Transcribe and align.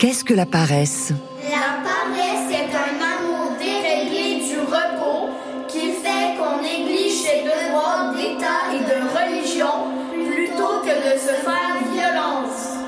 Qu'est-ce 0.00 0.24
que 0.24 0.32
la 0.32 0.46
paresse? 0.46 1.12
La 1.42 1.82
paresse 1.84 2.50
est 2.50 2.74
un 2.74 2.96
amour 3.04 3.52
déréglé 3.58 4.48
du 4.48 4.58
repos 4.60 5.28
qui 5.68 5.92
fait 5.92 6.38
qu'on 6.38 6.62
néglige 6.62 7.20
ses 7.20 7.42
devoirs 7.42 8.14
d'État 8.14 8.72
et 8.72 8.80
de 8.80 8.96
religion 9.12 9.92
plutôt 10.10 10.80
que 10.80 10.96
de 11.04 11.18
se 11.18 11.34
faire 11.44 11.76
violence. 11.92 12.78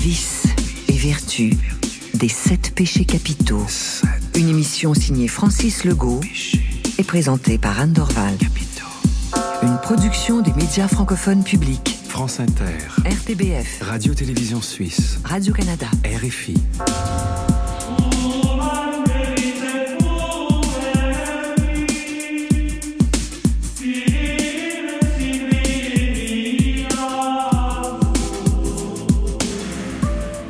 Vice 0.00 0.42
et 0.88 0.96
vertu 0.96 1.52
des 2.14 2.28
sept 2.28 2.74
péchés 2.74 3.04
capitaux. 3.04 3.64
Une 4.34 4.48
émission 4.48 4.92
signée 4.92 5.28
Francis 5.28 5.84
Legault 5.84 6.20
et 6.98 7.04
présentée 7.04 7.58
par 7.58 7.78
Anne 7.78 7.92
Dorval. 7.92 8.36
Production 9.84 10.40
des 10.40 10.54
médias 10.54 10.88
francophones 10.88 11.44
publics. 11.44 11.98
France 12.08 12.40
Inter, 12.40 12.64
RTBF, 13.04 13.82
Radio-Télévision 13.82 14.62
Suisse, 14.62 15.20
Radio-Canada. 15.26 15.84
RFI. 16.06 16.54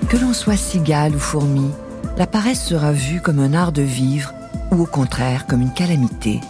Que 0.09 0.17
l'on 0.17 0.33
soit 0.33 0.57
cigale 0.57 1.17
ou 1.17 1.19
fourmi, 1.19 1.73
la 2.17 2.29
paresse 2.29 2.65
sera 2.65 2.93
vue 2.93 3.21
comme 3.21 3.41
un 3.41 3.53
art 3.53 3.73
de 3.73 3.83
vivre 3.83 4.33
ou 4.71 4.83
au 4.83 4.87
contraire 4.87 5.49
comme 5.49 5.61
une 5.61 5.75
calamité. 5.75 6.41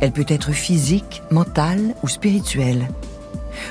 Elle 0.00 0.12
peut 0.12 0.26
être 0.28 0.52
physique, 0.52 1.22
mentale 1.30 1.94
ou 2.02 2.08
spirituelle. 2.08 2.88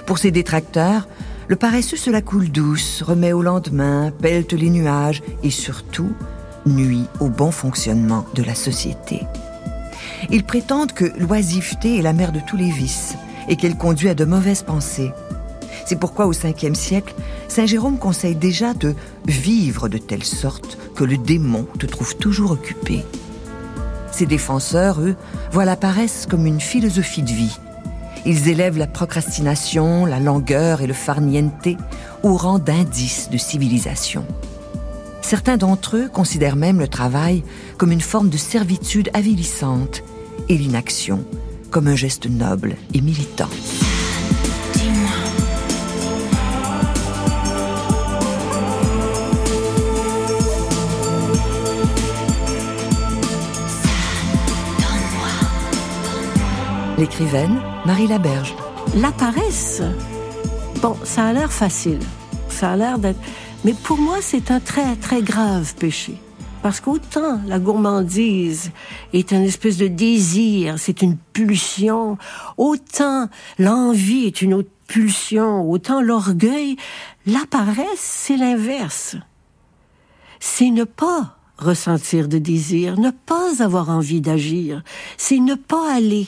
Pour 0.05 0.17
ses 0.17 0.31
détracteurs, 0.31 1.08
le 1.48 1.55
paresseux 1.55 1.98
se 1.98 2.09
la 2.09 2.22
coule 2.22 2.50
douce, 2.50 3.02
remet 3.02 3.31
au 3.31 3.42
lendemain, 3.42 4.11
pelte 4.11 4.53
les 4.53 4.69
nuages 4.69 5.23
et 5.44 5.50
surtout 5.50 6.11
nuit 6.66 7.06
au 7.22 7.30
bon 7.30 7.52
fonctionnement 7.52 8.25
de 8.36 8.44
la 8.44 8.56
société. 8.56 9.22
Ils 10.30 10.44
prétendent 10.44 10.92
que 10.92 11.06
l'oisiveté 11.17 11.97
est 11.97 12.02
la 12.02 12.14
mère 12.14 12.34
de 12.34 12.41
tous 12.45 12.58
les 12.58 12.69
vices 12.69 13.16
et 13.47 13.56
qu'elle 13.56 13.78
conduit 13.78 14.09
à 14.09 14.16
de 14.16 14.25
mauvaises 14.25 14.64
pensées. 14.64 15.14
C'est 15.86 16.00
pourquoi 16.00 16.25
au 16.25 16.34
5e 16.34 16.75
siècle, 16.75 17.16
Saint 17.47 17.66
Jérôme 17.66 17.97
conseille 17.97 18.36
déjà 18.36 18.73
de 18.73 18.94
vivre 19.25 19.88
de 19.88 19.97
telle 19.97 20.25
sorte 20.25 20.78
que 20.95 21.06
le 21.06 21.17
démon 21.17 21.66
te 21.80 21.86
trouve 21.86 22.17
toujours 22.17 22.52
occupé. 22.52 23.06
Ses 24.17 24.25
défenseurs, 24.25 24.99
eux, 24.99 25.15
voient 25.51 25.63
la 25.63 25.75
paresse 25.75 26.25
comme 26.27 26.47
une 26.47 26.59
philosophie 26.59 27.21
de 27.21 27.29
vie. 27.29 27.55
Ils 28.25 28.49
élèvent 28.49 28.79
la 28.79 28.87
procrastination, 28.87 30.07
la 30.07 30.19
langueur 30.19 30.81
et 30.81 30.87
le 30.87 30.95
farniente 30.95 31.67
au 32.23 32.35
rang 32.35 32.57
d'indice 32.57 33.29
de 33.29 33.38
civilisation. 33.38 34.25
Certains 35.21 35.57
d'entre 35.57 35.97
eux 35.97 36.09
considèrent 36.11 36.55
même 36.55 36.79
le 36.79 36.88
travail 36.88 37.43
comme 37.77 37.91
une 37.91 38.01
forme 38.01 38.29
de 38.29 38.38
servitude 38.38 39.11
avilissante 39.13 40.01
et 40.49 40.57
l'inaction 40.57 41.23
comme 41.69 41.88
un 41.88 41.95
geste 41.95 42.27
noble 42.27 42.75
et 42.95 43.01
militant. 43.01 43.49
L'écrivaine 56.98 57.62
Marie 57.86 58.08
Laberge. 58.08 58.56
La 58.95 59.12
paresse, 59.12 59.84
bon, 60.81 60.98
ça 61.03 61.28
a 61.28 61.34
l'air 61.34 61.53
facile. 61.53 62.00
Ça 62.50 62.72
a 62.72 62.76
l'air 62.76 62.98
d'être. 62.98 63.20
Mais 63.64 63.73
pour 63.73 64.00
moi, 64.00 64.17
c'est 64.22 64.50
un 64.50 64.59
très, 64.59 64.95
très 64.95 65.22
grave 65.22 65.75
péché. 65.75 66.16
Parce 66.63 66.80
qu'autant 66.80 67.40
la 67.46 67.59
gourmandise 67.59 68.72
est 69.13 69.31
une 69.31 69.44
espèce 69.44 69.78
de 69.78 69.88
désir, 69.88 70.80
c'est 70.80 71.03
une 71.03 71.18
pulsion, 71.34 72.18
autant 72.57 73.30
l'envie 73.59 74.25
est 74.25 74.41
une 74.41 74.56
autre 74.56 74.72
pulsion, 74.88 75.69
autant 75.69 76.02
l'orgueil, 76.02 76.78
la 77.28 77.44
paresse, 77.47 78.00
c'est 78.00 78.38
l'inverse. 78.38 79.18
C'est 80.40 80.72
ne 80.72 80.84
pas 80.84 81.38
ressentir 81.59 82.28
de 82.28 82.40
désir, 82.40 83.00
ne 83.00 83.12
pas 83.12 83.63
avoir 83.63 83.90
envie 83.90 84.22
d'agir, 84.22 84.84
c'est 85.18 85.40
ne 85.40 85.53
pas 85.53 85.94
aller. 85.94 86.28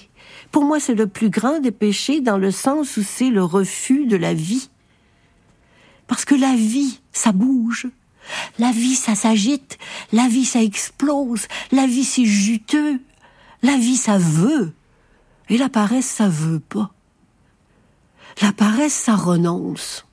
Pour 0.52 0.66
moi, 0.66 0.80
c'est 0.80 0.96
le 0.96 1.08
plus 1.08 1.30
grand 1.30 1.60
des 1.60 1.72
péchés 1.72 2.22
dans 2.22 2.38
le 2.38 2.52
sens 2.52 2.98
où 2.98 3.04
c'est 3.04 3.30
le 3.30 3.44
refus 3.44 4.06
de 4.06 4.18
la 4.18 4.34
vie. 4.34 4.70
Parce 6.08 6.26
que 6.26 6.36
la 6.36 6.56
vie, 6.56 7.02
ça 7.12 7.32
bouge. 7.32 7.88
La 8.58 8.72
vie, 8.72 8.96
ça 8.96 9.16
s'agite. 9.16 9.78
La 10.12 10.28
vie, 10.28 10.46
ça 10.46 10.62
explose. 10.62 11.48
La 11.72 11.86
vie, 11.86 12.04
c'est 12.04 12.26
juteux. 12.26 13.00
La 13.62 13.78
vie, 13.78 13.98
ça 13.98 14.18
veut. 14.18 14.74
Et 15.50 15.58
la 15.58 15.70
paresse, 15.70 16.08
ça 16.08 16.28
veut 16.28 16.60
pas. 16.60 16.92
La 18.42 18.52
paresse, 18.52 18.94
ça 18.94 19.16
renonce. 19.16 20.06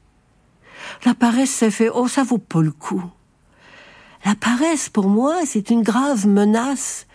La 1.04 1.14
paresse, 1.14 1.50
ça 1.50 1.70
fait, 1.70 1.90
oh, 1.92 2.08
ça 2.08 2.24
vaut 2.24 2.38
pas 2.38 2.62
le 2.62 2.72
coup. 2.72 3.02
La 4.24 4.34
paresse, 4.34 4.88
pour 4.88 5.08
moi, 5.08 5.40
c'est 5.46 5.70
une 5.70 5.82
grave 5.82 6.26
menace 6.26 7.06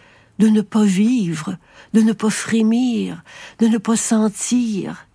de 0.41 0.47
ne 0.47 0.61
pas 0.61 0.83
vivre, 0.83 1.55
de 1.93 2.01
ne 2.01 2.13
pas 2.13 2.31
frémir, 2.31 3.23
de 3.59 3.67
ne 3.67 3.77
pas 3.77 3.95
sentir, 3.95 5.05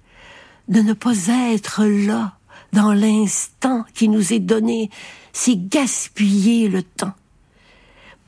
de 0.69 0.81
ne 0.81 0.93
pas 0.93 1.27
être 1.53 1.85
là, 1.85 2.39
dans 2.73 2.93
l'instant 2.93 3.85
qui 3.93 4.09
nous 4.09 4.33
est 4.33 4.39
donné, 4.39 4.89
c'est 5.33 5.57
gaspiller 5.57 6.69
le 6.69 6.85
temps. 6.85 7.15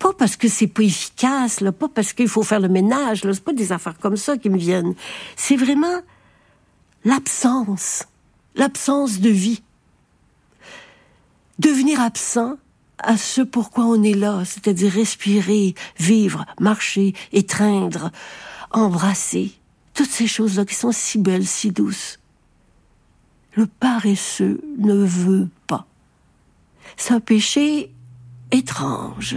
Pas 0.01 0.13
parce 0.13 0.35
que 0.35 0.49
c'est 0.49 0.67
pas 0.67 0.83
efficace, 0.83 1.61
là, 1.61 1.71
pas 1.71 1.89
parce 1.89 2.13
qu'il 2.13 2.29
faut 2.29 2.43
faire 2.43 2.61
le 2.61 2.69
ménage, 2.69 3.23
là, 3.23 3.33
c'est 3.33 3.45
pas 3.45 3.53
des 3.53 3.71
affaires 3.71 3.99
comme 3.99 4.17
ça 4.17 4.37
qui 4.37 4.51
me 4.51 4.59
viennent. 4.59 4.95
C'est 5.37 5.57
vraiment 5.57 6.01
l'absence, 7.05 8.07
l'absence 8.57 9.21
de 9.21 9.31
vie. 9.31 9.63
Devenir 11.61 12.01
absent 12.01 12.57
à 12.99 13.17
ce 13.17 13.41
pourquoi 13.41 13.85
on 13.85 14.03
est 14.03 14.15
là, 14.15 14.45
c'est-à-dire 14.45 14.93
respirer, 14.93 15.75
vivre, 15.99 16.45
marcher, 16.61 17.15
étreindre, 17.33 18.11
embrasser, 18.71 19.53
toutes 19.95 20.11
ces 20.11 20.27
choses-là 20.27 20.65
qui 20.65 20.75
sont 20.75 20.93
si 20.93 21.19
belles, 21.19 21.47
si 21.47 21.71
douces. 21.71 22.19
Le 23.55 23.67
paresseux 23.67 24.61
ne 24.79 24.95
veut 24.95 25.49
pas. 25.67 25.87
C'est 26.97 27.15
un 27.15 27.21
péché 27.21 27.91
étrange. 28.53 29.37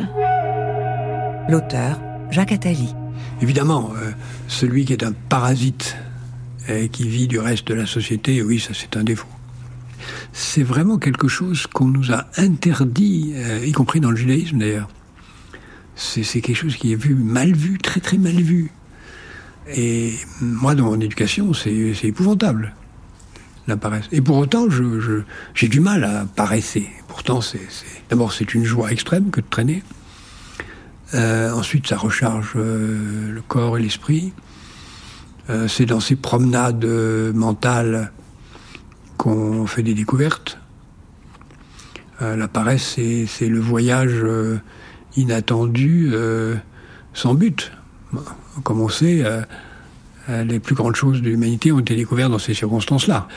L'auteur, 1.49 1.99
Jacques 2.29 2.51
Attali. 2.51 2.93
Évidemment, 3.41 3.91
euh, 3.95 4.11
celui 4.47 4.85
qui 4.85 4.93
est 4.93 5.03
un 5.03 5.13
parasite 5.13 5.95
et 6.67 6.89
qui 6.89 7.07
vit 7.07 7.27
du 7.27 7.39
reste 7.39 7.67
de 7.67 7.73
la 7.73 7.85
société, 7.85 8.41
oui, 8.43 8.59
ça 8.59 8.73
c'est 8.73 8.95
un 8.95 9.03
défaut. 9.03 9.27
C'est 10.33 10.63
vraiment 10.63 10.97
quelque 10.97 11.27
chose 11.27 11.67
qu'on 11.67 11.87
nous 11.87 12.11
a 12.11 12.25
interdit, 12.37 13.33
euh, 13.35 13.65
y 13.65 13.71
compris 13.71 13.99
dans 13.99 14.11
le 14.11 14.17
judaïsme 14.17 14.59
d'ailleurs. 14.59 14.89
C'est 15.95 16.41
quelque 16.41 16.55
chose 16.55 16.77
qui 16.77 16.93
est 16.93 16.95
vu, 16.95 17.13
mal 17.13 17.53
vu, 17.53 17.77
très 17.77 17.99
très 17.99 18.17
mal 18.17 18.33
vu. 18.33 18.71
Et 19.75 20.13
moi, 20.41 20.73
dans 20.73 20.85
mon 20.85 20.99
éducation, 20.99 21.53
c'est 21.53 21.93
épouvantable, 22.03 22.73
la 23.67 23.77
paresse. 23.77 24.05
Et 24.11 24.21
pour 24.21 24.37
autant, 24.37 24.67
j'ai 25.53 25.67
du 25.67 25.79
mal 25.79 26.03
à 26.03 26.25
paresser. 26.25 26.89
Pourtant, 27.07 27.41
d'abord, 28.09 28.33
c'est 28.33 28.55
une 28.55 28.63
joie 28.63 28.91
extrême 28.91 29.29
que 29.29 29.41
de 29.41 29.45
traîner. 29.47 29.83
Euh, 31.13 31.51
ensuite, 31.51 31.87
ça 31.87 31.97
recharge 31.97 32.53
euh, 32.55 33.31
le 33.31 33.41
corps 33.41 33.77
et 33.77 33.81
l'esprit. 33.81 34.33
C'est 35.67 35.85
dans 35.85 35.99
ces 35.99 36.15
promenades 36.15 36.85
mentales 37.33 38.13
qu'on 39.21 39.67
fait 39.67 39.83
des 39.83 39.93
découvertes. 39.93 40.57
Euh, 42.23 42.35
la 42.35 42.47
paresse, 42.47 42.97
c'est 43.27 43.47
le 43.47 43.59
voyage 43.59 44.15
euh, 44.23 44.57
inattendu, 45.15 46.09
euh, 46.11 46.55
sans 47.13 47.35
but. 47.35 47.71
Comme 48.63 48.81
on 48.81 48.89
sait, 48.89 49.23
les 50.27 50.59
plus 50.59 50.75
grandes 50.75 50.95
choses 50.95 51.21
de 51.21 51.29
l'humanité 51.29 51.71
ont 51.71 51.79
été 51.79 51.95
découvertes 51.95 52.31
dans 52.31 52.39
ces 52.39 52.53
circonstances-là. 52.53 53.27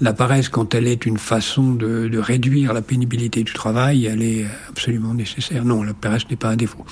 La 0.00 0.14
paresse, 0.14 0.48
quand 0.48 0.74
elle 0.74 0.86
est 0.86 1.04
une 1.04 1.18
façon 1.18 1.74
de, 1.74 2.16
réduire 2.16 2.72
la 2.72 2.80
pénibilité 2.80 3.42
du 3.42 3.52
travail, 3.52 4.06
elle 4.06 4.22
est 4.22 4.46
absolument 4.70 5.12
nécessaire. 5.12 5.64
Non, 5.64 5.82
la 5.82 5.92
paresse 5.92 6.30
n'est 6.30 6.36
pas 6.36 6.48
un 6.48 6.56
défaut. 6.56 6.86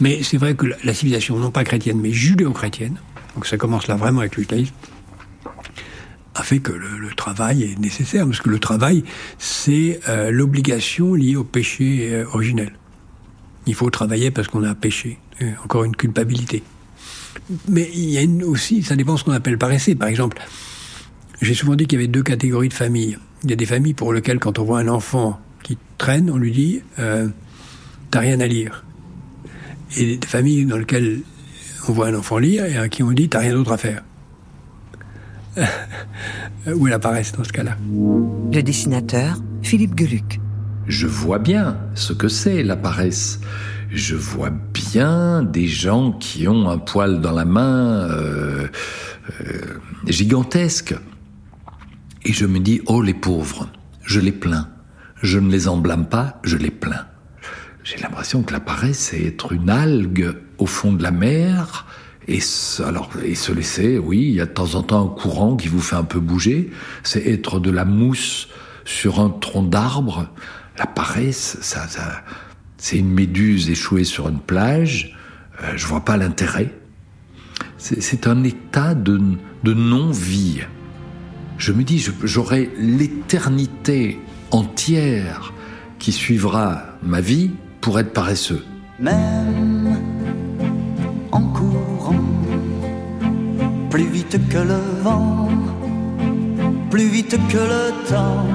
Mais 0.00 0.22
c'est 0.22 0.38
vrai 0.38 0.54
que 0.54 0.66
la 0.82 0.94
civilisation, 0.94 1.38
non 1.38 1.50
pas 1.50 1.64
chrétienne, 1.64 2.00
mais 2.00 2.12
judéo-chrétienne, 2.12 2.96
donc 3.34 3.46
ça 3.46 3.58
commence 3.58 3.86
là 3.88 3.96
vraiment 3.96 4.20
avec 4.20 4.36
le 4.36 4.44
judaïsme, 4.44 4.72
a 6.34 6.42
fait 6.42 6.60
que 6.60 6.72
le, 6.72 7.14
travail 7.14 7.62
est 7.62 7.78
nécessaire, 7.78 8.24
parce 8.26 8.40
que 8.40 8.48
le 8.48 8.58
travail, 8.58 9.04
c'est 9.38 10.00
euh, 10.08 10.30
l'obligation 10.30 11.14
liée 11.14 11.36
au 11.36 11.44
péché 11.44 12.08
euh, 12.12 12.24
originel. 12.32 12.72
Il 13.66 13.74
faut 13.74 13.90
travailler 13.90 14.30
parce 14.30 14.48
qu'on 14.48 14.64
a 14.64 14.74
péché, 14.74 15.18
euh, 15.42 15.50
encore 15.64 15.84
une 15.84 15.94
culpabilité. 15.94 16.62
Mais 17.68 17.88
il 17.94 18.10
y 18.10 18.18
a 18.18 18.22
une, 18.22 18.42
aussi, 18.42 18.82
ça 18.82 18.96
dépend 18.96 19.14
de 19.14 19.18
ce 19.18 19.24
qu'on 19.24 19.32
appelle 19.32 19.58
paresser. 19.58 19.94
Par 19.94 20.08
exemple, 20.08 20.40
J'ai 21.40 21.54
souvent 21.54 21.74
dit 21.74 21.86
qu'il 21.86 21.98
y 21.98 22.02
avait 22.02 22.08
deux 22.08 22.22
catégories 22.22 22.68
de 22.68 22.74
familles. 22.74 23.18
Il 23.44 23.50
y 23.50 23.52
a 23.52 23.56
des 23.56 23.66
familles 23.66 23.94
pour 23.94 24.12
lesquelles, 24.12 24.38
quand 24.38 24.58
on 24.58 24.64
voit 24.64 24.78
un 24.78 24.88
enfant 24.88 25.40
qui 25.62 25.76
traîne, 25.98 26.30
on 26.30 26.36
lui 26.36 26.52
dit 26.52 26.80
euh, 26.98 27.28
T'as 28.10 28.20
rien 28.20 28.40
à 28.40 28.46
lire. 28.46 28.84
Et 29.96 30.16
des 30.16 30.26
familles 30.26 30.64
dans 30.66 30.78
lesquelles 30.78 31.20
on 31.88 31.92
voit 31.92 32.06
un 32.06 32.14
enfant 32.14 32.38
lire 32.38 32.64
et 32.64 32.76
à 32.76 32.88
qui 32.88 33.02
on 33.02 33.10
dit 33.10 33.28
T'as 33.28 33.40
rien 33.40 33.54
d'autre 33.54 33.72
à 33.72 33.78
faire. 33.78 34.02
Où 36.66 36.86
elle 36.86 36.92
apparaît 36.92 37.24
dans 37.36 37.44
ce 37.44 37.52
cas-là. 37.52 37.76
Le 38.52 38.60
dessinateur, 38.62 39.36
Philippe 39.62 39.98
Geluc. 39.98 40.40
Je 40.86 41.06
vois 41.06 41.38
bien 41.38 41.78
ce 41.94 42.12
que 42.12 42.28
c'est 42.28 42.62
la 42.62 42.76
paresse. 42.76 43.40
Je 43.90 44.16
vois 44.16 44.50
bien 44.50 45.42
des 45.42 45.66
gens 45.66 46.12
qui 46.12 46.48
ont 46.48 46.68
un 46.68 46.78
poil 46.78 47.20
dans 47.20 47.32
la 47.32 47.44
main 47.44 48.08
euh, 48.10 48.66
euh, 49.40 49.60
gigantesque. 50.06 50.94
Et 52.24 52.32
je 52.32 52.46
me 52.46 52.58
dis, 52.58 52.80
oh 52.86 53.02
les 53.02 53.14
pauvres, 53.14 53.68
je 54.02 54.20
les 54.20 54.32
plains. 54.32 54.68
Je 55.22 55.38
ne 55.38 55.50
les 55.50 55.68
en 55.68 55.76
blâme 55.76 56.08
pas, 56.08 56.40
je 56.42 56.56
les 56.56 56.70
plains. 56.70 57.06
J'ai 57.84 57.98
l'impression 57.98 58.42
que 58.42 58.52
la 58.52 58.60
paresse, 58.60 58.98
c'est 58.98 59.22
être 59.22 59.52
une 59.52 59.68
algue 59.68 60.34
au 60.58 60.66
fond 60.66 60.92
de 60.92 61.02
la 61.02 61.10
mer, 61.10 61.86
et 62.28 62.38
alors, 62.84 63.10
et 63.24 63.34
se 63.34 63.52
laisser, 63.52 63.98
oui, 63.98 64.18
il 64.18 64.34
y 64.34 64.40
a 64.40 64.46
de 64.46 64.52
temps 64.52 64.74
en 64.74 64.82
temps 64.82 65.04
un 65.04 65.08
courant 65.08 65.56
qui 65.56 65.68
vous 65.68 65.80
fait 65.80 65.96
un 65.96 66.04
peu 66.04 66.20
bouger. 66.20 66.70
C'est 67.02 67.26
être 67.26 67.58
de 67.58 67.70
la 67.70 67.84
mousse 67.84 68.48
sur 68.84 69.20
un 69.20 69.30
tronc 69.30 69.64
d'arbre. 69.64 70.28
La 70.78 70.86
paresse, 70.86 71.58
ça, 71.60 71.88
ça 71.88 72.22
c'est 72.78 72.98
une 72.98 73.12
méduse 73.12 73.70
échouée 73.70 74.04
sur 74.04 74.28
une 74.28 74.40
plage. 74.40 75.16
Euh, 75.62 75.72
je 75.76 75.86
vois 75.86 76.04
pas 76.04 76.16
l'intérêt. 76.16 76.74
C'est 77.78 78.26
un 78.28 78.44
état 78.44 78.94
de, 78.94 79.20
de 79.64 79.74
non-vie. 79.74 80.60
Je 81.58 81.72
me 81.72 81.82
dis, 81.82 82.04
j'aurai 82.22 82.70
l'éternité 82.78 84.20
entière 84.52 85.52
qui 85.98 86.12
suivra 86.12 86.84
ma 87.02 87.20
vie 87.20 87.50
pour 87.80 87.98
être 87.98 88.12
paresseux. 88.12 88.64
Même 89.00 90.11
plus 93.92 94.08
vite 94.08 94.38
que 94.48 94.56
le 94.56 94.80
vent, 95.02 95.48
plus 96.90 97.08
vite 97.08 97.36
que 97.52 97.62
le 97.74 97.84
temps, 98.08 98.46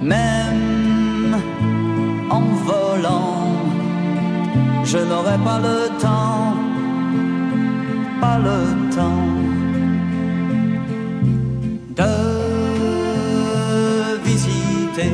même 0.00 1.34
en 2.30 2.44
volant, 2.68 3.48
je 4.84 4.98
n'aurai 4.98 5.38
pas 5.48 5.58
le 5.58 5.78
temps, 6.04 6.54
pas 8.20 8.38
le 8.38 8.60
temps 8.94 9.26
de 12.00 12.14
visiter 14.24 15.10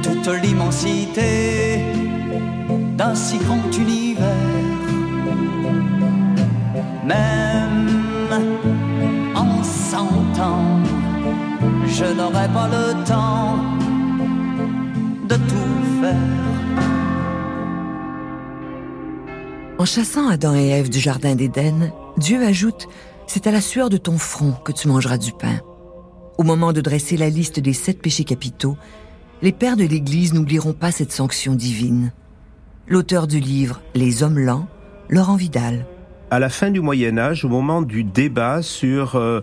toute 0.00 0.28
l'immensité 0.44 1.82
d'un 2.96 3.16
si 3.16 3.36
grand 3.38 3.68
univers. 3.76 4.33
Même 7.06 8.32
en 9.34 9.62
cent 9.62 10.40
ans, 10.40 10.82
je 11.86 12.04
n'aurai 12.04 12.48
pas 12.48 12.68
le 12.68 13.04
temps 13.04 13.58
de 15.28 15.34
tout 15.34 16.00
faire. 16.00 16.44
En 19.78 19.84
chassant 19.84 20.28
Adam 20.28 20.54
et 20.54 20.68
Ève 20.68 20.88
du 20.88 20.98
Jardin 20.98 21.34
d'Éden, 21.34 21.92
Dieu 22.16 22.42
ajoute 22.42 22.86
C'est 23.26 23.46
à 23.46 23.50
la 23.50 23.60
sueur 23.60 23.90
de 23.90 23.98
ton 23.98 24.16
front 24.16 24.52
que 24.64 24.72
tu 24.72 24.88
mangeras 24.88 25.18
du 25.18 25.32
pain. 25.32 25.60
Au 26.38 26.42
moment 26.42 26.72
de 26.72 26.80
dresser 26.80 27.18
la 27.18 27.28
liste 27.28 27.60
des 27.60 27.74
sept 27.74 28.00
péchés 28.00 28.24
capitaux, 28.24 28.78
les 29.42 29.52
pères 29.52 29.76
de 29.76 29.84
l'Église 29.84 30.32
n'oublieront 30.32 30.72
pas 30.72 30.90
cette 30.90 31.12
sanction 31.12 31.54
divine. 31.54 32.12
L'auteur 32.88 33.26
du 33.26 33.40
livre 33.40 33.82
Les 33.94 34.22
hommes 34.22 34.38
lents, 34.38 34.66
Laurent 35.10 35.36
Vidal. 35.36 35.86
À 36.34 36.40
la 36.40 36.48
fin 36.48 36.72
du 36.72 36.80
Moyen 36.80 37.16
Âge, 37.16 37.44
au 37.44 37.48
moment 37.48 37.80
du 37.80 38.02
débat 38.02 38.60
sur 38.60 39.14
euh, 39.14 39.40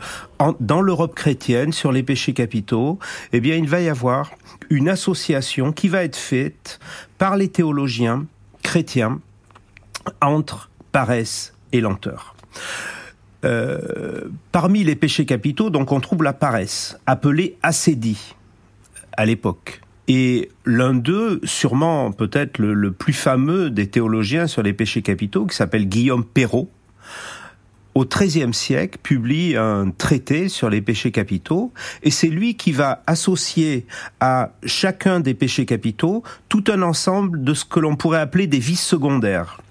dans 0.60 0.82
l'Europe 0.82 1.16
chrétienne 1.16 1.72
sur 1.72 1.94
les 1.94 2.04
péchés 2.04 2.34
capitaux, 2.34 3.00
eh 3.32 3.38
il 3.38 3.70
va 3.70 3.80
y 3.80 3.88
avoir 3.88 4.32
une 4.70 4.90
association 4.90 5.72
qui 5.72 5.88
va 5.88 6.04
être 6.04 6.18
faite 6.18 6.82
par 7.18 7.38
les 7.38 7.48
théologiens 7.48 8.26
chrétiens 8.62 9.22
entre 10.20 10.70
paresse 10.92 11.54
et 11.72 11.80
lenteur. 11.80 12.36
Euh, 13.46 14.26
parmi 14.52 14.84
les 14.84 14.98
péchés 14.98 15.26
capitaux, 15.26 15.70
donc 15.70 15.94
on 15.94 16.02
trouve 16.02 16.24
la 16.24 16.34
paresse, 16.34 17.00
appelée 17.06 17.56
acédie 17.64 18.36
à 19.14 19.26
l'époque. 19.26 19.80
Et 20.10 20.50
l'un 20.66 20.94
d'eux, 20.94 21.40
sûrement 21.46 22.12
peut-être 22.12 22.58
le, 22.58 22.92
plus 22.92 23.14
fameux 23.14 23.70
des 23.70 23.88
théologiens 23.88 24.46
sur 24.46 24.62
les 24.62 24.74
péchés 24.74 25.02
capitaux, 25.02 25.46
qui 25.46 25.56
s'appelle 25.56 25.88
Guillaume 25.88 26.26
Perrault, 26.26 26.70
au 27.94 28.06
XIIIe 28.06 28.54
siècle, 28.54 28.98
publie 29.04 29.56
un 29.58 29.92
traité 29.92 30.48
sur 30.48 30.70
les 30.70 30.82
péchés 30.82 31.12
capitaux, 31.12 31.74
et 32.04 32.12
c'est 32.12 32.28
lui 32.28 32.56
qui 32.56 32.72
va 32.72 33.04
associer 33.06 33.86
à 34.20 34.52
chacun 34.66 35.20
des 35.20 35.34
péchés 35.34 35.66
capitaux 35.66 36.24
tout 36.48 36.64
un 36.70 36.82
ensemble 36.82 37.44
de 37.44 37.54
ce 37.54 37.66
que 37.66 37.80
l'on 37.80 37.96
pourrait 37.96 38.20
appeler 38.20 38.48
des 38.48 38.60
vices 38.60 38.86
secondaires. 38.86 39.62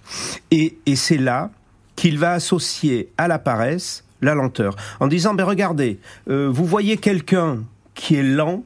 Et, 0.51 0.79
c'est 0.97 1.17
là 1.17 1.51
qu'il 1.97 2.19
va 2.19 2.33
associer 2.33 3.11
à 3.17 3.29
la 3.29 3.39
paresse 3.39 4.05
la 4.23 4.35
lenteur, 4.35 4.77
en 5.01 5.07
disant, 5.07 5.33
ben 5.33 5.45
regardez, 5.45 5.99
euh, 6.29 6.51
vous 6.53 6.67
voyez 6.67 6.99
quelqu'un 6.99 7.61
qui 7.95 8.17
est 8.17 8.23
lent, 8.23 8.65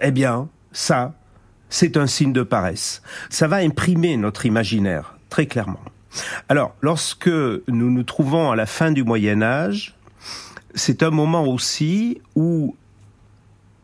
eh 0.00 0.12
bien, 0.12 0.48
ça, 0.70 1.14
c'est 1.70 1.96
un 1.96 2.06
signe 2.06 2.32
de 2.32 2.44
paresse. 2.44 3.02
Ça 3.30 3.48
va 3.48 3.56
imprimer 3.56 4.16
notre 4.16 4.46
imaginaire, 4.46 5.16
très 5.28 5.46
clairement. 5.46 5.82
Alors, 6.48 6.74
lorsque 6.80 7.28
nous 7.28 7.90
nous 7.90 8.02
trouvons 8.02 8.50
à 8.50 8.56
la 8.56 8.66
fin 8.66 8.90
du 8.90 9.04
Moyen 9.04 9.42
Âge, 9.42 9.94
c'est 10.74 11.02
un 11.02 11.10
moment 11.10 11.44
aussi 11.44 12.20
où, 12.34 12.76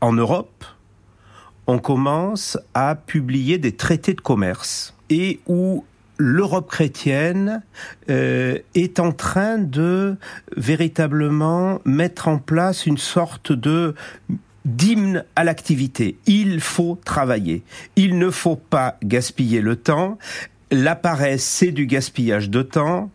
en 0.01 0.13
Europe, 0.13 0.65
on 1.67 1.79
commence 1.79 2.59
à 2.75 2.95
publier 2.95 3.59
des 3.59 3.73
traités 3.73 4.15
de 4.15 4.21
commerce 4.21 4.95
et 5.11 5.41
où 5.47 5.85
l'Europe 6.17 6.71
chrétienne 6.71 7.63
euh, 8.11 8.59
est 8.75 9.01
en 9.01 9.13
train 9.13 9.59
de 9.59 10.17
véritablement 10.57 11.81
mettre 11.85 12.29
en 12.29 12.39
place 12.39 12.87
une 12.87 12.99
sorte 12.99 13.53
de 13.53 13.95
d'hymne 14.65 15.25
à 15.37 15.45
l'activité. 15.45 16.17
Il 16.27 16.61
faut 16.61 16.99
travailler. 17.05 17.63
Il 17.97 18.19
ne 18.19 18.31
faut 18.31 18.57
pas 18.57 18.97
gaspiller 19.03 19.61
le 19.61 19.77
temps. 19.77 20.19
La 20.75 20.97
paresse, 20.97 21.45
c'est 21.45 21.71
du 21.71 21.87
gaspillage 21.87 22.51
de 22.51 22.63
temps. 22.63 23.09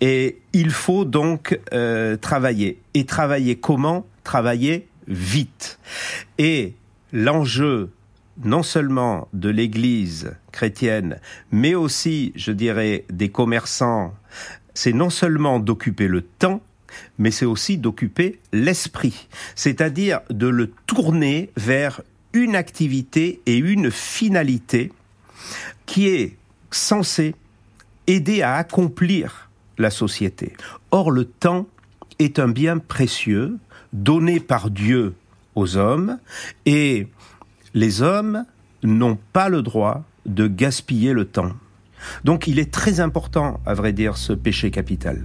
Et 0.00 0.38
il 0.52 0.70
faut 0.70 1.04
donc 1.04 1.58
euh, 1.72 2.16
travailler. 2.16 2.78
Et 2.94 3.06
travailler 3.06 3.56
comment? 3.56 4.06
Travailler 4.22 4.86
vite. 5.08 5.80
Et 6.38 6.74
l'enjeu 7.12 7.90
non 8.44 8.62
seulement 8.62 9.26
de 9.32 9.48
l'Église 9.48 10.36
chrétienne, 10.52 11.18
mais 11.50 11.74
aussi, 11.74 12.32
je 12.36 12.52
dirais, 12.52 13.04
des 13.10 13.30
commerçants, 13.30 14.14
c'est 14.72 14.92
non 14.92 15.10
seulement 15.10 15.58
d'occuper 15.58 16.06
le 16.06 16.22
temps, 16.22 16.60
mais 17.18 17.32
c'est 17.32 17.44
aussi 17.44 17.78
d'occuper 17.78 18.38
l'esprit, 18.52 19.26
c'est-à-dire 19.56 20.20
de 20.30 20.46
le 20.46 20.70
tourner 20.86 21.50
vers 21.56 22.00
une 22.32 22.54
activité 22.54 23.40
et 23.46 23.56
une 23.56 23.90
finalité 23.90 24.92
qui 25.84 26.08
est 26.08 26.36
censée 26.74 27.34
aider 28.06 28.42
à 28.42 28.54
accomplir 28.56 29.50
la 29.78 29.90
société. 29.90 30.52
Or, 30.90 31.10
le 31.10 31.24
temps 31.24 31.66
est 32.18 32.38
un 32.38 32.48
bien 32.48 32.78
précieux 32.78 33.58
donné 33.92 34.40
par 34.40 34.70
Dieu 34.70 35.14
aux 35.54 35.76
hommes 35.76 36.18
et 36.66 37.08
les 37.74 38.02
hommes 38.02 38.44
n'ont 38.82 39.18
pas 39.32 39.48
le 39.48 39.62
droit 39.62 40.04
de 40.26 40.46
gaspiller 40.46 41.12
le 41.12 41.24
temps. 41.24 41.52
Donc 42.24 42.46
il 42.46 42.58
est 42.58 42.72
très 42.72 43.00
important, 43.00 43.60
à 43.64 43.74
vrai 43.74 43.92
dire, 43.92 44.16
ce 44.16 44.32
péché 44.32 44.70
capital. 44.70 45.24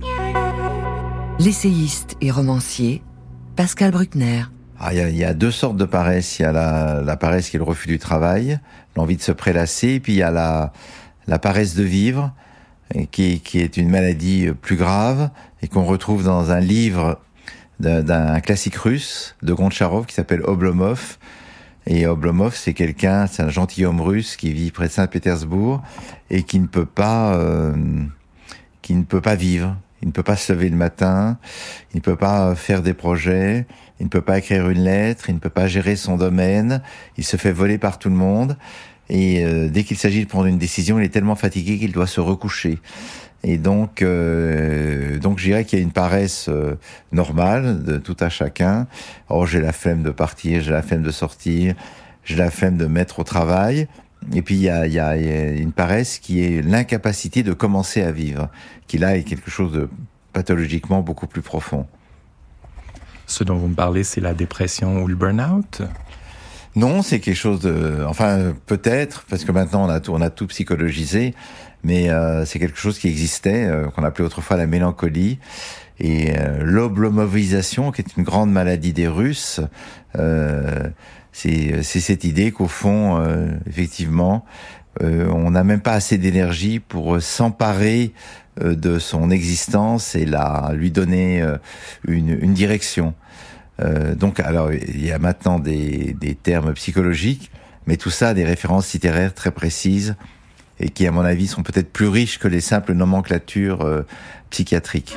L'essayiste 1.39 2.15
et 2.21 2.31
romancier 2.31 3.01
Pascal 3.55 3.91
Bruckner. 3.91 4.43
Ah, 4.79 4.93
il 4.93 5.17
y, 5.17 5.23
a 5.23 5.33
deux 5.33 5.49
sortes 5.49 5.77
de 5.77 5.85
paresse. 5.85 6.37
Il 6.37 6.43
y 6.43 6.45
a 6.45 6.51
la, 6.51 7.17
paresse 7.17 7.49
qui 7.49 7.55
est 7.55 7.59
le 7.59 7.65
refus 7.65 7.87
du 7.87 7.97
travail, 7.97 8.59
l'envie 8.95 9.17
de 9.17 9.23
se 9.23 9.31
prélasser, 9.31 9.93
et 9.93 9.99
puis 9.99 10.13
il 10.13 10.17
y 10.17 10.23
a 10.23 10.29
la, 10.29 10.71
la 11.27 11.39
paresse 11.39 11.75
de 11.75 11.83
vivre, 11.83 12.33
qui, 13.11 13.41
est 13.53 13.77
une 13.77 13.89
maladie 13.89 14.49
plus 14.61 14.77
grave, 14.77 15.29
et 15.61 15.67
qu'on 15.67 15.83
retrouve 15.83 16.23
dans 16.23 16.51
un 16.51 16.59
livre 16.59 17.19
d'un 17.79 18.39
classique 18.39 18.75
russe 18.75 19.35
de 19.43 19.53
Goncharov 19.53 20.05
qui 20.05 20.15
s'appelle 20.15 20.41
Oblomov, 20.43 21.17
et 21.89 22.05
Oblomov, 22.05 22.53
c'est 22.53 22.73
quelqu'un, 22.73 23.27
c'est 23.27 23.41
un 23.41 23.49
gentilhomme 23.49 24.01
russe 24.01 24.35
qui 24.35 24.51
vit 24.51 24.71
près 24.71 24.87
de 24.87 24.91
Saint-Pétersbourg 24.91 25.81
et 26.29 26.43
qui 26.43 26.59
ne 26.59 26.67
peut 26.67 26.85
pas, 26.85 27.35
euh, 27.35 27.73
qui 28.81 28.93
ne 28.93 29.03
peut 29.03 29.21
pas 29.21 29.35
vivre. 29.35 29.77
Il 30.01 30.09
ne 30.09 30.11
peut 30.11 30.23
pas 30.23 30.35
se 30.35 30.53
lever 30.53 30.69
le 30.69 30.75
matin, 30.75 31.39
il 31.93 31.97
ne 31.97 32.01
peut 32.01 32.17
pas 32.17 32.53
faire 32.55 32.83
des 32.83 32.93
projets, 32.93 33.65
il 33.99 34.03
ne 34.03 34.09
peut 34.09 34.21
pas 34.21 34.37
écrire 34.37 34.69
une 34.69 34.83
lettre, 34.83 35.29
il 35.29 35.35
ne 35.35 35.39
peut 35.39 35.49
pas 35.49 35.67
gérer 35.67 35.95
son 35.95 36.17
domaine, 36.17 36.83
il 37.17 37.23
se 37.23 37.35
fait 37.37 37.51
voler 37.51 37.77
par 37.77 37.97
tout 37.97 38.09
le 38.09 38.15
monde. 38.15 38.57
Et 39.09 39.45
euh, 39.45 39.69
dès 39.69 39.83
qu'il 39.83 39.97
s'agit 39.97 40.23
de 40.23 40.29
prendre 40.29 40.47
une 40.47 40.57
décision, 40.57 40.99
il 40.99 41.05
est 41.05 41.09
tellement 41.09 41.35
fatigué 41.35 41.77
qu'il 41.77 41.91
doit 41.91 42.07
se 42.07 42.19
recoucher. 42.19 42.79
Et 43.43 43.57
donc, 43.57 44.01
euh, 44.01 45.19
donc, 45.19 45.39
je 45.39 45.45
dirais 45.45 45.63
qu'il 45.63 45.79
y 45.79 45.81
a 45.81 45.83
une 45.83 45.91
paresse 45.91 46.49
euh, 46.49 46.75
normale 47.11 47.83
de 47.83 47.97
tout 47.97 48.17
à 48.19 48.29
chacun. 48.29 48.87
Oh, 49.29 49.45
j'ai 49.45 49.61
la 49.61 49.71
flemme 49.71 50.03
de 50.03 50.09
partir, 50.09 50.61
j'ai 50.61 50.71
la 50.71 50.81
flemme 50.81 51.03
de 51.03 51.11
sortir, 51.11 51.75
j'ai 52.23 52.35
la 52.35 52.51
flemme 52.51 52.77
de 52.77 52.87
mettre 52.87 53.19
au 53.19 53.23
travail. 53.23 53.87
Et 54.33 54.41
puis 54.41 54.55
il 54.55 54.61
y 54.61 54.69
a, 54.69 54.87
y 54.87 54.99
a, 54.99 55.15
une 55.15 55.71
paresse 55.71 56.17
qui 56.19 56.43
est 56.43 56.61
l'incapacité 56.61 57.43
de 57.43 57.53
commencer 57.53 58.01
à 58.01 58.11
vivre, 58.11 58.49
qui 58.87 58.97
là 58.97 59.15
est 59.15 59.23
quelque 59.23 59.51
chose 59.51 59.71
de 59.71 59.87
pathologiquement 60.33 61.01
beaucoup 61.01 61.27
plus 61.27 61.43
profond. 61.43 61.85
Ce 63.27 63.43
dont 63.43 63.55
vous 63.55 63.67
me 63.67 63.75
parlez, 63.75 64.03
c'est 64.03 64.21
la 64.21 64.33
dépression 64.33 65.03
ou 65.03 65.07
le 65.07 65.15
burn-out? 65.15 65.83
Non, 66.77 67.01
c'est 67.01 67.19
quelque 67.19 67.35
chose 67.35 67.61
de... 67.61 68.05
Enfin, 68.07 68.53
peut-être, 68.67 69.25
parce 69.27 69.45
que 69.45 69.51
maintenant 69.51 69.87
on 69.87 70.21
a 70.21 70.29
tout, 70.29 70.45
psychologisé, 70.45 71.33
mais 71.83 72.11
euh, 72.11 72.45
c'est 72.45 72.59
quelque 72.59 72.77
chose 72.77 72.99
qui 72.99 73.07
existait, 73.07 73.65
euh, 73.65 73.87
qu'on 73.87 74.03
appelait 74.03 74.23
autrefois 74.23 74.57
la 74.57 74.67
mélancolie. 74.67 75.39
Et 75.99 76.37
euh, 76.37 76.59
l'oblomovisation, 76.61 77.91
qui 77.91 78.01
est 78.01 78.15
une 78.15 78.23
grande 78.23 78.51
maladie 78.51 78.93
des 78.93 79.07
Russes, 79.07 79.59
euh, 80.19 80.87
c'est 81.31 81.81
cette 81.81 82.23
idée 82.23 82.51
qu'au 82.51 82.67
fond, 82.67 83.21
euh, 83.21 83.47
effectivement, 83.65 84.45
on 85.01 85.51
n'a 85.51 85.63
même 85.63 85.81
pas 85.81 85.93
assez 85.93 86.19
d'énergie 86.19 86.79
pour 86.79 87.21
s'emparer 87.21 88.13
de 88.59 88.97
son 88.97 89.29
existence 89.29 90.15
et 90.15 90.25
la 90.25 90.71
lui 90.73 90.89
donner 90.89 91.43
une 92.07 92.53
direction. 92.53 93.13
Donc, 93.79 94.39
alors, 94.39 94.71
il 94.73 95.05
y 95.05 95.11
a 95.11 95.19
maintenant 95.19 95.59
des, 95.59 96.15
des 96.19 96.35
termes 96.35 96.73
psychologiques, 96.73 97.51
mais 97.85 97.97
tout 97.97 98.09
ça 98.09 98.29
a 98.29 98.33
des 98.33 98.43
références 98.43 98.91
littéraires 98.93 99.33
très 99.33 99.51
précises 99.51 100.15
et 100.79 100.89
qui, 100.89 101.07
à 101.07 101.11
mon 101.11 101.21
avis, 101.21 101.47
sont 101.47 101.63
peut-être 101.63 101.91
plus 101.91 102.07
riches 102.07 102.39
que 102.39 102.47
les 102.47 102.61
simples 102.61 102.93
nomenclatures 102.93 104.05
psychiatriques. 104.49 105.15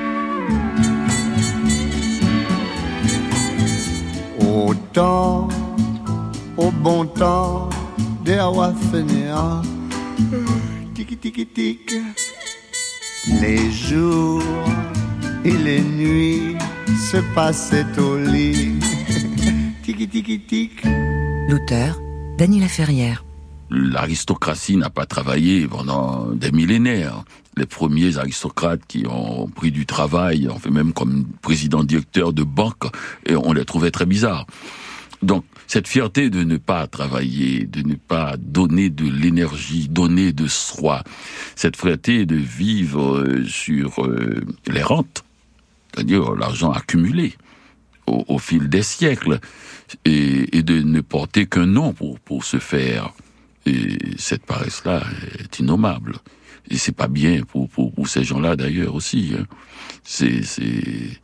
Autant 4.40 5.48
au 6.56 6.70
bon 6.70 7.06
temps 7.06 7.70
des 8.24 8.38
Awafénéa. 8.38 9.62
Tiki 10.94 11.16
tiki 11.16 11.46
tic. 11.46 11.92
Les 13.40 13.70
jours 13.70 14.42
et 15.44 15.52
les 15.52 15.80
nuits 15.80 16.56
se 17.10 17.18
passaient 17.34 17.98
au 17.98 18.18
lit. 18.18 18.78
tiki 19.82 20.08
tiki 20.08 20.40
tic. 20.40 20.82
L'auteur, 21.48 22.00
Daniela 22.38 22.68
Ferrière. 22.68 23.24
L'aristocratie 23.70 24.76
n'a 24.76 24.90
pas 24.90 25.06
travaillé 25.06 25.66
pendant 25.66 26.26
des 26.32 26.50
millénaires. 26.50 27.24
Les 27.56 27.66
premiers 27.66 28.18
aristocrates 28.18 28.80
qui 28.86 29.06
ont 29.08 29.46
pris 29.48 29.70
du 29.70 29.86
travail, 29.86 30.48
en 30.48 30.58
fait 30.58 30.70
même 30.70 30.92
comme 30.92 31.26
président 31.42 31.84
directeur 31.84 32.32
de 32.32 32.42
banque, 32.42 32.84
et 33.26 33.36
on 33.36 33.52
les 33.52 33.64
trouvait 33.64 33.90
très 33.90 34.06
bizarres. 34.06 34.46
Donc, 35.22 35.44
cette 35.66 35.86
fierté 35.86 36.30
de 36.30 36.42
ne 36.42 36.56
pas 36.56 36.86
travailler, 36.86 37.64
de 37.64 37.86
ne 37.86 37.94
pas 37.94 38.36
donner 38.38 38.90
de 38.90 39.08
l'énergie, 39.08 39.88
donner 39.88 40.32
de 40.32 40.48
soi, 40.48 41.04
cette 41.54 41.76
fierté 41.76 42.26
de 42.26 42.36
vivre 42.36 43.24
sur 43.46 44.04
euh, 44.04 44.40
les 44.66 44.82
rentes, 44.82 45.22
c'est-à-dire 45.92 46.34
l'argent 46.34 46.72
accumulé 46.72 47.34
au, 48.06 48.38
fil 48.38 48.68
des 48.68 48.82
siècles, 48.82 49.38
et, 50.04 50.62
de 50.62 50.82
ne 50.82 51.00
porter 51.00 51.46
qu'un 51.46 51.66
nom 51.66 51.92
pour, 51.92 52.18
pour 52.18 52.44
se 52.44 52.58
faire. 52.58 53.12
Et 53.66 53.98
cette 54.16 54.44
paresse-là 54.44 55.04
est 55.38 55.60
innommable. 55.60 56.16
Et 56.70 56.76
c'est 56.76 56.94
pas 56.94 57.06
bien 57.08 57.42
pour, 57.42 57.68
pour, 57.68 57.92
pour 57.92 58.08
ces 58.08 58.24
gens-là 58.24 58.56
d'ailleurs 58.56 58.94
aussi. 58.94 59.32
Hein. 59.38 59.44
C'est, 60.02 60.42
c'est, 60.42 61.18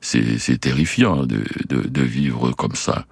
c'est, 0.00 0.58
terrifiant 0.58 1.26
de, 1.26 1.44
de, 1.68 1.88
de 1.88 2.02
vivre 2.02 2.52
comme 2.52 2.74
ça 2.74 3.06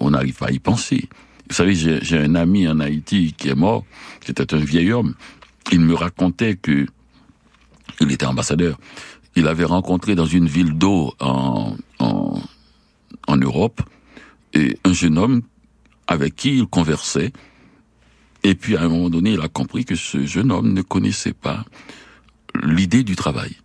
on 0.00 0.10
n'arrive 0.10 0.34
pas 0.34 0.46
à 0.46 0.50
y 0.50 0.58
penser. 0.58 1.08
Vous 1.48 1.54
savez, 1.54 1.74
j'ai 1.74 2.18
un 2.18 2.34
ami 2.34 2.68
en 2.68 2.80
Haïti 2.80 3.34
qui 3.36 3.48
est 3.48 3.54
mort, 3.54 3.84
qui 4.20 4.30
était 4.30 4.54
un 4.54 4.58
vieil 4.58 4.92
homme. 4.92 5.14
Il 5.72 5.80
me 5.80 5.94
racontait 5.94 6.56
que 6.56 6.86
il 8.00 8.12
était 8.12 8.26
ambassadeur. 8.26 8.78
Il 9.36 9.46
avait 9.46 9.64
rencontré 9.64 10.14
dans 10.14 10.26
une 10.26 10.46
ville 10.46 10.74
d'eau 10.74 11.14
en, 11.20 11.76
en, 11.98 13.36
Europe 13.36 13.82
et 14.54 14.78
un 14.84 14.92
jeune 14.92 15.18
homme 15.18 15.42
avec 16.06 16.34
qui 16.34 16.56
il 16.56 16.66
conversait. 16.66 17.32
Et 18.42 18.54
puis 18.54 18.76
à 18.76 18.82
un 18.82 18.88
moment 18.88 19.10
donné, 19.10 19.32
il 19.32 19.40
a 19.40 19.48
compris 19.48 19.84
que 19.84 19.94
ce 19.94 20.24
jeune 20.24 20.50
homme 20.50 20.72
ne 20.72 20.82
connaissait 20.82 21.34
pas 21.34 21.64
l'idée 22.62 23.04
du 23.04 23.16
travail. 23.16 23.56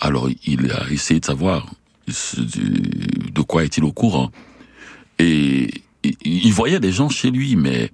Alors 0.00 0.28
il 0.44 0.70
a 0.70 0.90
essayé 0.90 1.20
de 1.20 1.24
savoir 1.24 1.66
de 2.06 3.42
quoi 3.42 3.64
est-il 3.64 3.84
au 3.84 3.92
courant. 3.92 4.30
Et 5.18 5.70
il 6.24 6.52
voyait 6.52 6.80
des 6.80 6.92
gens 6.92 7.08
chez 7.08 7.30
lui, 7.30 7.56
mais 7.56 7.90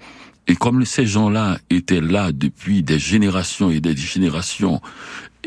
et 0.46 0.56
comme 0.56 0.84
ces 0.86 1.06
gens-là 1.06 1.58
étaient 1.68 2.00
là 2.00 2.32
depuis 2.32 2.82
des 2.82 2.98
générations 2.98 3.70
et 3.70 3.80
des 3.80 3.94
générations, 3.94 4.80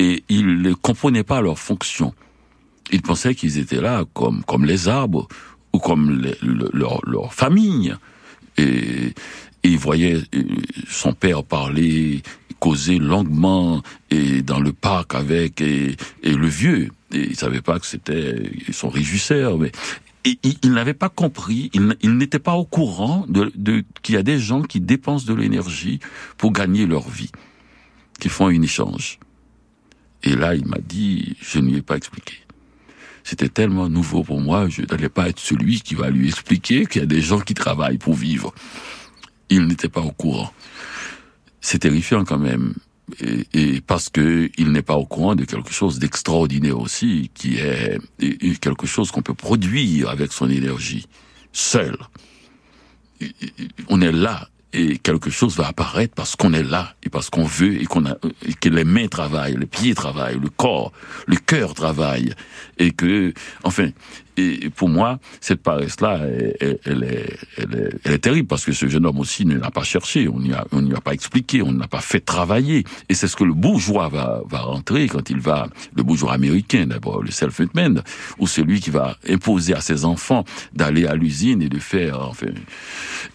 et 0.01 0.23
il 0.29 0.63
ne 0.63 0.73
comprenait 0.73 1.23
pas 1.23 1.41
leur 1.41 1.59
fonction, 1.59 2.15
il 2.91 3.03
pensait 3.03 3.35
qu'ils 3.35 3.59
étaient 3.59 3.81
là 3.81 4.03
comme 4.15 4.43
comme 4.43 4.65
les 4.65 4.87
arbres 4.87 5.27
ou 5.73 5.77
comme 5.77 6.25
leur, 6.73 6.99
leur 7.05 7.33
famille. 7.33 7.93
Et, 8.57 9.13
il 9.63 9.77
voyait 9.77 10.19
euh, 10.33 10.43
son 10.89 11.13
père 11.13 11.43
parler, 11.43 12.23
causer 12.57 12.97
longuement 12.97 13.83
et 14.09 14.41
dans 14.41 14.59
le 14.59 14.73
parc 14.73 15.13
avec 15.13 15.61
et, 15.61 15.95
et 16.23 16.33
le 16.33 16.47
vieux. 16.47 16.89
Et 17.13 17.27
il 17.29 17.35
savait 17.35 17.61
pas 17.61 17.79
que 17.79 17.85
c'était 17.85 18.51
son 18.71 18.89
régisseur, 18.89 19.59
mais 19.59 19.71
il, 20.25 20.71
n'avait 20.71 20.95
pas 20.95 21.09
compris, 21.09 21.69
il, 21.73 22.17
n'était 22.17 22.39
pas 22.39 22.55
au 22.55 22.65
courant 22.65 23.23
de, 23.29 23.51
de 23.53 23.83
qu'il 24.01 24.15
y 24.15 24.17
a 24.17 24.23
des 24.23 24.39
gens 24.39 24.63
qui 24.63 24.79
dépensent 24.79 25.27
de 25.27 25.35
l'énergie 25.35 25.99
pour 26.39 26.51
gagner 26.53 26.87
leur 26.87 27.07
vie, 27.07 27.31
qui 28.19 28.29
font 28.29 28.47
un 28.47 28.61
échange. 28.63 29.19
Et 30.23 30.35
là, 30.35 30.55
il 30.55 30.65
m'a 30.67 30.77
dit, 30.79 31.35
je 31.41 31.59
ne 31.59 31.69
lui 31.69 31.77
ai 31.77 31.81
pas 31.81 31.97
expliqué. 31.97 32.35
C'était 33.23 33.49
tellement 33.49 33.87
nouveau 33.89 34.23
pour 34.23 34.41
moi, 34.41 34.67
je 34.67 34.81
n'allais 34.81 35.09
pas 35.09 35.29
être 35.29 35.39
celui 35.39 35.81
qui 35.81 35.95
va 35.95 36.09
lui 36.09 36.27
expliquer 36.27 36.85
qu'il 36.85 37.01
y 37.01 37.03
a 37.03 37.07
des 37.07 37.21
gens 37.21 37.39
qui 37.39 37.53
travaillent 37.53 37.97
pour 37.97 38.15
vivre. 38.15 38.53
Il 39.49 39.67
n'était 39.67 39.89
pas 39.89 40.01
au 40.01 40.11
courant. 40.11 40.51
C'est 41.59 41.79
terrifiant 41.79 42.25
quand 42.25 42.39
même 42.39 42.73
et, 43.53 43.81
parce 43.81 44.09
que 44.09 44.49
il 44.57 44.71
n'est 44.71 44.81
pas 44.81 44.95
au 44.95 45.05
courant 45.05 45.35
de 45.35 45.45
quelque 45.45 45.71
chose 45.71 45.99
d'extraordinaire 45.99 46.79
aussi, 46.79 47.29
qui 47.33 47.57
est 47.57 47.99
quelque 48.59 48.87
chose 48.87 49.11
qu'on 49.11 49.21
peut 49.21 49.33
produire 49.33 50.09
avec 50.09 50.31
son 50.31 50.49
énergie, 50.49 51.07
seul. 51.51 51.97
On 53.89 54.01
est 54.01 54.11
là 54.11 54.49
et 54.73 54.97
quelque 54.97 55.29
chose 55.29 55.55
va 55.57 55.67
apparaître 55.67 56.13
parce 56.15 56.35
qu'on 56.35 56.53
est 56.53 56.63
là 56.63 56.95
et 57.03 57.09
parce 57.09 57.29
qu'on 57.29 57.43
veut 57.43 57.81
et 57.81 57.85
qu'on 57.85 58.05
a 58.05 58.15
et 58.45 58.53
que 58.53 58.69
les 58.69 58.83
mains 58.83 59.07
travaillent, 59.07 59.57
les 59.57 59.65
pieds 59.65 59.93
travaillent, 59.93 60.39
le 60.39 60.49
corps, 60.49 60.91
le 61.27 61.35
cœur 61.35 61.73
travaille. 61.73 62.33
Et 62.77 62.91
que 62.91 63.33
enfin 63.63 63.89
et 64.37 64.69
pour 64.69 64.89
moi, 64.89 65.19
cette 65.39 65.61
paresse-là, 65.61 66.19
elle, 66.59 66.79
elle, 66.85 67.03
est, 67.03 67.37
elle, 67.57 67.99
elle, 68.03 68.13
est, 68.13 68.19
terrible 68.19 68.47
parce 68.47 68.65
que 68.65 68.71
ce 68.71 68.87
jeune 68.87 69.05
homme 69.05 69.19
aussi 69.19 69.45
ne 69.45 69.57
l'a 69.57 69.71
pas 69.71 69.83
cherché, 69.83 70.27
on 70.27 70.39
n'y 70.39 70.53
a, 70.53 70.65
on 70.71 70.89
a 70.91 71.01
pas 71.01 71.13
expliqué, 71.13 71.61
on 71.61 71.71
ne 71.71 71.79
l'a 71.79 71.87
pas 71.87 72.01
fait 72.01 72.19
travailler. 72.19 72.83
Et 73.09 73.13
c'est 73.13 73.27
ce 73.27 73.35
que 73.35 73.43
le 73.43 73.53
bourgeois 73.53 74.09
va, 74.09 74.41
va 74.49 74.59
rentrer 74.59 75.07
quand 75.07 75.29
il 75.29 75.39
va, 75.39 75.67
le 75.95 76.03
bourgeois 76.03 76.33
américain 76.33 76.85
d'abord, 76.87 77.23
le 77.23 77.31
self-made 77.31 78.03
ou 78.39 78.47
celui 78.47 78.79
qui 78.79 78.89
va 78.89 79.17
imposer 79.27 79.73
à 79.73 79.81
ses 79.81 80.05
enfants 80.05 80.45
d'aller 80.73 81.05
à 81.05 81.15
l'usine 81.15 81.61
et 81.61 81.69
de 81.69 81.79
faire, 81.79 82.21
enfin, 82.21 82.47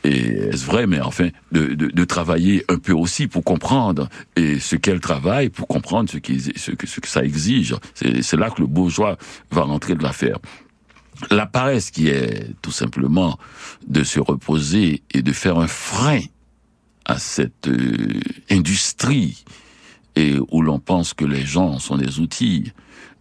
et 0.05 0.29
est-ce 0.51 0.65
vrai, 0.65 0.87
mais 0.87 1.01
enfin, 1.01 1.29
de, 1.53 1.75
de, 1.75 1.89
de, 1.89 2.05
travailler 2.05 2.65
un 2.69 2.79
peu 2.79 2.93
aussi 2.93 3.27
pour 3.27 3.45
comprendre 3.45 4.09
et 4.37 4.59
ce 4.59 4.77
qu'elle 4.77 5.01
travaille, 5.01 5.49
pour 5.49 5.67
comprendre 5.67 6.11
ce, 6.11 6.19
qui, 6.19 6.41
ce, 6.41 6.71
que, 6.71 6.87
ce 6.87 7.01
que 7.01 7.09
ça 7.09 7.25
exige. 7.25 7.75
C'est 7.95 8.37
là 8.37 8.51
que 8.51 8.61
le 8.61 8.67
bourgeois 8.67 9.17
va 9.51 9.63
rentrer 9.63 9.95
de 9.95 10.03
l'affaire. 10.03 10.39
La 11.31 11.47
paresse 11.47 11.91
qui 11.91 12.09
est 12.09 12.55
tout 12.63 12.73
simplement 12.73 13.39
de 13.87 14.03
se 14.03 14.21
reposer 14.21 15.03
et 15.13 15.23
de 15.23 15.33
faire 15.33 15.59
un 15.59 15.67
frein 15.67 16.21
à 17.05 17.19
cette 17.19 17.69
euh, 17.69 18.21
industrie 18.51 19.45
et 20.17 20.37
où 20.51 20.63
l'on 20.63 20.79
pense 20.79 21.15
que 21.15 21.25
les 21.25 21.45
gens 21.45 21.79
sont 21.79 21.97
des 21.97 22.21
outils 22.21 22.73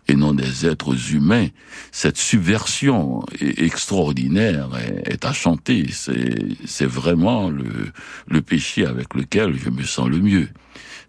et 0.08 0.16
non 0.16 0.34
des 0.34 0.66
êtres 0.66 1.14
humains, 1.14 1.48
cette 1.92 2.18
subversion 2.18 3.24
extraordinaire 3.40 4.70
est, 5.06 5.26
à 5.26 5.34
chanter. 5.34 5.88
C'est 5.92 6.86
vraiment 6.86 7.50
le, 7.50 7.92
le 8.28 8.42
péché 8.42 8.86
avec 8.86 9.16
lequel 9.16 9.58
je 9.58 9.70
me 9.70 9.84
sens 9.84 10.08
le 10.08 10.20
mieux. 10.20 10.50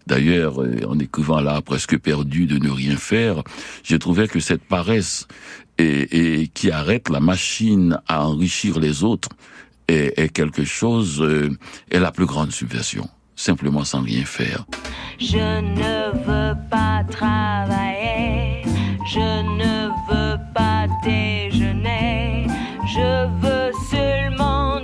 D'ailleurs, 0.07 0.63
euh, 0.63 0.79
en 0.87 0.97
écrivant 0.99 1.41
l'art 1.41 1.61
presque 1.61 1.97
perdu 1.97 2.47
de 2.47 2.57
ne 2.57 2.69
rien 2.69 2.95
faire, 2.95 3.43
j'ai 3.83 3.99
trouvé 3.99 4.27
que 4.27 4.39
cette 4.39 4.63
paresse 4.63 5.27
et, 5.77 6.41
et 6.41 6.47
qui 6.47 6.71
arrête 6.71 7.09
la 7.09 7.19
machine 7.19 7.99
à 8.07 8.27
enrichir 8.27 8.79
les 8.79 9.03
autres 9.03 9.29
est, 9.87 10.17
est 10.19 10.29
quelque 10.29 10.63
chose, 10.63 11.21
euh, 11.21 11.49
est 11.91 11.99
la 11.99 12.11
plus 12.11 12.25
grande 12.25 12.51
subversion. 12.51 13.09
Simplement 13.35 13.83
sans 13.83 14.01
rien 14.01 14.25
faire. 14.25 14.65
Je 15.19 15.37
ne 15.61 16.11
veux 16.25 16.55
pas 16.69 17.03
travailler, 17.09 18.63
je 19.05 19.19
ne 19.19 19.89
veux 20.09 20.37
pas 20.53 20.87
déjeuner, 21.03 22.47
je 22.87 23.27
veux 23.41 23.71
seulement 23.91 24.79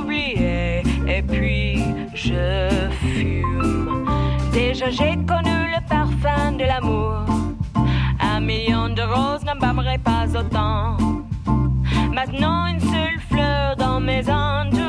oublier 0.00 0.82
et 1.08 1.22
puis 1.22 1.82
je 2.14 2.68
fume. 3.00 4.06
Déjà 4.52 4.90
j'ai 4.90 5.16
connu 5.26 5.56
le 5.74 5.88
parfum 5.88 6.52
de 6.52 6.64
l'amour, 6.64 7.24
un 8.20 8.40
million 8.40 8.88
de 8.88 9.02
roses 9.02 9.39
pas 9.98 10.26
autant. 10.36 10.96
Maintenant 12.12 12.66
une 12.66 12.80
seule 12.80 13.20
fleur 13.30 13.76
dans 13.76 14.00
mes 14.00 14.22
entourages 14.28 14.79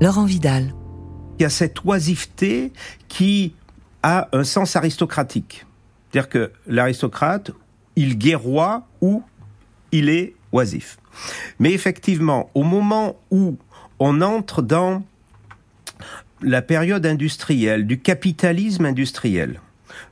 Laurent 0.00 0.24
Vidal. 0.24 0.74
Il 1.38 1.42
y 1.42 1.44
a 1.44 1.50
cette 1.50 1.84
oisiveté 1.84 2.72
qui 3.08 3.54
a 4.02 4.28
un 4.32 4.44
sens 4.44 4.74
aristocratique. 4.74 5.66
C'est-à-dire 6.10 6.30
que 6.30 6.52
l'aristocrate, 6.66 7.50
il 7.96 8.16
guerroie 8.16 8.86
ou 9.02 9.22
il 9.92 10.08
est 10.08 10.34
oisif. 10.52 10.98
Mais 11.58 11.72
effectivement, 11.72 12.50
au 12.54 12.62
moment 12.62 13.16
où 13.30 13.58
on 13.98 14.22
entre 14.22 14.62
dans 14.62 15.02
la 16.40 16.62
période 16.62 17.04
industrielle, 17.04 17.86
du 17.86 18.00
capitalisme 18.00 18.86
industriel, 18.86 19.60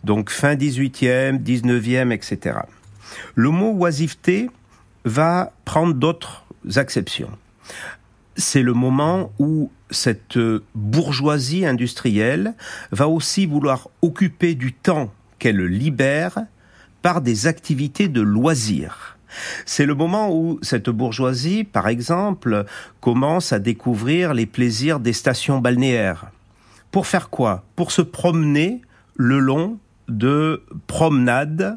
donc 0.04 0.28
fin 0.28 0.54
18e, 0.54 1.42
19e, 1.42 2.12
etc., 2.12 2.58
le 3.34 3.50
mot 3.50 3.72
oisiveté 3.72 4.50
va 5.06 5.52
prendre 5.64 5.94
d'autres 5.94 6.44
acceptions. 6.76 7.30
C'est 8.38 8.62
le 8.62 8.72
moment 8.72 9.32
où 9.40 9.72
cette 9.90 10.38
bourgeoisie 10.76 11.66
industrielle 11.66 12.54
va 12.92 13.08
aussi 13.08 13.46
vouloir 13.46 13.88
occuper 14.00 14.54
du 14.54 14.72
temps 14.72 15.12
qu'elle 15.40 15.64
libère 15.64 16.38
par 17.02 17.20
des 17.20 17.48
activités 17.48 18.06
de 18.06 18.20
loisirs. 18.20 19.18
C'est 19.66 19.86
le 19.86 19.96
moment 19.96 20.32
où 20.32 20.60
cette 20.62 20.88
bourgeoisie, 20.88 21.64
par 21.64 21.88
exemple, 21.88 22.64
commence 23.00 23.52
à 23.52 23.58
découvrir 23.58 24.34
les 24.34 24.46
plaisirs 24.46 25.00
des 25.00 25.12
stations 25.12 25.58
balnéaires. 25.58 26.30
Pour 26.92 27.08
faire 27.08 27.30
quoi? 27.30 27.64
Pour 27.74 27.90
se 27.90 28.02
promener 28.02 28.82
le 29.16 29.40
long 29.40 29.78
de 30.06 30.62
promenades, 30.86 31.76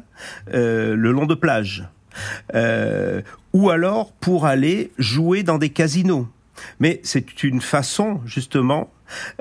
euh, 0.54 0.94
le 0.94 1.10
long 1.10 1.26
de 1.26 1.34
plages. 1.34 1.88
Euh, 2.54 3.20
ou 3.52 3.70
alors 3.70 4.12
pour 4.12 4.46
aller 4.46 4.92
jouer 4.96 5.42
dans 5.42 5.58
des 5.58 5.70
casinos. 5.70 6.28
Mais 6.80 7.00
c'est 7.02 7.42
une 7.42 7.60
façon, 7.60 8.20
justement, 8.26 8.90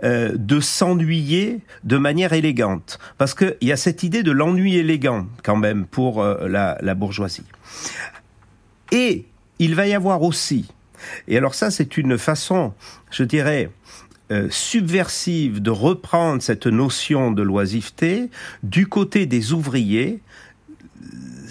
euh, 0.04 0.32
de 0.36 0.60
s'ennuyer 0.60 1.60
de 1.84 1.98
manière 1.98 2.34
élégante. 2.34 3.00
Parce 3.18 3.34
qu'il 3.34 3.56
y 3.62 3.72
a 3.72 3.78
cette 3.78 4.04
idée 4.04 4.24
de 4.24 4.32
l'ennui 4.32 4.76
élégant, 4.76 5.28
quand 5.44 5.56
même, 5.56 5.86
pour 5.86 6.22
euh, 6.22 6.48
la, 6.48 6.96
bourgeoisie. 6.96 7.46
Et 8.92 9.26
il 9.60 9.76
va 9.76 9.88
y 9.88 9.94
avoir 9.94 10.24
aussi, 10.24 10.68
et 11.28 11.38
alors 11.38 11.56
ça 11.56 11.72
c'est 11.72 11.98
une 11.98 12.18
façon, 12.18 12.74
je 13.12 13.24
dirais, 13.24 13.70
euh, 14.32 14.48
subversive 14.50 15.62
de 15.62 15.72
reprendre 15.72 16.42
cette 16.42 16.68
notion 16.68 17.32
de 17.32 17.42
loisiveté 17.42 18.30
du 18.64 18.88
côté 18.88 19.26
des 19.26 19.54
ouvriers, 19.54 20.20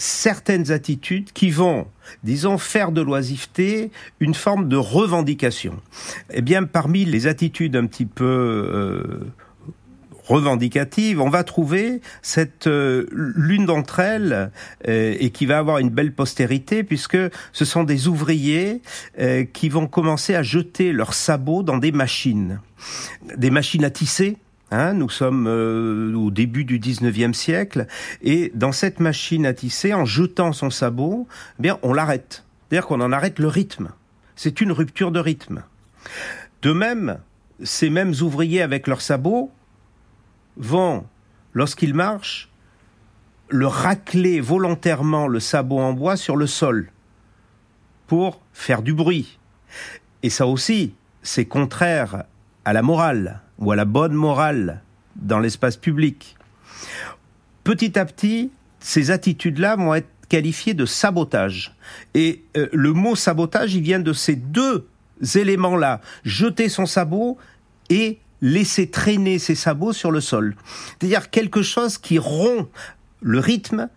certaines 0.01 0.73
attitudes 0.73 1.33
qui 1.33 1.51
vont, 1.51 1.87
disons, 2.25 2.57
faire 2.57 2.91
de 2.91 3.03
l'oisiveté 3.03 3.91
une 4.19 4.35
forme 4.35 4.69
de 4.69 4.77
revendication. 4.77 5.81
Eh 6.33 6.41
bien, 6.41 6.65
parmi 6.65 7.05
les 7.05 7.27
attitudes 7.27 7.77
un 7.77 7.87
petit 7.87 8.07
peu 8.07 8.25
euh, 8.25 9.33
revendicatives, 10.31 11.21
on 11.21 11.29
va 11.29 11.45
trouver 11.45 12.01
cette 12.23 12.67
euh, 12.67 13.07
l'une 13.13 13.67
d'entre 13.67 13.99
elles 13.99 14.51
euh, 14.89 15.15
et 15.19 15.31
qui 15.31 15.45
va 15.45 15.59
avoir 15.59 15.79
une 15.79 15.91
belle 15.91 16.15
postérité 16.15 16.83
puisque 16.83 17.19
ce 17.53 17.65
sont 17.65 17.85
des 17.85 18.09
ouvriers 18.09 18.81
euh, 19.19 19.45
qui 19.45 19.69
vont 19.69 19.87
commencer 19.87 20.35
à 20.35 20.43
jeter 20.43 20.93
leurs 20.93 21.15
sabots 21.15 21.63
dans 21.63 21.79
des 21.79 21.93
machines, 21.93 22.61
des 23.37 23.51
machines 23.51 23.85
à 23.85 23.91
tisser. 23.91 24.39
Hein, 24.73 24.93
nous 24.93 25.09
sommes 25.09 25.47
euh, 25.49 26.15
au 26.15 26.31
début 26.31 26.65
du 26.65 26.79
19e 26.79 27.33
siècle 27.33 27.87
et 28.23 28.53
dans 28.55 28.71
cette 28.71 29.01
machine 29.01 29.45
à 29.45 29.53
tisser, 29.53 29.95
en 29.95 30.05
jetant 30.05 30.53
son 30.53 30.71
sabot, 30.71 31.27
eh 31.59 31.63
bien 31.63 31.79
on 31.83 31.93
l'arrête. 31.93 32.45
C'est-à-dire 32.69 32.87
qu'on 32.87 33.01
en 33.01 33.11
arrête 33.11 33.41
le 33.41 33.49
rythme. 33.49 33.91
C'est 34.37 34.61
une 34.61 34.71
rupture 34.71 35.11
de 35.11 35.19
rythme. 35.19 35.65
De 36.63 36.73
même, 36.73 37.19
ces 37.63 37.91
mêmes 37.91 38.15
ouvriers 38.21 38.63
avec 38.63 38.87
leurs 38.87 39.01
sabots 39.01 39.51
vont, 40.57 41.05
lorsqu'ils 41.53 41.95
marchent, 41.95 42.49
le 43.49 43.67
racler 43.67 44.41
volontairement 44.41 45.27
le 45.27 45.41
sabot 45.41 45.81
en 45.81 45.93
bois 45.93 46.17
sur 46.17 46.37
le 46.37 46.47
sol 46.47 46.93
pour 48.07 48.41
faire 48.53 48.83
du 48.83 48.95
bruit. 48.95 49.39
Et 50.23 50.31
ça 50.31 50.47
aussi, 50.47 50.95
c'est 51.23 51.47
contraire 51.47 52.25
à 52.65 52.73
la 52.73 52.83
morale 52.83 53.41
ou 53.61 53.73
à 53.73 53.77
la 53.77 53.85
bonne 53.85 54.15
morale 54.15 54.83
dans 55.17 55.39
l'espace 55.39 55.77
public. 55.77 56.37
Petit 57.65 57.99
à 57.99 58.05
petit, 58.05 58.51
ces 58.81 59.11
attitudes-là 59.11 59.77
vont 59.77 59.95
être 59.95 60.09
qualifiées 60.29 60.75
de 60.75 60.87
sabotage. 60.87 61.75
Et 62.15 62.45
euh, 62.57 62.69
le 62.73 62.93
mot 62.93 63.15
sabotage, 63.15 63.75
il 63.75 63.83
vient 63.83 64.01
de 64.01 64.13
ces 64.13 64.37
deux 64.37 64.89
éléments-là. 65.35 66.01
Jeter 66.25 66.69
son 66.69 66.87
sabot 66.87 67.37
et 67.91 68.19
laisser 68.41 68.89
traîner 68.89 69.39
ses 69.39 69.55
sabots 69.55 69.93
sur 69.93 70.11
le 70.11 70.21
sol. 70.21 70.57
C'est-à-dire 70.99 71.31
quelque 71.31 71.63
chose 71.63 71.99
qui 71.99 72.19
rompt 72.19 72.69
le 73.21 73.39
rythme 73.39 73.89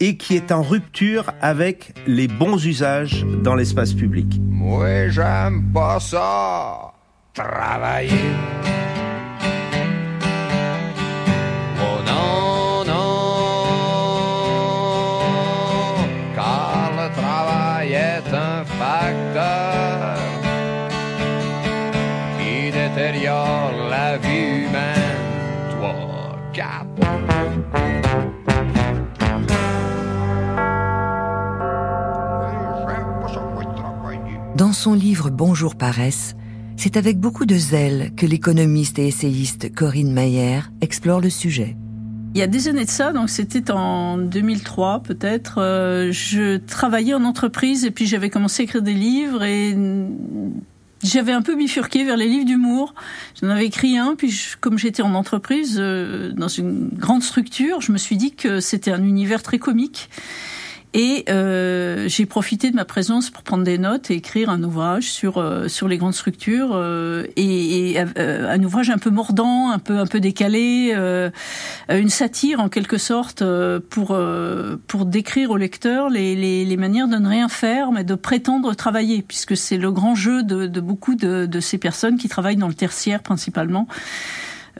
et 0.00 0.16
qui 0.16 0.34
est 0.34 0.50
en 0.50 0.62
rupture 0.62 1.32
avec 1.40 1.94
les 2.08 2.26
bons 2.26 2.66
usages 2.66 3.24
dans 3.44 3.54
l'espace 3.54 3.92
public. 3.92 4.40
Moi, 4.40 5.08
j'aime 5.08 5.70
pas 5.72 6.00
ça. 6.00 6.92
Travailler. 7.34 8.10
Son 34.82 34.94
livre 34.94 35.30
Bonjour 35.30 35.76
Paresse, 35.76 36.34
c'est 36.76 36.96
avec 36.96 37.20
beaucoup 37.20 37.46
de 37.46 37.54
zèle 37.54 38.10
que 38.16 38.26
l'économiste 38.26 38.98
et 38.98 39.06
essayiste 39.06 39.72
Corinne 39.72 40.12
Mayer 40.12 40.62
explore 40.80 41.20
le 41.20 41.30
sujet. 41.30 41.76
Il 42.34 42.40
y 42.40 42.42
a 42.42 42.48
des 42.48 42.66
années 42.66 42.84
de 42.84 42.90
ça, 42.90 43.12
donc 43.12 43.30
c'était 43.30 43.70
en 43.70 44.18
2003 44.18 45.04
peut-être, 45.04 45.58
euh, 45.58 46.10
je 46.10 46.56
travaillais 46.56 47.14
en 47.14 47.22
entreprise 47.22 47.84
et 47.84 47.92
puis 47.92 48.06
j'avais 48.06 48.28
commencé 48.28 48.62
à 48.62 48.64
écrire 48.64 48.82
des 48.82 48.94
livres 48.94 49.44
et 49.44 49.76
j'avais 51.04 51.32
un 51.32 51.42
peu 51.42 51.54
bifurqué 51.54 52.04
vers 52.04 52.16
les 52.16 52.26
livres 52.26 52.46
d'humour. 52.46 52.92
J'en 53.40 53.50
avais 53.50 53.66
écrit 53.66 53.98
un, 53.98 54.16
puis 54.16 54.36
comme 54.60 54.78
j'étais 54.78 55.02
en 55.02 55.14
entreprise, 55.14 55.76
euh, 55.78 56.32
dans 56.32 56.48
une 56.48 56.88
grande 56.88 57.22
structure, 57.22 57.80
je 57.82 57.92
me 57.92 57.98
suis 57.98 58.16
dit 58.16 58.32
que 58.32 58.58
c'était 58.58 58.90
un 58.90 59.04
univers 59.04 59.44
très 59.44 59.60
comique. 59.60 60.10
Et 60.94 61.24
euh, 61.30 62.06
j'ai 62.08 62.26
profité 62.26 62.70
de 62.70 62.76
ma 62.76 62.84
présence 62.84 63.30
pour 63.30 63.42
prendre 63.42 63.64
des 63.64 63.78
notes 63.78 64.10
et 64.10 64.14
écrire 64.14 64.50
un 64.50 64.62
ouvrage 64.62 65.04
sur 65.04 65.38
euh, 65.38 65.66
sur 65.68 65.88
les 65.88 65.96
grandes 65.96 66.12
structures 66.12 66.72
euh, 66.74 67.24
et, 67.36 67.92
et 67.92 68.04
euh, 68.18 68.50
un 68.50 68.62
ouvrage 68.62 68.90
un 68.90 68.98
peu 68.98 69.08
mordant, 69.08 69.70
un 69.70 69.78
peu 69.78 69.98
un 69.98 70.06
peu 70.06 70.20
décalé, 70.20 70.92
euh, 70.94 71.30
une 71.88 72.10
satire 72.10 72.60
en 72.60 72.68
quelque 72.68 72.98
sorte 72.98 73.40
euh, 73.40 73.80
pour 73.88 74.16
pour 74.86 75.06
décrire 75.06 75.50
au 75.50 75.56
lecteur 75.56 76.10
les, 76.10 76.36
les, 76.36 76.64
les 76.66 76.76
manières 76.76 77.08
de 77.08 77.16
ne 77.16 77.28
rien 77.28 77.48
faire 77.48 77.90
mais 77.90 78.04
de 78.04 78.14
prétendre 78.14 78.74
travailler 78.74 79.22
puisque 79.22 79.56
c'est 79.56 79.78
le 79.78 79.90
grand 79.92 80.14
jeu 80.14 80.42
de, 80.42 80.66
de 80.66 80.80
beaucoup 80.80 81.14
de, 81.14 81.46
de 81.46 81.60
ces 81.60 81.78
personnes 81.78 82.18
qui 82.18 82.28
travaillent 82.28 82.56
dans 82.56 82.68
le 82.68 82.74
tertiaire 82.74 83.22
principalement. 83.22 83.86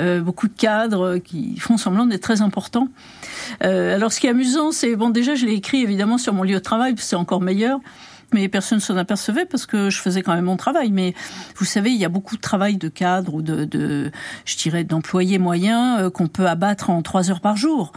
Euh, 0.00 0.20
beaucoup 0.20 0.48
de 0.48 0.54
cadres 0.54 1.18
qui 1.18 1.58
font 1.58 1.76
semblant 1.76 2.06
d'être 2.06 2.22
très 2.22 2.40
importants. 2.40 2.88
Euh, 3.62 3.94
alors, 3.94 4.12
ce 4.12 4.20
qui 4.20 4.26
est 4.26 4.30
amusant, 4.30 4.72
c'est 4.72 4.96
bon, 4.96 5.10
déjà, 5.10 5.34
je 5.34 5.44
l'ai 5.46 5.52
écrit 5.52 5.82
évidemment 5.82 6.18
sur 6.18 6.32
mon 6.32 6.44
lieu 6.44 6.54
de 6.54 6.58
travail, 6.60 6.94
c'est 6.96 7.16
encore 7.16 7.40
meilleur. 7.40 7.80
Mais 8.32 8.48
personne 8.48 8.78
ne 8.78 8.82
s'en 8.82 8.96
apercevait 8.96 9.44
parce 9.44 9.66
que 9.66 9.90
je 9.90 9.98
faisais 9.98 10.22
quand 10.22 10.34
même 10.34 10.46
mon 10.46 10.56
travail. 10.56 10.90
Mais 10.90 11.14
vous 11.56 11.66
savez, 11.66 11.90
il 11.90 11.98
y 11.98 12.04
a 12.06 12.08
beaucoup 12.08 12.36
de 12.36 12.40
travail 12.40 12.78
de 12.78 12.88
cadre 12.88 13.34
ou 13.34 13.42
de, 13.42 13.64
de 13.64 14.10
je 14.46 14.56
dirais, 14.56 14.84
d'employés 14.84 15.38
moyens 15.38 16.00
euh, 16.00 16.10
qu'on 16.10 16.28
peut 16.28 16.46
abattre 16.46 16.88
en 16.88 17.02
trois 17.02 17.30
heures 17.30 17.42
par 17.42 17.56
jour. 17.56 17.92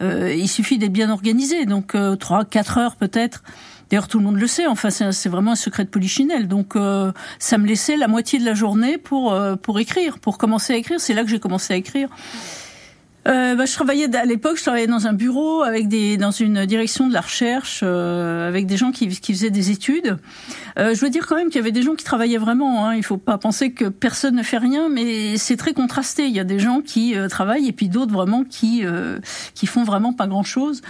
Euh, 0.00 0.34
il 0.34 0.48
suffit 0.48 0.78
d'être 0.78 0.92
bien 0.92 1.10
organisé, 1.10 1.64
donc 1.66 1.94
euh, 1.94 2.16
trois, 2.16 2.44
quatre 2.44 2.78
heures 2.78 2.96
peut-être. 2.96 3.42
D'ailleurs, 3.92 4.08
tout 4.08 4.18
le 4.18 4.24
monde 4.24 4.40
le 4.40 4.46
sait. 4.46 4.66
Enfin, 4.66 4.88
c'est 4.88 5.28
vraiment 5.28 5.52
un 5.52 5.54
secret 5.54 5.84
de 5.84 5.90
polichinelle. 5.90 6.48
Donc, 6.48 6.76
euh, 6.76 7.12
ça 7.38 7.58
me 7.58 7.66
laissait 7.66 7.98
la 7.98 8.08
moitié 8.08 8.38
de 8.38 8.44
la 8.46 8.54
journée 8.54 8.96
pour 8.96 9.34
euh, 9.34 9.54
pour 9.54 9.78
écrire, 9.80 10.18
pour 10.18 10.38
commencer 10.38 10.72
à 10.72 10.76
écrire. 10.76 10.98
C'est 10.98 11.12
là 11.12 11.22
que 11.24 11.28
j'ai 11.28 11.38
commencé 11.38 11.74
à 11.74 11.76
écrire. 11.76 12.08
Euh, 13.28 13.54
bah, 13.54 13.66
je 13.66 13.72
travaillais 13.72 14.14
à 14.16 14.24
l'époque, 14.24 14.56
je 14.56 14.62
travaillais 14.62 14.88
dans 14.88 15.06
un 15.06 15.12
bureau 15.12 15.62
avec 15.62 15.86
des 15.86 16.16
dans 16.16 16.32
une 16.32 16.66
direction 16.66 17.06
de 17.06 17.12
la 17.12 17.20
recherche 17.20 17.80
euh, 17.84 18.48
avec 18.48 18.66
des 18.66 18.76
gens 18.76 18.90
qui, 18.90 19.06
qui 19.08 19.32
faisaient 19.32 19.50
des 19.50 19.70
études. 19.70 20.16
Euh, 20.78 20.94
je 20.94 21.00
veux 21.00 21.10
dire 21.10 21.26
quand 21.28 21.36
même 21.36 21.48
qu'il 21.48 21.56
y 21.56 21.60
avait 21.60 21.70
des 21.72 21.82
gens 21.82 21.94
qui 21.94 22.04
travaillaient 22.04 22.38
vraiment. 22.38 22.86
Hein. 22.86 22.96
Il 22.96 23.04
faut 23.04 23.18
pas 23.18 23.38
penser 23.38 23.70
que 23.72 23.84
personne 23.84 24.34
ne 24.34 24.42
fait 24.42 24.58
rien, 24.58 24.88
mais 24.88 25.36
c'est 25.36 25.56
très 25.56 25.72
contrasté. 25.72 26.26
Il 26.26 26.34
y 26.34 26.40
a 26.40 26.44
des 26.44 26.58
gens 26.58 26.80
qui 26.80 27.14
euh, 27.14 27.28
travaillent 27.28 27.68
et 27.68 27.72
puis 27.72 27.88
d'autres 27.88 28.12
vraiment 28.12 28.42
qui 28.42 28.80
euh, 28.84 29.18
qui 29.54 29.66
font 29.66 29.84
vraiment 29.84 30.12
pas 30.12 30.26
grand 30.26 30.42
chose. 30.42 30.82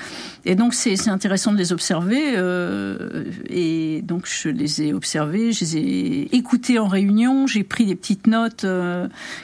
Et 0.46 0.54
donc 0.54 0.72
c'est 0.72 1.08
intéressant 1.08 1.52
de 1.52 1.58
les 1.58 1.72
observer. 1.72 2.34
euh, 2.36 3.24
et 3.50 4.00
donc 4.02 4.26
je 4.26 4.48
les 4.48 4.82
ai 4.82 4.94
observés, 4.94 5.52
je 5.52 5.60
les 5.60 5.76
ai 5.76 6.36
écoutés 6.36 6.78
en 6.78 6.86
réunion. 6.86 7.46
J'ai 7.46 7.62
pris 7.62 7.84
des 7.84 7.94
petites 7.94 8.26
notes 8.26 8.64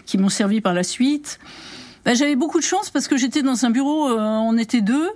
qui 0.06 0.16
m'ont 0.16 0.28
servi 0.30 0.62
par 0.62 0.72
la 0.72 0.82
suite. 0.82 1.38
Ben, 2.08 2.14
j'avais 2.14 2.36
beaucoup 2.36 2.58
de 2.58 2.64
chance 2.64 2.88
parce 2.88 3.06
que 3.06 3.18
j'étais 3.18 3.42
dans 3.42 3.66
un 3.66 3.70
bureau, 3.70 4.08
euh, 4.08 4.16
on 4.18 4.56
était 4.56 4.80
deux, 4.80 5.10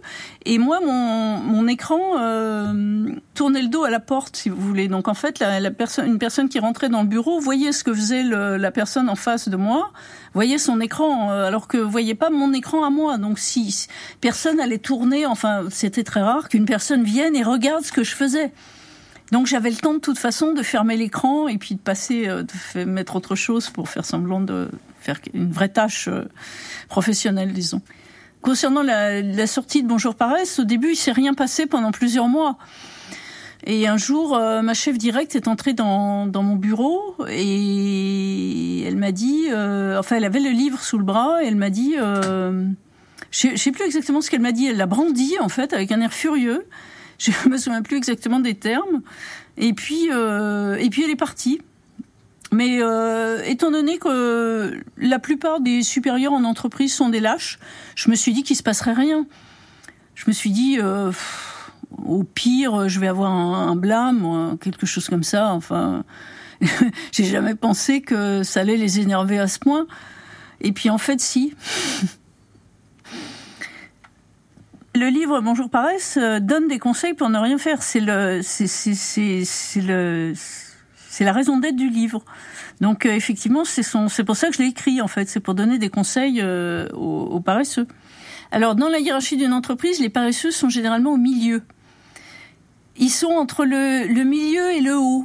et 0.44 0.58
moi, 0.58 0.80
mon, 0.84 1.38
mon 1.38 1.66
écran 1.66 2.18
euh, 2.18 3.08
tournait 3.32 3.62
le 3.62 3.68
dos 3.68 3.84
à 3.84 3.88
la 3.88 3.98
porte, 3.98 4.36
si 4.36 4.50
vous 4.50 4.60
voulez. 4.60 4.88
Donc 4.88 5.08
en 5.08 5.14
fait, 5.14 5.38
la, 5.38 5.58
la 5.58 5.70
personne, 5.70 6.06
une 6.06 6.18
personne 6.18 6.50
qui 6.50 6.58
rentrait 6.58 6.90
dans 6.90 7.00
le 7.00 7.08
bureau 7.08 7.40
voyait 7.40 7.72
ce 7.72 7.82
que 7.82 7.94
faisait 7.94 8.22
le, 8.22 8.58
la 8.58 8.70
personne 8.70 9.08
en 9.08 9.14
face 9.14 9.48
de 9.48 9.56
moi, 9.56 9.90
voyait 10.34 10.58
son 10.58 10.82
écran, 10.82 11.30
euh, 11.30 11.46
alors 11.46 11.66
que 11.66 11.78
voyait 11.78 12.14
pas 12.14 12.28
mon 12.28 12.52
écran 12.52 12.84
à 12.84 12.90
moi. 12.90 13.16
Donc 13.16 13.38
si 13.38 13.86
personne 14.20 14.60
allait 14.60 14.76
tourner, 14.76 15.24
enfin 15.24 15.62
c'était 15.70 16.04
très 16.04 16.20
rare 16.20 16.50
qu'une 16.50 16.66
personne 16.66 17.04
vienne 17.04 17.34
et 17.34 17.42
regarde 17.42 17.86
ce 17.86 17.92
que 17.92 18.04
je 18.04 18.14
faisais. 18.14 18.52
Donc 19.32 19.46
j'avais 19.46 19.70
le 19.70 19.76
temps 19.76 19.94
de 19.94 19.98
toute 19.98 20.18
façon 20.18 20.52
de 20.52 20.62
fermer 20.62 20.94
l'écran 20.94 21.48
et 21.48 21.56
puis 21.56 21.74
de 21.74 21.80
passer, 21.80 22.28
euh, 22.28 22.44
de 22.74 22.84
mettre 22.84 23.16
autre 23.16 23.34
chose 23.34 23.70
pour 23.70 23.88
faire 23.88 24.04
semblant 24.04 24.42
de 24.42 24.68
faire 25.00 25.18
une 25.32 25.50
vraie 25.50 25.70
tâche 25.70 26.06
euh, 26.08 26.28
professionnelle, 26.88 27.54
disons. 27.54 27.80
Concernant 28.42 28.82
la, 28.82 29.46
sortie 29.46 29.82
de 29.82 29.88
Bonjour 29.88 30.16
Paresse, 30.16 30.58
au 30.58 30.64
début 30.64 30.90
il 30.90 30.96
s'est 30.96 31.12
rien 31.12 31.32
passé 31.32 31.64
pendant 31.64 31.92
plusieurs 31.92 32.28
mois. 32.28 32.58
Et 33.64 33.88
un 33.88 33.96
jour, 33.96 34.36
euh, 34.36 34.60
ma 34.60 34.74
chef 34.74 34.98
directe 34.98 35.34
est 35.34 35.48
entrée 35.48 35.72
dans, 35.72 36.26
dans 36.26 36.42
mon 36.42 36.56
bureau 36.56 37.16
et 37.30 38.82
elle 38.82 38.96
m'a 38.96 39.12
dit, 39.12 39.46
enfin 39.48 40.16
elle 40.16 40.24
avait 40.24 40.40
le 40.40 40.50
livre 40.50 40.82
sous 40.82 40.98
le 40.98 41.04
bras 41.04 41.42
et 41.42 41.46
elle 41.46 41.56
m'a 41.56 41.70
dit, 41.70 41.94
euh, 41.98 42.66
je 43.30 43.56
sais 43.56 43.72
plus 43.72 43.86
exactement 43.86 44.20
ce 44.20 44.28
qu'elle 44.28 44.42
m'a 44.42 44.52
dit, 44.52 44.66
elle 44.66 44.76
l'a 44.76 44.86
brandi 44.86 45.36
en 45.40 45.48
fait 45.48 45.72
avec 45.72 45.90
un 45.90 46.02
air 46.02 46.12
furieux. 46.12 46.66
Je 47.22 47.30
me 47.48 47.56
souviens 47.56 47.82
plus 47.82 47.96
exactement 47.96 48.40
des 48.40 48.54
termes. 48.54 49.02
Et 49.56 49.72
puis, 49.72 50.08
euh, 50.10 50.76
et 50.76 50.90
puis 50.90 51.04
elle 51.04 51.10
est 51.10 51.16
partie. 51.16 51.60
Mais 52.50 52.82
euh, 52.82 53.42
étant 53.44 53.70
donné 53.70 53.98
que 53.98 54.78
la 54.98 55.18
plupart 55.18 55.60
des 55.60 55.82
supérieurs 55.82 56.32
en 56.32 56.44
entreprise 56.44 56.92
sont 56.92 57.08
des 57.08 57.20
lâches, 57.20 57.58
je 57.94 58.10
me 58.10 58.14
suis 58.14 58.32
dit 58.32 58.42
qu'il 58.42 58.56
se 58.56 58.62
passerait 58.62 58.92
rien. 58.92 59.26
Je 60.14 60.24
me 60.26 60.32
suis 60.32 60.50
dit, 60.50 60.78
euh, 60.78 61.12
au 62.04 62.24
pire, 62.24 62.90
je 62.90 63.00
vais 63.00 63.08
avoir 63.08 63.30
un, 63.30 63.68
un 63.68 63.76
blâme, 63.76 64.58
quelque 64.60 64.84
chose 64.84 65.08
comme 65.08 65.22
ça. 65.22 65.54
Enfin, 65.54 66.04
j'ai 67.12 67.24
jamais 67.24 67.54
pensé 67.54 68.02
que 68.02 68.42
ça 68.42 68.60
allait 68.60 68.76
les 68.76 69.00
énerver 69.00 69.38
à 69.38 69.48
ce 69.48 69.58
point. 69.58 69.86
Et 70.60 70.72
puis 70.72 70.90
en 70.90 70.98
fait, 70.98 71.20
si. 71.20 71.54
Le 74.94 75.08
livre 75.08 75.40
Bonjour 75.40 75.70
Paresse 75.70 76.18
euh, 76.20 76.38
donne 76.38 76.68
des 76.68 76.78
conseils 76.78 77.14
pour 77.14 77.30
ne 77.30 77.38
rien 77.38 77.56
faire. 77.56 77.82
C'est 77.82 78.00
le, 78.00 78.40
c'est, 78.42 79.80
le, 79.80 80.34
c'est 81.08 81.24
la 81.24 81.32
raison 81.32 81.56
d'être 81.56 81.76
du 81.76 81.88
livre. 81.88 82.22
Donc 82.82 83.06
euh, 83.06 83.14
effectivement, 83.14 83.64
c'est 83.64 83.82
son, 83.82 84.08
c'est 84.08 84.22
pour 84.22 84.36
ça 84.36 84.48
que 84.48 84.54
je 84.54 84.58
l'ai 84.62 84.68
écrit 84.68 85.00
en 85.00 85.08
fait. 85.08 85.30
C'est 85.30 85.40
pour 85.40 85.54
donner 85.54 85.78
des 85.78 85.88
conseils 85.88 86.40
euh, 86.42 86.88
aux, 86.92 87.22
aux 87.22 87.40
paresseux. 87.40 87.86
Alors 88.50 88.74
dans 88.74 88.90
la 88.90 88.98
hiérarchie 88.98 89.38
d'une 89.38 89.54
entreprise, 89.54 89.98
les 89.98 90.10
paresseux 90.10 90.50
sont 90.50 90.68
généralement 90.68 91.12
au 91.12 91.16
milieu. 91.16 91.62
Ils 92.98 93.08
sont 93.08 93.32
entre 93.32 93.64
le, 93.64 94.06
le 94.06 94.24
milieu 94.24 94.72
et 94.72 94.80
le 94.80 94.98
haut. 94.98 95.24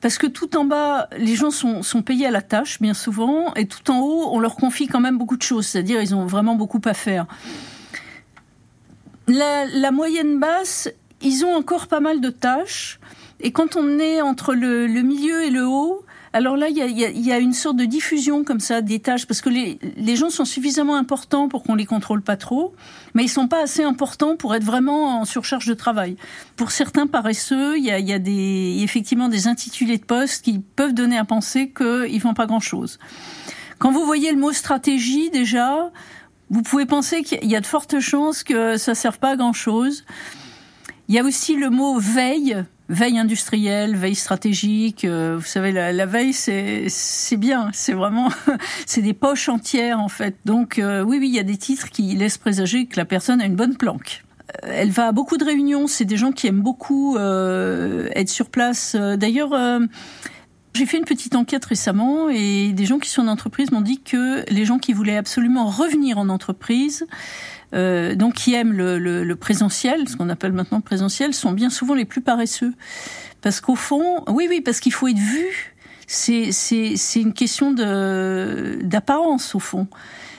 Parce 0.00 0.18
que 0.18 0.26
tout 0.26 0.56
en 0.56 0.64
bas, 0.64 1.08
les 1.16 1.36
gens 1.36 1.52
sont, 1.52 1.84
sont 1.84 2.02
payés 2.02 2.26
à 2.26 2.30
la 2.32 2.42
tâche, 2.42 2.80
bien 2.80 2.92
souvent, 2.92 3.54
et 3.54 3.66
tout 3.66 3.88
en 3.90 4.00
haut, 4.00 4.30
on 4.32 4.40
leur 4.40 4.56
confie 4.56 4.88
quand 4.88 5.00
même 5.00 5.16
beaucoup 5.16 5.36
de 5.36 5.42
choses, 5.42 5.66
c'est-à-dire 5.66 6.02
ils 6.02 6.14
ont 6.14 6.26
vraiment 6.26 6.54
beaucoup 6.54 6.82
à 6.84 6.92
faire. 6.92 7.26
La, 9.28 9.64
la 9.66 9.90
moyenne 9.90 10.38
basse, 10.38 10.88
ils 11.22 11.44
ont 11.44 11.54
encore 11.54 11.88
pas 11.88 12.00
mal 12.00 12.20
de 12.20 12.30
tâches, 12.30 13.00
et 13.40 13.50
quand 13.50 13.76
on 13.76 13.98
est 13.98 14.20
entre 14.20 14.54
le, 14.54 14.86
le 14.86 15.02
milieu 15.02 15.44
et 15.44 15.50
le 15.50 15.66
haut, 15.66 16.04
alors 16.32 16.56
là, 16.56 16.68
il 16.68 16.76
y 16.76 16.82
a, 16.82 16.86
y 16.86 17.04
a- 17.04 17.10
y 17.10 17.32
a 17.32 17.38
une 17.38 17.54
sorte 17.54 17.76
de 17.76 17.86
diffusion 17.86 18.44
comme 18.44 18.60
ça 18.60 18.82
des 18.82 18.98
tâches, 19.00 19.26
parce 19.26 19.40
que 19.40 19.48
les, 19.48 19.78
les 19.96 20.16
gens 20.16 20.28
sont 20.30 20.44
suffisamment 20.44 20.94
importants 20.96 21.48
pour 21.48 21.62
qu'on 21.62 21.74
les 21.74 21.86
contrôle 21.86 22.20
pas 22.22 22.36
trop, 22.36 22.74
mais 23.14 23.24
ils 23.24 23.28
sont 23.28 23.48
pas 23.48 23.62
assez 23.62 23.82
importants 23.82 24.36
pour 24.36 24.54
être 24.54 24.64
vraiment 24.64 25.20
en 25.20 25.24
surcharge 25.24 25.66
de 25.66 25.74
travail. 25.74 26.16
Pour 26.56 26.70
certains 26.70 27.06
paresseux, 27.06 27.78
il 27.78 27.84
y 27.84 27.90
a, 27.90 27.98
y 27.98 28.12
a 28.12 28.18
des, 28.18 28.80
effectivement 28.82 29.28
des 29.28 29.48
intitulés 29.48 29.96
de 29.96 30.04
poste 30.04 30.44
qui 30.44 30.58
peuvent 30.58 30.92
donner 30.94 31.16
à 31.16 31.24
penser 31.24 31.72
qu'ils 31.74 32.20
font 32.20 32.34
pas 32.34 32.46
grand-chose. 32.46 32.98
Quand 33.78 33.90
vous 33.90 34.04
voyez 34.04 34.30
le 34.32 34.38
mot 34.38 34.52
stratégie, 34.52 35.30
déjà, 35.30 35.90
vous 36.50 36.62
pouvez 36.62 36.86
penser 36.86 37.22
qu'il 37.22 37.48
y 37.48 37.56
a 37.56 37.60
de 37.60 37.66
fortes 37.66 37.98
chances 37.98 38.44
que 38.44 38.76
ça 38.76 38.94
serve 38.94 39.18
pas 39.18 39.30
à 39.30 39.36
grand-chose. 39.36 40.04
Il 41.08 41.14
y 41.14 41.18
a 41.18 41.24
aussi 41.24 41.56
le 41.56 41.70
mot 41.70 41.98
veille, 41.98 42.64
veille 42.88 43.18
industrielle, 43.18 43.96
veille 43.96 44.14
stratégique. 44.14 45.04
euh, 45.04 45.36
vous 45.38 45.46
savez, 45.46 45.72
la, 45.72 46.06
veille, 46.06 46.32
c'est 46.32 47.36
bien, 47.36 47.70
c'est 47.72 47.92
vraiment, 47.92 48.30
c'est 48.86 49.02
des 49.02 49.14
poches 49.14 49.48
entières 49.48 50.00
en 50.00 50.08
fait. 50.08 50.36
Donc 50.44 50.78
euh, 50.78 51.02
oui, 51.02 51.18
oui, 51.20 51.28
il 51.28 51.34
y 51.34 51.38
a 51.38 51.44
des 51.44 51.56
titres 51.56 51.90
qui 51.90 52.14
laissent 52.14 52.38
présager 52.38 52.86
que 52.86 52.96
la 52.96 53.04
personne 53.04 53.40
a 53.40 53.44
une 53.44 53.56
bonne 53.56 53.76
planque. 53.76 54.24
Euh, 54.64 54.70
Elle 54.72 54.90
va 54.90 55.08
à 55.08 55.12
beaucoup 55.12 55.36
de 55.36 55.44
réunions. 55.44 55.86
C'est 55.86 56.04
des 56.04 56.16
gens 56.16 56.32
qui 56.32 56.46
aiment 56.46 56.62
beaucoup 56.62 57.16
être 57.18 58.28
sur 58.28 58.50
place. 58.50 58.96
D'ailleurs. 58.96 59.50
J'ai 60.76 60.86
fait 60.86 60.98
une 60.98 61.04
petite 61.04 61.34
enquête 61.34 61.64
récemment 61.64 62.28
et 62.28 62.72
des 62.72 62.84
gens 62.84 62.98
qui 62.98 63.10
sont 63.10 63.22
en 63.22 63.28
entreprise 63.28 63.72
m'ont 63.72 63.80
dit 63.80 64.00
que 64.00 64.44
les 64.50 64.64
gens 64.64 64.78
qui 64.78 64.92
voulaient 64.92 65.16
absolument 65.16 65.66
revenir 65.66 66.18
en 66.18 66.28
entreprise, 66.28 67.06
euh, 67.74 68.14
donc 68.14 68.34
qui 68.34 68.54
aiment 68.54 68.72
le, 68.72 68.98
le, 68.98 69.36
présentiel, 69.36 70.08
ce 70.08 70.16
qu'on 70.16 70.28
appelle 70.28 70.52
maintenant 70.52 70.78
le 70.78 70.84
présentiel, 70.84 71.34
sont 71.34 71.52
bien 71.52 71.70
souvent 71.70 71.94
les 71.94 72.04
plus 72.04 72.20
paresseux. 72.20 72.74
Parce 73.40 73.60
qu'au 73.60 73.74
fond, 73.74 74.22
oui, 74.28 74.46
oui, 74.48 74.60
parce 74.60 74.80
qu'il 74.80 74.92
faut 74.92 75.08
être 75.08 75.18
vu. 75.18 75.74
C'est 76.06 76.50
une 77.16 77.32
question 77.32 77.72
d'apparence 77.72 79.54
au 79.54 79.58
fond. 79.58 79.88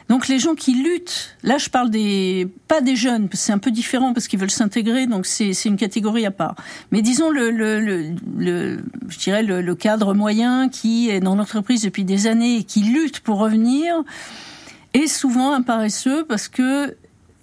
Donc 0.09 0.29
les 0.29 0.39
gens 0.39 0.55
qui 0.55 0.73
luttent, 0.73 1.35
là 1.43 1.57
je 1.57 1.69
parle 1.69 1.89
des 1.89 2.47
pas 2.67 2.79
des 2.79 2.95
jeunes, 2.95 3.27
c'est 3.33 3.51
un 3.51 3.57
peu 3.57 3.71
différent 3.71 4.13
parce 4.13 4.27
qu'ils 4.27 4.39
veulent 4.39 4.49
s'intégrer, 4.49 5.05
donc 5.05 5.25
c'est 5.25 5.53
c'est 5.53 5.67
une 5.67 5.75
catégorie 5.75 6.25
à 6.25 6.31
part. 6.31 6.55
Mais 6.91 7.01
disons 7.01 7.29
le 7.29 7.51
le 7.51 7.79
le, 7.81 8.15
le 8.37 8.83
je 9.09 9.19
dirais 9.19 9.43
le, 9.43 9.61
le 9.61 9.75
cadre 9.75 10.13
moyen 10.13 10.69
qui 10.69 11.09
est 11.09 11.19
dans 11.19 11.35
l'entreprise 11.35 11.81
depuis 11.81 12.05
des 12.05 12.27
années 12.27 12.57
et 12.57 12.63
qui 12.63 12.81
lutte 12.81 13.19
pour 13.19 13.39
revenir 13.39 14.03
est 14.93 15.07
souvent 15.07 15.53
un 15.53 15.61
paresseux 15.61 16.23
parce 16.23 16.47
que 16.47 16.95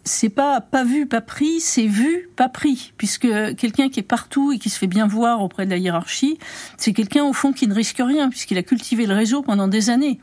c'est 0.05 0.31
pas 0.31 0.63
pas 0.63 0.85
vu 0.85 1.07
pas 1.07 1.21
pris, 1.21 1.61
c'est 1.61 1.87
vu 1.87 2.31
pas 2.35 2.49
pris 2.49 2.95
puisque 2.97 3.29
quelqu'un 3.57 3.91
qui 3.91 4.01
est 4.01 4.05
partout 4.05 4.53
et 4.53 4.59
qui 4.59 4.71
se 4.71 4.79
fait 4.79 4.87
bien 4.87 5.07
voir 5.07 5.43
auprès 5.43 5.67
de 5.67 5.71
la 5.71 5.77
hiérarchie, 5.77 6.39
c'est 6.79 6.95
quelqu'un 6.95 7.25
au 7.25 7.35
fond 7.35 7.53
qui 7.53 7.69
ne 7.69 7.75
risque 7.75 8.01
rien 8.01 8.31
puisqu'il 8.31 8.57
a 8.57 8.63
cultivé 8.63 9.05
le 9.05 9.15
réseau 9.15 9.43
pendant 9.43 9.69
des 9.69 9.91
années. 9.91 10.19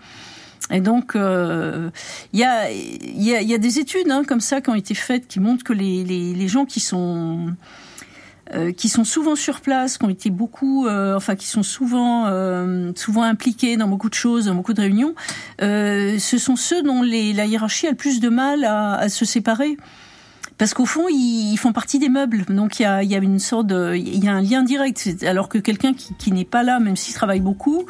Et 0.69 0.79
donc, 0.79 1.15
euh, 1.15 1.89
il 2.33 2.39
y, 2.39 2.43
a, 2.43 2.71
y, 2.71 3.33
a, 3.33 3.41
y 3.41 3.53
a 3.53 3.57
des 3.57 3.79
études 3.79 4.09
hein, 4.09 4.23
comme 4.25 4.41
ça 4.41 4.61
qui 4.61 4.69
ont 4.69 4.75
été 4.75 4.93
faites 4.93 5.27
qui 5.27 5.39
montrent 5.39 5.63
que 5.63 5.73
les, 5.73 6.03
les, 6.03 6.33
les 6.33 6.47
gens 6.47 6.65
qui 6.65 6.79
sont 6.79 7.53
euh, 8.53 8.71
qui 8.73 8.89
sont 8.89 9.03
souvent 9.03 9.35
sur 9.35 9.61
place, 9.61 9.97
qui 9.97 10.05
ont 10.05 10.09
été 10.09 10.29
beaucoup, 10.29 10.85
euh, 10.85 11.15
enfin 11.15 11.35
qui 11.35 11.47
sont 11.47 11.63
souvent 11.63 12.25
euh, 12.27 12.91
souvent 12.95 13.23
impliqués 13.23 13.77
dans 13.77 13.87
beaucoup 13.87 14.09
de 14.09 14.13
choses, 14.13 14.45
dans 14.45 14.55
beaucoup 14.55 14.73
de 14.73 14.81
réunions, 14.81 15.15
euh, 15.61 16.19
ce 16.19 16.37
sont 16.37 16.57
ceux 16.57 16.83
dont 16.83 17.01
les, 17.01 17.31
la 17.33 17.45
hiérarchie 17.45 17.87
a 17.87 17.91
le 17.91 17.95
plus 17.95 18.19
de 18.19 18.29
mal 18.29 18.65
à, 18.65 18.95
à 18.95 19.09
se 19.09 19.25
séparer. 19.25 19.77
Parce 20.57 20.75
qu'au 20.75 20.85
fond, 20.85 21.07
ils, 21.09 21.57
font 21.57 21.73
partie 21.73 21.97
des 21.97 22.09
meubles, 22.09 22.45
donc 22.49 22.79
il 22.79 22.83
y 22.83 22.85
a, 22.85 23.01
y 23.01 23.15
a 23.15 23.17
une 23.17 23.39
sorte 23.39 23.65
de, 23.67 23.95
il 23.95 24.23
y 24.23 24.27
a 24.27 24.33
un 24.33 24.41
lien 24.41 24.61
direct. 24.63 25.09
Alors 25.25 25.49
que 25.49 25.57
quelqu'un 25.57 25.93
qui, 25.93 26.13
qui 26.15 26.31
n'est 26.31 26.45
pas 26.45 26.61
là, 26.61 26.79
même 26.79 26.95
s'il 26.95 27.15
travaille 27.15 27.39
beaucoup, 27.39 27.85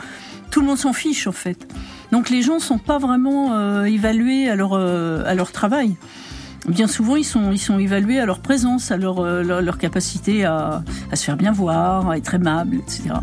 tout 0.51 0.62
le 0.62 0.67
monde 0.67 0.77
s'en 0.77 0.93
fiche 0.93 1.27
en 1.27 1.34
fait. 1.34 1.67
Donc 2.12 2.30
les 2.30 2.41
gens 2.41 2.60
sont 2.60 2.78
pas 2.78 2.97
vraiment 2.97 3.54
euh, 3.54 3.86
évalués 3.86 4.50
à 4.50 4.56
leur 4.56 4.74
euh, 4.74 5.24
à 5.26 5.34
leur 5.34 5.52
travail. 5.52 5.95
Bien 6.67 6.88
souvent, 6.88 7.15
ils 7.15 7.24
sont 7.24 7.52
ils 7.52 7.60
sont 7.60 7.80
évalués 7.80 8.19
à 8.19 8.26
leur 8.26 8.39
présence, 8.39 8.91
à 8.91 8.97
leur 8.97 9.19
euh, 9.19 9.43
leur, 9.43 9.62
leur 9.62 9.78
capacité 9.78 10.45
à, 10.45 10.84
à 11.12 11.15
se 11.15 11.24
faire 11.24 11.38
bien 11.38 11.52
voir, 11.52 12.10
à 12.10 12.17
être 12.17 12.34
aimable, 12.34 12.78
etc. 12.78 13.15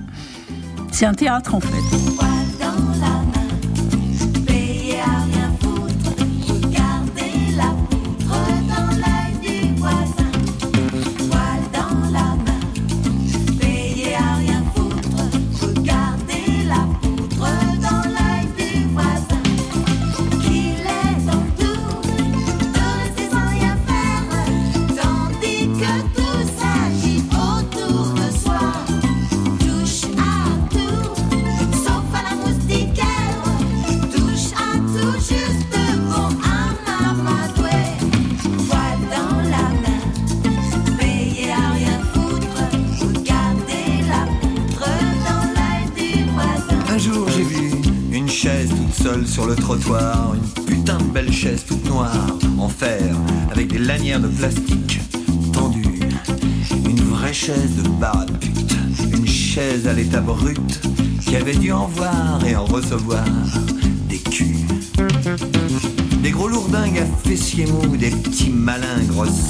C'est 0.91 1.07
un 1.07 1.15
théâtre 1.15 1.55
en 1.55 1.61
fait. 1.61 2.48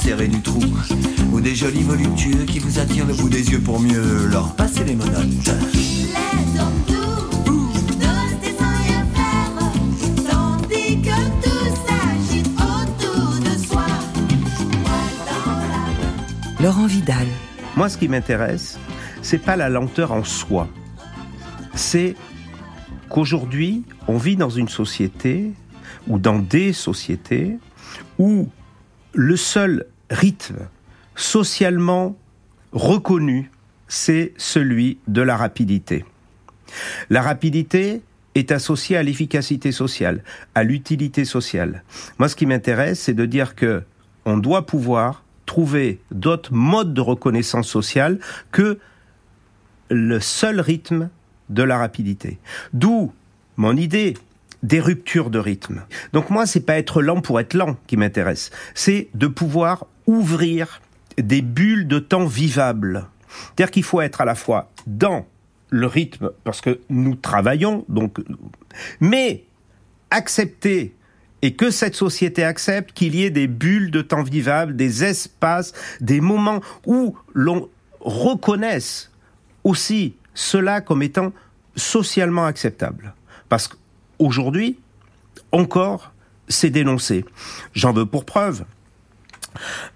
Serrés 0.09 0.29
du 0.29 0.41
trou, 0.41 0.63
ou 1.35 1.41
des 1.43 1.55
jolis 1.55 1.83
voluptueux 1.83 2.47
qui 2.47 2.61
vous 2.61 2.79
attirent 2.79 3.05
le 3.05 3.13
bout 3.13 3.29
des 3.29 3.51
yeux 3.51 3.61
pour 3.61 3.79
mieux 3.79 4.27
leur 4.29 4.55
passer 4.55 4.83
les 4.83 4.95
monotes. 4.95 5.51
Laurent 16.59 16.87
Vidal. 16.87 17.27
Moi, 17.77 17.91
ce 17.91 17.99
qui 17.99 18.09
m'intéresse, 18.09 18.79
c'est 19.21 19.37
pas 19.37 19.57
la 19.57 19.69
lenteur 19.69 20.13
en 20.13 20.25
soi. 20.25 20.69
C'est 21.75 22.15
qu'aujourd'hui, 23.11 23.83
on 24.07 24.17
vit 24.17 24.37
dans 24.37 24.49
une 24.49 24.69
société 24.69 25.53
ou 26.07 26.19
dans 26.19 26.39
des 26.39 26.73
sociétés 26.73 27.59
où 28.19 28.49
le 29.13 29.37
seul 29.37 29.85
rythme 30.11 30.69
socialement 31.15 32.17
reconnu, 32.73 33.51
c'est 33.89 34.33
celui 34.37 34.99
de 35.09 35.23
la 35.23 35.37
rapidité. 35.37 36.05
La 37.11 37.23
rapidité 37.23 38.03
est 38.35 38.53
associée 38.53 38.97
à 38.97 39.03
l'efficacité 39.03 39.73
sociale, 39.73 40.23
à 40.55 40.63
l'utilité 40.63 41.25
sociale. 41.25 41.83
Moi, 42.19 42.29
ce 42.29 42.37
qui 42.37 42.47
m'intéresse, 42.47 43.01
c'est 43.01 43.15
de 43.15 43.27
dire 43.27 43.55
que 43.55 43.83
on 44.25 44.37
doit 44.37 44.67
pouvoir 44.67 45.25
trouver 45.47 46.01
d'autres 46.11 46.53
modes 46.53 46.93
de 46.93 47.01
reconnaissance 47.01 47.67
sociale 47.67 48.19
que 48.53 48.79
le 49.91 50.21
seul 50.21 50.61
rythme 50.61 51.09
de 51.49 51.63
la 51.63 51.79
rapidité. 51.79 52.39
D'où 52.75 53.13
mon 53.57 53.77
idée 53.77 54.15
des 54.63 54.81
ruptures 54.81 55.31
de 55.31 55.39
rythme. 55.39 55.83
Donc 56.13 56.31
moi, 56.31 56.47
c'est 56.47 56.61
pas 56.61 56.79
être 56.79 57.03
lent 57.03 57.21
pour 57.21 57.41
être 57.41 57.55
lent 57.55 57.77
qui 57.87 57.97
m'intéresse, 57.97 58.51
c'est 58.75 59.09
de 59.15 59.27
pouvoir 59.27 59.87
ouvrir 60.07 60.81
des 61.17 61.43
bulles 61.43 61.87
de 61.87 61.99
temps 61.99 62.27
vivables. 62.27 63.07
C'est-à-dire 63.29 63.71
qu'il 63.71 63.85
faut 63.85 64.01
être 64.01 64.21
à 64.21 64.25
la 64.25 64.35
fois 64.35 64.71
dans 64.87 65.27
le 65.71 65.87
rythme 65.87 66.31
parce 66.45 66.61
que 66.61 66.81
nous 66.89 67.15
travaillons, 67.15 67.85
donc, 67.89 68.19
mais 69.01 69.45
accepter 70.11 70.95
et 71.43 71.55
que 71.55 71.71
cette 71.71 71.95
société 71.95 72.43
accepte 72.43 72.93
qu'il 72.93 73.15
y 73.15 73.25
ait 73.25 73.31
des 73.31 73.47
bulles 73.47 73.91
de 73.91 74.03
temps 74.03 74.23
vivables, 74.23 74.75
des 74.75 75.05
espaces, 75.05 75.73
des 76.01 76.21
moments 76.21 76.61
où 76.87 77.17
l'on 77.33 77.69
reconnaisse 78.01 79.11
aussi 79.63 80.17
cela 80.35 80.81
comme 80.81 81.03
étant 81.03 81.33
socialement 81.77 82.47
acceptable. 82.47 83.15
Parce 83.49 83.71
qu'aujourd'hui, 84.19 84.79
encore, 85.53 86.13
c'est 86.49 86.71
dénoncé. 86.71 87.25
J'en 87.75 87.93
veux 87.93 88.07
pour 88.07 88.25
preuve. 88.25 88.65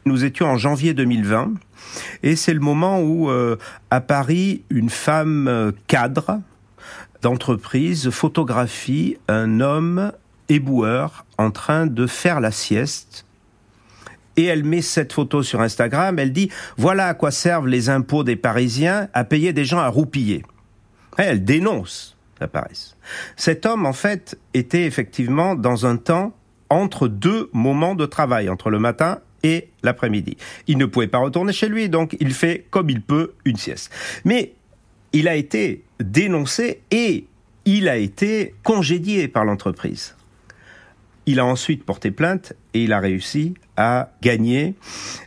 Nous 0.05 0.25
étions 0.25 0.47
en 0.47 0.57
janvier 0.57 0.95
2020 0.95 1.53
et 2.23 2.37
c'est 2.37 2.55
le 2.55 2.61
moment 2.61 3.01
où 3.01 3.31
euh, 3.31 3.57
à 3.91 4.01
Paris, 4.01 4.63
une 4.71 4.91
femme 4.91 5.47
euh, 5.49 5.73
cadre 5.87 6.41
d'entreprise 7.21 8.11
photographie 8.11 9.17
un 9.29 9.61
homme 9.61 10.13
éboueur 10.49 11.25
en 11.39 11.51
train 11.51 11.87
de 11.87 12.07
faire 12.07 12.41
la 12.41 12.51
sieste. 12.51 13.27
Et 14.37 14.45
elle 14.45 14.65
met 14.65 14.81
cette 14.81 15.13
photo 15.13 15.43
sur 15.43 15.61
Instagram, 15.61 16.19
elle 16.19 16.33
dit 16.33 16.51
voilà 16.79 17.09
à 17.09 17.15
quoi 17.15 17.31
servent 17.31 17.69
les 17.69 17.91
impôts 17.91 18.25
des 18.25 18.37
Parisiens 18.37 19.09
à 19.13 19.25
payer 19.25 19.53
des 19.53 19.65
gens 19.65 19.79
à 19.79 19.89
roupiller. 19.89 20.43
Elle 21.19 21.45
dénonce 21.45 22.17
la 22.43 22.49
paresse. 22.49 22.97
Cet 23.37 23.65
homme, 23.65 23.87
en 23.87 23.93
fait, 23.93 24.39
était 24.53 24.85
effectivement 24.85 25.55
dans 25.55 25.87
un 25.87 25.97
temps 25.97 26.35
entre 26.69 27.09
deux 27.09 27.51
moments 27.53 27.95
de 27.95 28.07
travail, 28.07 28.49
entre 28.49 28.71
le 28.71 28.79
matin 28.79 29.21
et 29.43 29.69
l'après-midi. 29.83 30.37
Il 30.67 30.79
ne 30.79 30.87
pouvait 30.87 31.09
pas 31.09 31.19
retourner 31.19 31.53
chez 31.53 31.69
lui, 31.69 31.89
donc 31.89 32.17
il 32.21 32.33
fait 32.33 32.67
comme 32.71 32.91
il 32.91 33.03
peut 33.03 33.33
une 33.45 33.57
sieste. 33.57 33.93
Mais 34.25 34.53
il 35.13 35.29
a 35.29 35.37
été 35.37 35.85
dénoncé 36.01 36.83
et 36.91 37.27
il 37.65 37.89
a 37.89 37.97
été 37.97 38.55
congédié 38.63 39.29
par 39.29 39.45
l'entreprise. 39.45 40.15
Il 41.27 41.39
a 41.39 41.45
ensuite 41.45 41.85
porté 41.85 42.11
plainte 42.11 42.53
et 42.75 42.83
il 42.83 42.93
a 42.93 42.99
réussi 42.99 43.55
à 43.77 44.11
gagner. 44.23 44.75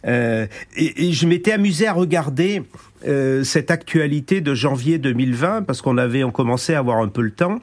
Euh, 0.05 0.45
et, 0.75 1.11
je 1.11 1.27
m'étais 1.27 1.53
amusé 1.53 1.87
à 1.87 1.93
regarder 1.93 2.63
euh, 3.07 3.43
cette 3.43 3.71
actualité 3.71 4.41
de 4.41 4.53
janvier 4.53 4.97
2020 4.97 5.63
parce 5.63 5.81
qu'on 5.81 5.97
avait 5.97 6.23
on 6.23 6.31
commençait 6.31 6.75
à 6.75 6.79
avoir 6.79 6.97
un 6.99 7.07
peu 7.07 7.21
le 7.21 7.31
temps. 7.31 7.59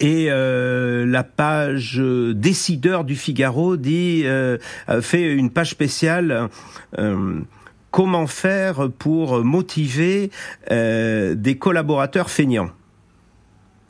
Et 0.00 0.26
euh, 0.28 1.06
la 1.06 1.24
page 1.24 2.00
décideur 2.34 3.04
du 3.04 3.16
Figaro 3.16 3.76
dit 3.76 4.24
fait 5.00 5.32
une 5.32 5.50
page 5.50 5.70
spéciale. 5.70 6.48
Comment 7.90 8.26
faire 8.26 8.90
pour 8.98 9.44
motiver 9.44 10.30
des 10.70 11.56
collaborateurs 11.58 12.30
feignants 12.30 12.70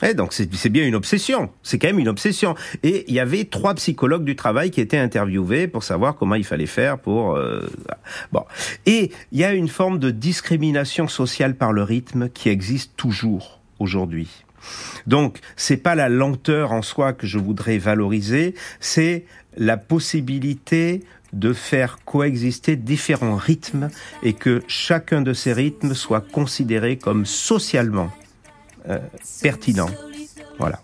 eh, 0.03 0.15
donc 0.15 0.33
c'est 0.33 0.69
bien 0.69 0.87
une 0.87 0.95
obsession, 0.95 1.51
c'est 1.63 1.79
quand 1.79 1.89
même 1.89 1.99
une 1.99 2.09
obsession. 2.09 2.55
Et 2.83 3.05
il 3.09 3.15
y 3.15 3.21
avait 3.21 3.45
trois 3.45 3.75
psychologues 3.75 4.25
du 4.25 4.37
travail 4.37 4.71
qui 4.71 4.81
étaient 4.81 4.99
interviewés 4.99 5.67
pour 5.67 5.83
savoir 5.83 6.17
comment 6.17 6.37
il 6.37 6.45
fallait 6.45 6.67
faire 6.67 6.99
pour... 6.99 7.35
Euh, 7.35 7.69
bon. 8.33 8.45
Et 8.87 9.11
il 9.33 9.39
y 9.39 9.45
a 9.45 9.53
une 9.53 9.69
forme 9.69 9.99
de 9.99 10.11
discrimination 10.11 11.09
sociale 11.09 11.57
par 11.57 11.73
le 11.73 11.83
rythme 11.83 12.29
qui 12.29 12.49
existe 12.49 12.93
toujours 12.97 13.61
aujourd'hui. 13.79 14.45
Donc 15.07 15.39
c'est 15.57 15.77
pas 15.77 15.95
la 15.95 16.09
lenteur 16.09 16.73
en 16.73 16.83
soi 16.83 17.13
que 17.13 17.27
je 17.27 17.39
voudrais 17.39 17.79
valoriser, 17.79 18.55
c'est 18.81 19.25
la 19.57 19.77
possibilité 19.77 21.03
de 21.33 21.53
faire 21.53 21.99
coexister 22.05 22.77
différents 22.77 23.37
rythmes 23.37 23.91
et 24.23 24.33
que 24.33 24.63
chacun 24.67 25.21
de 25.21 25.33
ces 25.33 25.53
rythmes 25.53 25.95
soit 25.95 26.21
considéré 26.21 26.97
comme 26.97 27.27
socialement 27.27 28.11
euh, 28.89 28.99
pertinent. 29.43 29.91
Voilà. 30.59 30.81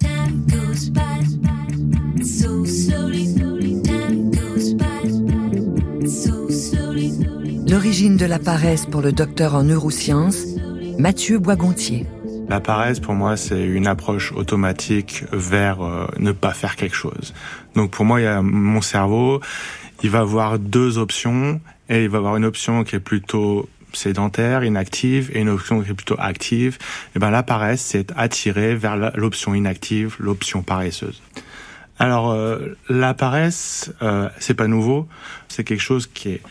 L'origine 7.68 8.16
de 8.16 8.26
la 8.26 8.38
paresse 8.38 8.86
pour 8.86 9.00
le 9.00 9.12
docteur 9.12 9.54
en 9.54 9.64
neurosciences, 9.64 10.44
Mathieu 10.98 11.38
Boisgontier. 11.38 12.06
La 12.48 12.60
paresse, 12.60 13.00
pour 13.00 13.14
moi, 13.14 13.36
c'est 13.36 13.64
une 13.64 13.86
approche 13.86 14.32
automatique 14.32 15.24
vers 15.32 15.82
euh, 15.82 16.06
ne 16.18 16.32
pas 16.32 16.52
faire 16.52 16.76
quelque 16.76 16.94
chose. 16.94 17.32
Donc 17.74 17.90
pour 17.90 18.04
moi, 18.04 18.20
il 18.20 18.24
y 18.24 18.26
a 18.26 18.42
mon 18.42 18.82
cerveau, 18.82 19.40
il 20.02 20.10
va 20.10 20.20
avoir 20.20 20.58
deux 20.58 20.98
options 20.98 21.60
et 21.88 22.04
il 22.04 22.10
va 22.10 22.18
avoir 22.18 22.36
une 22.36 22.44
option 22.44 22.84
qui 22.84 22.96
est 22.96 23.00
plutôt 23.00 23.68
sédentaire, 23.96 24.64
inactive, 24.64 25.30
et 25.34 25.40
une 25.40 25.48
option 25.48 25.80
qui 25.80 25.90
est 25.90 25.94
plutôt 25.94 26.16
active. 26.18 26.78
Et 27.14 27.18
ben 27.18 27.30
la 27.30 27.42
paresse, 27.42 27.82
c'est 27.82 28.12
attiré 28.16 28.74
vers 28.74 28.96
l'option 29.16 29.54
inactive, 29.54 30.16
l'option 30.18 30.62
paresseuse. 30.62 31.22
Alors 31.98 32.32
euh, 32.32 32.76
la 32.88 33.14
paresse, 33.14 33.92
euh, 34.02 34.28
c'est 34.38 34.54
pas 34.54 34.66
nouveau, 34.66 35.08
c'est 35.48 35.64
quelque 35.64 35.82
chose 35.82 36.08
qui 36.12 36.30
est 36.30 36.42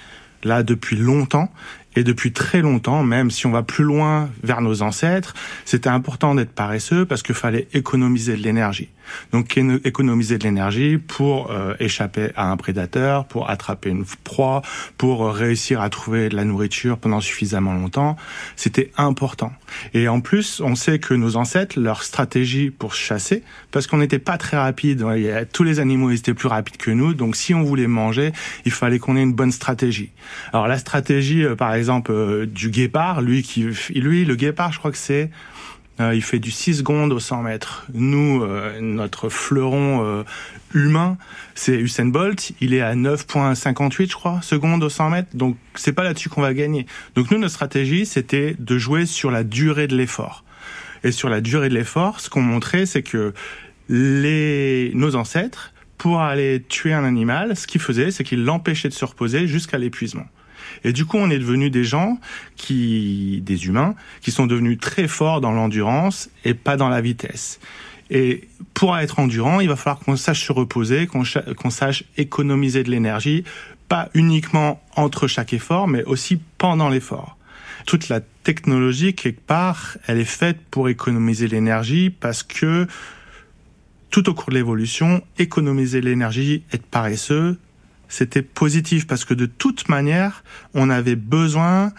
là 0.44 0.64
depuis 0.64 0.96
longtemps 0.96 1.52
et 1.96 2.04
depuis 2.04 2.32
très 2.32 2.62
longtemps, 2.62 3.04
même 3.04 3.30
si 3.30 3.46
on 3.46 3.52
va 3.52 3.64
plus 3.64 3.84
loin 3.84 4.30
vers 4.42 4.62
nos 4.62 4.82
ancêtres, 4.82 5.34
c'était 5.66 5.90
important 5.90 6.34
d'être 6.36 6.54
paresseux 6.54 7.06
parce 7.06 7.22
qu'il 7.22 7.36
fallait 7.36 7.68
économiser 7.74 8.36
de 8.36 8.42
l'énergie. 8.42 8.90
Donc 9.32 9.58
économiser 9.58 10.38
de 10.38 10.44
l'énergie 10.44 10.98
pour 10.98 11.52
euh, 11.52 11.74
échapper 11.80 12.32
à 12.36 12.52
un 12.52 12.58
prédateur, 12.58 13.26
pour 13.26 13.50
attraper 13.50 13.90
une 13.90 14.06
proie, 14.24 14.62
pour 14.98 15.26
euh, 15.26 15.32
réussir 15.32 15.82
à 15.82 15.90
trouver 15.90 16.30
de 16.30 16.36
la 16.36 16.46
nourriture 16.46 16.98
pendant 16.98 17.22
suffisamment 17.22 17.74
longtemps, 17.74 18.16
c'était 18.56 18.92
important. 18.98 19.52
Et 19.94 20.08
en 20.08 20.22
plus, 20.22 20.62
on 20.62 20.76
sait 20.76 21.00
que 21.00 21.14
nos 21.14 21.36
ancêtres, 21.36 21.80
leur 21.80 22.04
stratégie 22.04 22.70
pour 22.70 22.94
chasser, 22.94 23.44
parce 23.72 23.88
qu'on 23.88 23.98
n'était 23.98 24.20
pas 24.20 24.38
très 24.38 24.58
rapide, 24.58 25.06
tous 25.52 25.64
les 25.64 25.80
animaux 25.80 26.12
étaient 26.12 26.34
plus 26.34 26.48
rapides 26.48 26.78
que 26.78 26.92
nous, 26.92 27.14
donc 27.14 27.36
si 27.36 27.54
on 27.54 27.64
voulait 27.64 27.88
manger, 27.88 28.32
il 28.66 28.72
fallait 28.72 29.00
qu'on 29.00 29.16
ait 29.16 29.22
une 29.24 29.34
bonne 29.34 29.52
stratégie. 29.52 30.12
Alors 30.52 30.68
la 30.68 30.78
stratégie, 30.78 31.44
euh, 31.44 31.56
par 31.56 31.74
exemple, 31.74 32.12
euh, 32.12 32.46
du 32.46 32.70
guépard, 32.70 33.22
lui 33.22 33.44
qui, 33.44 33.66
lui, 33.94 34.26
le 34.26 34.36
guépard, 34.36 34.72
je 34.72 34.80
crois 34.80 34.92
que 34.92 34.98
c'est 34.98 35.30
il 36.00 36.22
fait 36.22 36.40
du 36.40 36.52
6 36.52 36.80
secondes 36.80 37.14
au 37.14 37.20
100 37.20 37.44
mètres. 37.44 37.86
Nous, 37.94 38.42
euh, 38.44 38.80
notre 38.82 39.30
fleuron 39.30 40.04
euh, 40.04 40.24
humain, 40.74 41.18
c'est 41.56 41.76
Usain 41.76 42.06
Bolt. 42.06 42.54
Il 42.62 42.74
est 42.74 42.82
à 42.82 42.96
9,58, 42.96 44.10
je 44.10 44.16
crois, 44.16 44.42
secondes 44.42 44.84
au 44.84 44.90
100 44.90 45.10
mètres. 45.12 45.30
Donc, 45.36 45.58
c'est 45.76 45.94
pas 45.94 46.04
là-dessus 46.04 46.30
qu'on 46.30 46.42
va 46.42 46.54
gagner. 46.54 46.88
Donc, 47.16 47.30
nous, 47.32 47.38
notre 47.38 47.54
stratégie, 47.54 48.06
c'était 48.06 48.56
de 48.58 48.78
jouer 48.78 49.06
sur 49.06 49.30
la 49.30 49.44
durée 49.44 49.88
de 49.88 49.96
l'effort. 49.96 50.44
Et 51.04 51.12
sur 51.12 51.30
la 51.30 51.42
durée 51.42 51.70
de 51.70 51.76
l'effort, 51.76 52.20
ce 52.20 52.30
qu'on 52.30 52.42
montrait, 52.42 52.86
c'est 52.86 53.04
que 53.04 53.34
les, 53.90 54.92
nos 54.96 55.16
ancêtres, 55.16 55.74
pour 55.98 56.22
aller 56.22 56.64
tuer 56.68 56.94
un 56.94 57.04
animal, 57.04 57.56
ce 57.56 57.68
qu'ils 57.68 57.82
faisaient, 57.82 58.10
c'est 58.10 58.24
qu'ils 58.24 58.44
l'empêchaient 58.44 58.90
de 58.90 58.94
se 58.94 59.06
reposer 59.06 59.48
jusqu'à 59.48 59.78
l'épuisement. 59.78 60.26
Et 60.84 60.94
du 60.94 61.06
coup, 61.06 61.18
on 61.18 61.30
est 61.30 61.40
devenu 61.40 61.70
des 61.70 61.84
gens 61.84 62.20
qui, 62.56 63.42
des 63.46 63.66
humains, 63.66 63.96
qui 64.22 64.32
sont 64.32 64.46
devenus 64.46 64.80
très 64.80 65.08
forts 65.08 65.42
dans 65.42 65.52
l'endurance 65.52 66.30
et 66.46 66.54
pas 66.54 66.78
dans 66.78 66.90
la 66.90 67.02
vitesse. 67.02 67.60
Et 68.10 68.48
pour 68.74 68.98
être 68.98 69.20
endurant, 69.20 69.60
il 69.60 69.68
va 69.68 69.76
falloir 69.76 70.00
qu'on 70.00 70.16
sache 70.18 70.46
se 70.46 70.52
reposer, 70.52 71.08
qu'on 71.08 71.70
sache 71.70 72.04
économiser 72.18 72.84
de 72.84 72.92
l'énergie, 72.92 73.44
pas 73.88 74.10
uniquement 74.14 74.82
entre 74.96 75.28
chaque 75.28 75.54
effort, 75.54 75.88
mais 75.88 76.04
aussi 76.04 76.40
pendant 76.58 76.90
l'effort. 76.90 77.38
Toute 77.86 78.10
la 78.10 78.22
technologie, 78.22 79.14
quelque 79.14 79.42
part, 79.42 79.98
elle 80.08 80.20
est 80.20 80.26
faite 80.26 80.58
pour 80.70 80.90
économiser 80.90 81.48
l'énergie 81.48 82.10
parce 82.10 82.44
que 82.44 82.88
tout 84.10 84.30
au 84.30 84.34
cours 84.34 84.50
de 84.50 84.56
l'évolution, 84.56 85.24
économiser 85.40 86.00
l'énergie, 86.00 86.64
être 86.72 86.86
paresseux, 86.86 87.58
c'était 88.14 88.44
positif 88.44 89.08
parce 89.08 89.26
que 89.26 89.34
de 89.34 89.48
toute 89.48 89.90
manière, 89.90 90.44
on 90.76 90.92
avait 90.92 91.16
besoin 91.16 91.92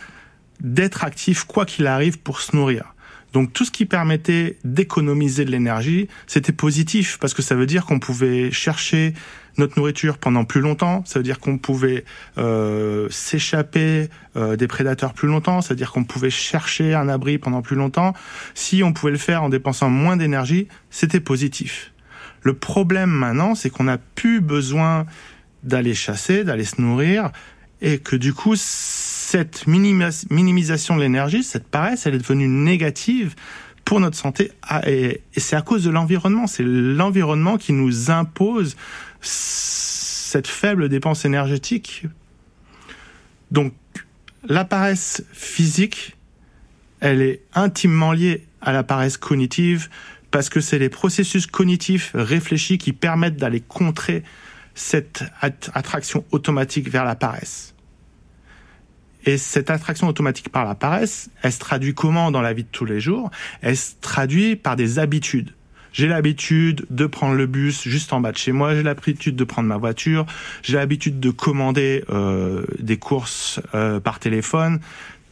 d'être 0.60 1.02
actif 1.02 1.42
quoi 1.42 1.66
qu'il 1.66 1.88
arrive 1.88 2.20
pour 2.20 2.40
se 2.40 2.54
nourrir. 2.54 2.94
Donc 3.32 3.52
tout 3.52 3.64
ce 3.64 3.72
qui 3.72 3.84
permettait 3.84 4.56
d'économiser 4.62 5.44
de 5.44 5.50
l'énergie, 5.50 6.06
c'était 6.28 6.52
positif 6.52 7.18
parce 7.20 7.34
que 7.34 7.42
ça 7.42 7.56
veut 7.56 7.66
dire 7.66 7.84
qu'on 7.84 7.98
pouvait 7.98 8.52
chercher 8.52 9.12
notre 9.58 9.76
nourriture 9.76 10.18
pendant 10.18 10.44
plus 10.44 10.60
longtemps, 10.60 11.02
ça 11.04 11.18
veut 11.18 11.24
dire 11.24 11.40
qu'on 11.40 11.58
pouvait 11.58 12.04
euh, 12.38 13.08
s'échapper 13.10 14.08
euh, 14.36 14.54
des 14.54 14.68
prédateurs 14.68 15.14
plus 15.14 15.26
longtemps, 15.26 15.62
ça 15.62 15.70
veut 15.70 15.78
dire 15.78 15.90
qu'on 15.90 16.04
pouvait 16.04 16.30
chercher 16.30 16.94
un 16.94 17.08
abri 17.08 17.38
pendant 17.38 17.60
plus 17.60 17.74
longtemps. 17.74 18.14
Si 18.54 18.84
on 18.84 18.92
pouvait 18.92 19.12
le 19.12 19.18
faire 19.18 19.42
en 19.42 19.48
dépensant 19.48 19.90
moins 19.90 20.16
d'énergie, 20.16 20.68
c'était 20.90 21.18
positif. 21.18 21.90
Le 22.42 22.54
problème 22.54 23.10
maintenant, 23.10 23.56
c'est 23.56 23.70
qu'on 23.70 23.84
n'a 23.84 23.98
plus 23.98 24.40
besoin 24.40 25.06
d'aller 25.64 25.94
chasser, 25.94 26.44
d'aller 26.44 26.64
se 26.64 26.80
nourrir, 26.80 27.30
et 27.80 27.98
que 27.98 28.16
du 28.16 28.32
coup, 28.32 28.54
cette 28.56 29.66
minimisation 29.66 30.96
de 30.96 31.00
l'énergie, 31.00 31.42
cette 31.42 31.66
paresse, 31.66 32.06
elle 32.06 32.14
est 32.14 32.18
devenue 32.18 32.48
négative 32.48 33.34
pour 33.84 34.00
notre 34.00 34.16
santé, 34.16 34.52
et 34.86 35.20
c'est 35.36 35.56
à 35.56 35.62
cause 35.62 35.84
de 35.84 35.90
l'environnement. 35.90 36.46
C'est 36.46 36.62
l'environnement 36.64 37.58
qui 37.58 37.72
nous 37.72 38.10
impose 38.10 38.76
cette 39.20 40.46
faible 40.46 40.88
dépense 40.88 41.24
énergétique. 41.24 42.06
Donc, 43.50 43.74
la 44.46 44.64
paresse 44.64 45.24
physique, 45.32 46.16
elle 47.00 47.20
est 47.20 47.42
intimement 47.54 48.12
liée 48.12 48.46
à 48.62 48.72
la 48.72 48.82
paresse 48.82 49.18
cognitive 49.18 49.90
parce 50.30 50.48
que 50.48 50.60
c'est 50.60 50.78
les 50.78 50.88
processus 50.88 51.46
cognitifs 51.46 52.12
réfléchis 52.14 52.78
qui 52.78 52.92
permettent 52.92 53.36
d'aller 53.36 53.60
contrer 53.60 54.22
cette 54.74 55.24
at- 55.40 55.70
attraction 55.74 56.24
automatique 56.30 56.90
vers 56.90 57.04
la 57.04 57.14
paresse. 57.14 57.74
Et 59.26 59.38
cette 59.38 59.70
attraction 59.70 60.06
automatique 60.08 60.50
par 60.50 60.64
la 60.64 60.74
paresse, 60.74 61.30
elle 61.42 61.52
se 61.52 61.58
traduit 61.58 61.94
comment 61.94 62.30
dans 62.30 62.42
la 62.42 62.52
vie 62.52 62.64
de 62.64 62.68
tous 62.70 62.84
les 62.84 63.00
jours? 63.00 63.30
Elle 63.62 63.76
se 63.76 63.92
traduit 64.00 64.56
par 64.56 64.76
des 64.76 64.98
habitudes. 64.98 65.54
J'ai 65.92 66.08
l'habitude 66.08 66.84
de 66.90 67.06
prendre 67.06 67.34
le 67.34 67.46
bus 67.46 67.86
juste 67.86 68.12
en 68.12 68.20
bas 68.20 68.32
de 68.32 68.36
chez 68.36 68.50
moi, 68.50 68.74
j'ai 68.74 68.82
l'habitude 68.82 69.36
de 69.36 69.44
prendre 69.44 69.68
ma 69.68 69.76
voiture, 69.76 70.26
j'ai 70.62 70.76
l'habitude 70.76 71.20
de 71.20 71.30
commander 71.30 72.04
euh, 72.10 72.64
des 72.80 72.96
courses 72.96 73.60
euh, 73.74 74.00
par 74.00 74.18
téléphone. 74.18 74.80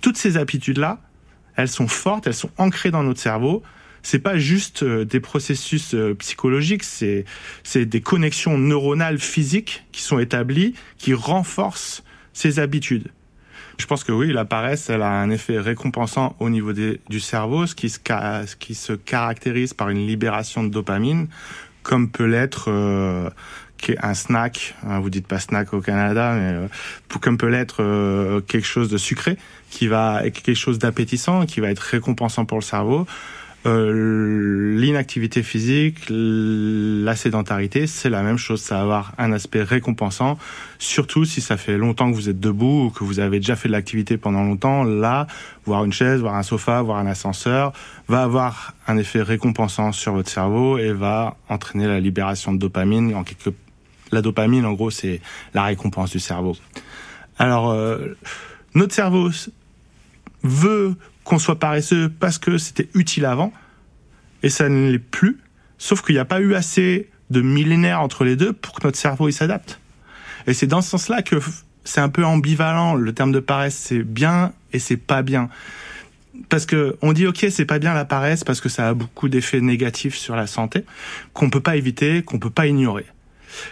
Toutes 0.01 0.17
ces 0.17 0.37
habitudes-là, 0.37 1.01
elles 1.57 1.69
sont 1.69 1.89
fortes, 1.89 2.29
elles 2.29 2.35
sont 2.35 2.51
ancrées 2.59 2.93
dans 2.93 3.03
notre 3.03 3.21
cerveau. 3.21 3.63
C'est 4.03 4.19
pas 4.19 4.37
juste 4.37 4.83
euh, 4.83 5.05
des 5.05 5.21
processus 5.21 5.95
euh, 5.95 6.15
psychologiques, 6.15 6.83
c'est 6.85 7.25
c'est 7.63 7.85
des 7.87 8.01
connexions 8.01 8.59
neuronales 8.59 9.19
physiques 9.19 9.85
qui 9.93 10.03
sont 10.03 10.19
établies, 10.19 10.75
qui 10.99 11.15
renforcent 11.15 12.03
ces 12.33 12.59
habitudes. 12.59 13.09
Je 13.79 13.87
pense 13.87 14.05
que 14.05 14.13
oui, 14.13 14.33
la 14.33 14.45
paresse, 14.45 14.91
elle 14.91 15.03
a 15.03 15.11
un 15.11 15.31
effet 15.31 15.59
récompensant 15.59 16.37
au 16.41 16.51
niveau 16.51 16.73
des- 16.73 17.01
du 17.09 17.21
cerveau, 17.21 17.67
ce 17.67 17.75
qui, 17.75 17.89
se, 17.89 17.99
ce 17.99 18.57
qui 18.57 18.75
se 18.75 18.93
caractérise 18.93 19.73
par 19.73 19.89
une 19.89 20.07
libération 20.07 20.63
de 20.63 20.69
dopamine, 20.69 21.29
comme 21.83 22.11
peut 22.11 22.27
l'être 22.27 22.67
euh, 22.71 23.31
un 24.01 24.15
snack. 24.15 24.75
hein, 24.87 25.01
Vous 25.01 25.11
dites 25.11 25.27
pas 25.27 25.41
snack 25.41 25.73
au 25.75 25.81
Canada, 25.81 26.35
mais 26.37 26.53
euh, 26.53 26.69
comme 27.21 27.39
peut 27.39 27.49
l'être 27.49 27.83
euh, 27.83 28.41
quelque 28.41 28.67
chose 28.67 28.89
de 28.89 28.99
sucré, 28.99 29.37
qui 29.71 29.89
va 29.89 30.23
quelque 30.31 30.55
chose 30.55 30.79
d'appétissant, 30.79 31.47
qui 31.47 31.61
va 31.61 31.71
être 31.71 31.81
récompensant 31.81 32.45
pour 32.45 32.59
le 32.59 32.63
cerveau. 32.65 33.07
Euh, 33.65 34.77
L'inactivité 34.77 35.45
physique, 35.45 36.07
la 36.09 37.15
sédentarité, 37.15 37.87
c'est 37.87 38.11
la 38.11 38.23
même 38.23 38.37
chose. 38.39 38.61
Ça 38.61 38.77
va 38.77 38.81
avoir 38.83 39.13
un 39.19 39.33
aspect 39.33 39.63
récompensant, 39.63 40.39
surtout 40.79 41.25
si 41.25 41.41
ça 41.41 41.57
fait 41.57 41.79
longtemps 41.79 42.11
que 42.11 42.17
vous 42.17 42.29
êtes 42.29 42.41
debout 42.41 42.87
ou 42.87 42.91
que 42.91 43.05
vous 43.05 43.21
avez 43.21 43.39
déjà 43.39 43.55
fait 43.55 43.69
de 43.69 43.73
l'activité 43.73 44.17
pendant 44.17 44.43
longtemps. 44.43 44.83
Là, 44.83 45.29
voir 45.67 45.85
une 45.85 45.93
chaise, 45.93 46.21
voir 46.21 46.35
un 46.35 46.43
sofa, 46.43 46.83
voir 46.83 46.99
un 46.99 47.07
ascenseur, 47.07 47.73
va 48.09 48.23
avoir 48.25 48.75
un 48.89 48.97
effet 48.97 49.23
récompensant 49.23 49.93
sur 49.93 50.15
votre 50.15 50.31
cerveau 50.31 50.79
et 50.79 50.93
va 50.93 51.37
entraîner 51.49 51.87
la 51.87 52.01
libération 52.01 52.53
de 52.53 52.59
dopamine. 52.59 53.15
En 53.15 53.23
quelque... 53.23 53.51
La 54.11 54.21
dopamine, 54.21 54.67
en 54.67 54.73
gros, 54.73 54.91
c'est 54.91 55.21
la 55.55 55.63
récompense 55.63 56.11
du 56.11 56.19
cerveau. 56.19 56.57
Alors, 57.39 57.71
euh, 57.71 58.17
notre 58.75 58.95
cerveau 58.95 59.31
veut 60.43 60.97
qu'on 61.25 61.39
soit 61.39 61.59
paresseux 61.59 62.11
parce 62.21 62.39
que 62.39 62.59
c'était 62.59 62.89
utile 62.95 63.25
avant, 63.25 63.53
et 64.43 64.49
ça 64.49 64.69
ne 64.69 64.91
l'est 64.91 64.99
plus, 64.99 65.39
sauf 65.79 66.03
qu'il 66.03 66.15
n'y 66.15 66.21
a 66.21 66.25
pas 66.25 66.41
eu 66.41 66.55
assez 66.55 67.09
de 67.31 67.41
millénaires 67.41 68.01
entre 68.01 68.25
les 68.25 68.37
deux 68.37 68.53
pour 68.53 68.75
que 68.75 68.87
notre 68.87 68.99
cerveau 68.99 69.29
il 69.29 69.33
s'adapte. 69.33 69.81
Et 70.47 70.55
c'est 70.55 70.67
dans 70.67 70.83
ce 70.83 70.91
sens-là 70.91 71.23
que 71.23 71.37
c'est 71.85 72.01
un 72.01 72.09
peu 72.09 72.25
ambivalent. 72.25 72.95
Le 72.95 73.13
terme 73.13 73.33
de 73.33 73.41
paresse, 73.41 73.77
c'est 73.77 74.03
bien 74.03 74.53
et 74.73 74.79
c'est 74.79 74.97
pas 74.97 75.23
bien. 75.23 75.49
Parce 76.49 76.67
que 76.67 76.97
on 77.03 77.13
dit 77.13 77.27
ok, 77.27 77.47
c'est 77.51 77.65
pas 77.65 77.79
bien 77.79 77.95
la 77.95 78.05
paresse 78.05 78.45
parce 78.45 78.61
que 78.61 78.69
ça 78.69 78.89
a 78.89 78.95
beaucoup 78.95 79.29
d'effets 79.29 79.61
négatifs 79.61 80.17
sur 80.17 80.35
la 80.35 80.47
santé 80.47 80.85
qu'on 81.33 81.51
peut 81.51 81.61
pas 81.61 81.77
éviter, 81.77 82.23
qu'on 82.23 82.39
peut 82.39 82.51
pas 82.51 82.67
ignorer. 82.67 83.07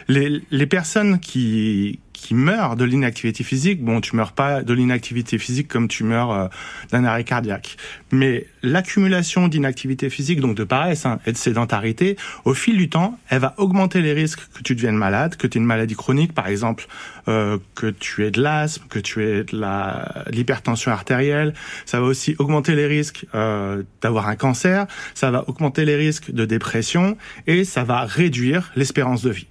Les, 0.09 0.43
les 0.51 0.67
personnes 0.67 1.21
qui 1.21 2.01
qui 2.21 2.35
meurent 2.35 2.77
de 2.77 2.85
l'inactivité 2.85 3.43
physique. 3.43 3.83
Bon, 3.83 4.01
tu 4.03 4.15
meurs 4.15 4.33
pas 4.33 4.63
de 4.63 4.75
l'inactivité 4.75 5.39
physique 5.39 5.69
comme 5.69 5.89
tu 5.89 6.05
meurs 6.05 6.31
euh, 6.31 6.49
d'un 6.93 7.05
arrêt 7.05 7.25
cardiaque. 7.25 7.79
Mais 8.13 8.47
l'accumulation 8.63 9.49
d'inactivité 9.49 10.11
physique, 10.11 10.41
donc 10.41 10.55
de 10.55 10.65
paresse 10.65 11.07
hein, 11.07 11.19
et 11.25 11.33
de 11.33 11.39
sédentarité, 11.39 12.17
au 12.45 12.53
fil 12.53 12.77
du 12.77 12.91
temps, 12.91 13.19
elle 13.31 13.41
va 13.41 13.55
augmenter 13.57 14.03
les 14.03 14.13
risques 14.13 14.41
que 14.55 14.63
tu 14.63 14.75
deviennes 14.75 14.97
malade, 14.97 15.37
que 15.37 15.47
tu 15.47 15.57
aies 15.57 15.61
une 15.61 15.67
maladie 15.67 15.95
chronique, 15.95 16.35
par 16.35 16.47
exemple, 16.47 16.87
euh, 17.29 17.57
que 17.75 17.87
tu 17.87 18.27
aies 18.27 18.31
de 18.31 18.43
l'asthme, 18.43 18.85
que 18.91 18.99
tu 18.99 19.25
aies 19.25 19.45
de 19.45 20.31
l'hypertension 20.31 20.93
artérielle. 20.93 21.55
Ça 21.87 22.01
va 22.01 22.07
aussi 22.07 22.37
augmenter 22.39 22.75
les 22.75 22.87
risques 22.87 23.25
euh, 23.35 23.83
d'avoir 24.03 24.29
un 24.29 24.37
cancer. 24.37 24.87
Ça 25.15 25.31
va 25.31 25.49
augmenter 25.49 25.87
les 25.87 25.97
risques 25.97 26.33
de 26.33 26.45
dépression 26.45 27.17
et 27.47 27.65
ça 27.65 27.83
va 27.83 28.05
réduire 28.05 28.73
l'espérance 28.77 29.23
de 29.23 29.31
vie. 29.31 29.47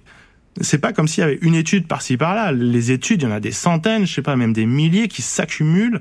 C'est 0.60 0.78
pas 0.78 0.92
comme 0.92 1.08
s'il 1.08 1.22
y 1.22 1.24
avait 1.24 1.38
une 1.42 1.54
étude 1.54 1.86
par-ci 1.86 2.16
par-là. 2.16 2.52
Les 2.52 2.90
études, 2.90 3.22
il 3.22 3.24
y 3.24 3.28
en 3.28 3.34
a 3.34 3.40
des 3.40 3.52
centaines, 3.52 4.06
je 4.06 4.14
sais 4.14 4.22
pas, 4.22 4.36
même 4.36 4.52
des 4.52 4.66
milliers 4.66 5.08
qui 5.08 5.22
s'accumulent 5.22 6.00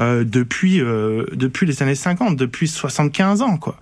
euh, 0.00 0.24
depuis 0.24 0.80
euh, 0.80 1.26
depuis 1.32 1.66
les 1.66 1.82
années 1.82 1.94
50, 1.94 2.36
depuis 2.36 2.68
75 2.68 3.42
ans, 3.42 3.56
quoi. 3.56 3.78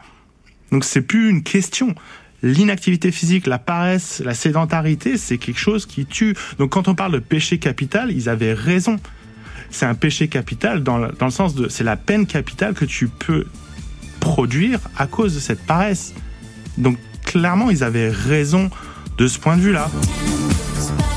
Donc 0.73 0.85
c'est 0.85 1.03
plus 1.03 1.31
une 1.31 1.43
question. 1.43 1.95
L'inactivité 2.43 3.11
physique, 3.11 3.47
la 3.47 3.59
paresse, 3.59 4.21
la 4.25 4.35
sédentarité, 4.35 5.17
c'est 5.17 5.39
quelque 5.39 5.59
chose 5.59 5.87
qui 5.87 6.07
tue. 6.07 6.35
Donc 6.59 6.71
quand 6.71 6.89
on 6.89 6.95
parle 6.95 7.13
de 7.13 7.19
péché 7.19 7.59
capital, 7.59 8.13
ils 8.13 8.29
avaient 8.29 8.53
raison. 8.53 8.97
C'est 9.71 9.87
un 9.87 9.95
péché 9.95 10.29
capital 10.29 10.83
dans 10.83 10.99
le, 10.99 11.09
dans 11.19 11.27
le 11.27 11.33
sens 11.33 11.55
de 11.55 11.69
c'est 11.69 11.85
la 11.85 11.97
peine 11.97 12.27
capitale 12.27 12.75
que 12.75 12.85
tu 12.85 13.09
peux 13.09 13.47
produire 14.21 14.81
à 14.97 15.07
cause 15.07 15.35
de 15.35 15.41
cette 15.41 15.65
paresse. 15.67 16.15
Donc 16.77 16.97
clairement, 17.25 17.71
ils 17.71 17.83
avaient 17.83 18.11
raison 18.11 18.71
de 19.19 19.27
ce 19.27 19.39
point 19.39 19.57
de 19.57 19.63
vue-là. 19.63 19.91
C'est 20.81 21.08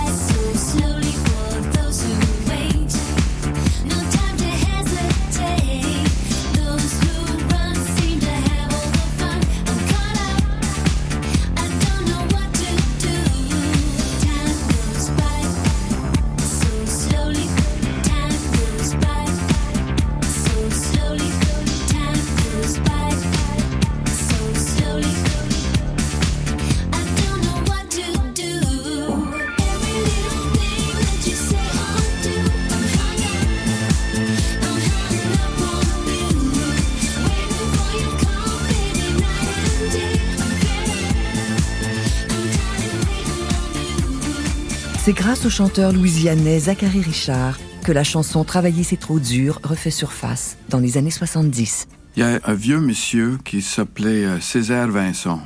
au 45.45 45.49
chanteur 45.49 45.91
louisianais 45.93 46.59
Zachary 46.59 47.01
Richard 47.01 47.57
que 47.83 47.91
la 47.91 48.03
chanson 48.03 48.43
Travailler 48.43 48.83
c'est 48.83 48.97
trop 48.99 49.19
dur 49.19 49.59
refait 49.63 49.89
surface 49.91 50.57
dans 50.69 50.79
les 50.79 50.97
années 50.97 51.09
70. 51.11 51.87
Il 52.15 52.19
y 52.19 52.23
a 52.23 52.39
un 52.43 52.53
vieux 52.53 52.79
monsieur 52.79 53.37
qui 53.43 53.61
s'appelait 53.61 54.25
euh, 54.25 54.39
Césaire 54.39 54.89
Vincent, 54.89 55.41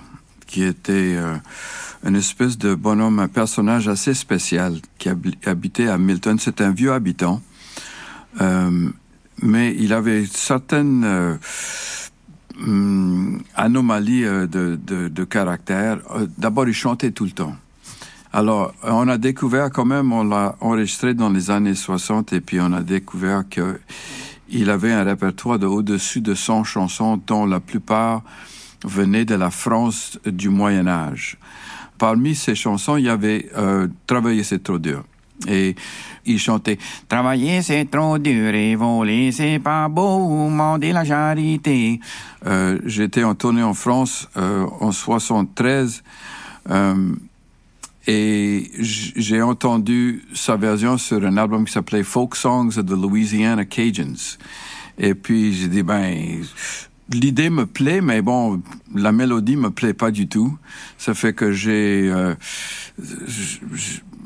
qui 0.48 0.64
était 0.64 1.16
euh, 1.16 1.36
une 2.04 2.16
espèce 2.16 2.58
de 2.58 2.74
bonhomme, 2.76 3.20
un 3.20 3.28
personnage 3.28 3.88
assez 3.88 4.14
spécial, 4.14 4.80
qui 4.98 5.10
habi- 5.10 5.38
habitait 5.46 5.88
à 5.88 5.98
Milton. 5.98 6.38
C'est 6.40 6.62
un 6.62 6.72
vieux 6.72 6.92
habitant, 6.94 7.42
Euh, 8.42 8.90
mais 9.42 9.74
il 9.80 9.94
avait 9.94 10.26
certaines 10.26 11.38
hum, 12.60 13.42
anomalies 13.56 14.24
de, 14.26 15.24
caractère. 15.24 16.00
D'abord, 16.38 16.68
il 16.68 16.74
chantait 16.74 17.12
tout 17.12 17.24
le 17.26 17.32
temps. 17.32 17.56
Alors, 18.38 18.74
on 18.84 19.08
a 19.08 19.18
découvert 19.18 19.72
quand 19.72 19.86
même, 19.86 20.12
on 20.12 20.26
l'a 20.26 20.58
enregistré 20.60 21.14
dans 21.14 21.30
les 21.30 21.52
années 21.52 21.74
60 21.74 22.34
et 22.34 22.42
puis 22.42 22.60
on 22.60 22.74
a 22.74 22.82
découvert 22.82 23.48
que 23.50 23.80
il 24.50 24.70
avait 24.70 24.92
un 24.92 25.06
répertoire 25.06 25.58
de 25.58 25.66
au-dessus 25.66 26.20
de 26.20 26.34
100 26.34 26.66
chansons 26.66 27.16
dont 27.26 27.46
la 27.46 27.62
plupart 27.62 28.24
venaient 28.84 29.24
de 29.24 29.36
la 29.36 29.52
France 29.52 30.20
du 30.26 30.50
Moyen 30.50 30.86
Âge. 30.86 31.38
Parmi 31.98 32.36
ces 32.36 32.56
chansons, 32.56 32.98
il 32.98 33.06
y 33.06 33.10
avait 33.10 33.50
euh, 33.56 33.88
Travailler 34.06 34.44
c'est 34.44 34.62
trop 34.62 34.80
dur. 34.80 35.06
Et 35.48 35.74
il 36.26 36.38
chantait 36.38 36.78
Travailler 37.08 37.62
c'est 37.62 37.90
trop 37.90 38.18
dur 38.18 38.54
et 38.54 38.76
voler 38.76 39.32
c'est 39.32 39.60
pas 39.60 39.88
beau, 39.88 40.50
demander 40.50 40.92
la 40.92 41.06
charité. 41.06 42.02
Euh, 42.46 42.80
J'étais 42.84 43.24
en 43.24 43.34
tournée 43.34 43.64
en 43.64 43.74
France 43.74 44.28
euh, 44.36 44.66
en 44.82 44.92
73. 44.92 46.04
Euh, 48.08 48.12
et 48.12 48.72
j'ai 48.82 49.42
entendu 49.42 50.24
sa 50.34 50.56
version 50.58 50.98
sur 50.98 51.24
un 51.26 51.38
album 51.38 51.66
qui 51.66 51.74
s'appelait 51.74 52.04
Folk 52.04 52.36
Songs 52.36 52.78
of 52.78 52.86
the 52.86 52.92
Louisiana 52.92 53.66
Cajuns. 53.66 54.38
Et 54.98 55.14
puis 55.16 55.54
j'ai 55.54 55.68
dit, 55.68 55.84
ben, 55.84 56.42
l'idée 57.12 57.50
me 57.50 57.66
plaît, 57.66 58.02
mais 58.02 58.22
bon, 58.22 58.62
la 58.94 59.12
mélodie 59.12 59.56
me 59.58 59.70
plaît 59.72 59.94
pas 59.94 60.12
du 60.12 60.28
tout. 60.28 60.58
Ça 60.98 61.14
fait 61.14 61.34
que 61.34 61.52
j'ai 61.52 62.10
euh, 62.12 62.36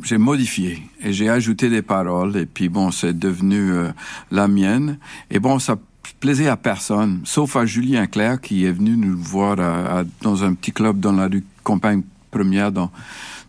j'ai 0.04 0.18
modifié 0.18 0.82
et 1.04 1.12
j'ai 1.12 1.30
ajouté 1.30 1.70
des 1.70 1.82
paroles. 1.82 2.38
Et 2.38 2.46
puis 2.46 2.70
bon, 2.70 2.92
c'est 2.92 3.18
devenu 3.18 3.72
euh, 3.72 3.92
la 4.32 4.48
mienne. 4.48 4.98
Et 5.32 5.40
bon, 5.40 5.60
ça 5.60 5.78
plaisait 6.20 6.48
à 6.48 6.58
personne, 6.58 7.22
sauf 7.24 7.56
à 7.56 7.66
Julien 7.66 8.06
Clerc 8.08 8.42
qui 8.42 8.66
est 8.66 8.72
venu 8.72 8.98
nous 8.98 9.18
voir 9.18 9.60
à- 9.60 10.04
dans 10.22 10.44
un 10.44 10.54
petit 10.54 10.72
club 10.74 11.00
dans 11.00 11.14
la 11.14 11.28
rue 11.28 11.44
Compagne 11.64 12.04
Première 12.32 12.72
dans 12.72 12.92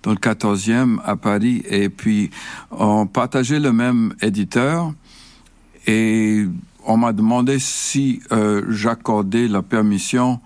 dans 0.03 0.11
le 0.13 0.17
14e 0.17 0.99
à 1.05 1.17
Paris. 1.17 1.63
Et 1.69 1.89
puis, 1.89 2.31
on 2.71 3.07
partageait 3.07 3.61
le 3.61 3.73
même 3.73 4.15
éditeur. 4.23 4.93
Et 5.87 6.47
on 6.85 6.97
m'a 6.97 7.13
demandé 7.13 7.59
si 7.59 8.21
euh, 8.33 8.65
j'accordais 8.69 9.49
la 9.49 9.63
permission 9.63 10.41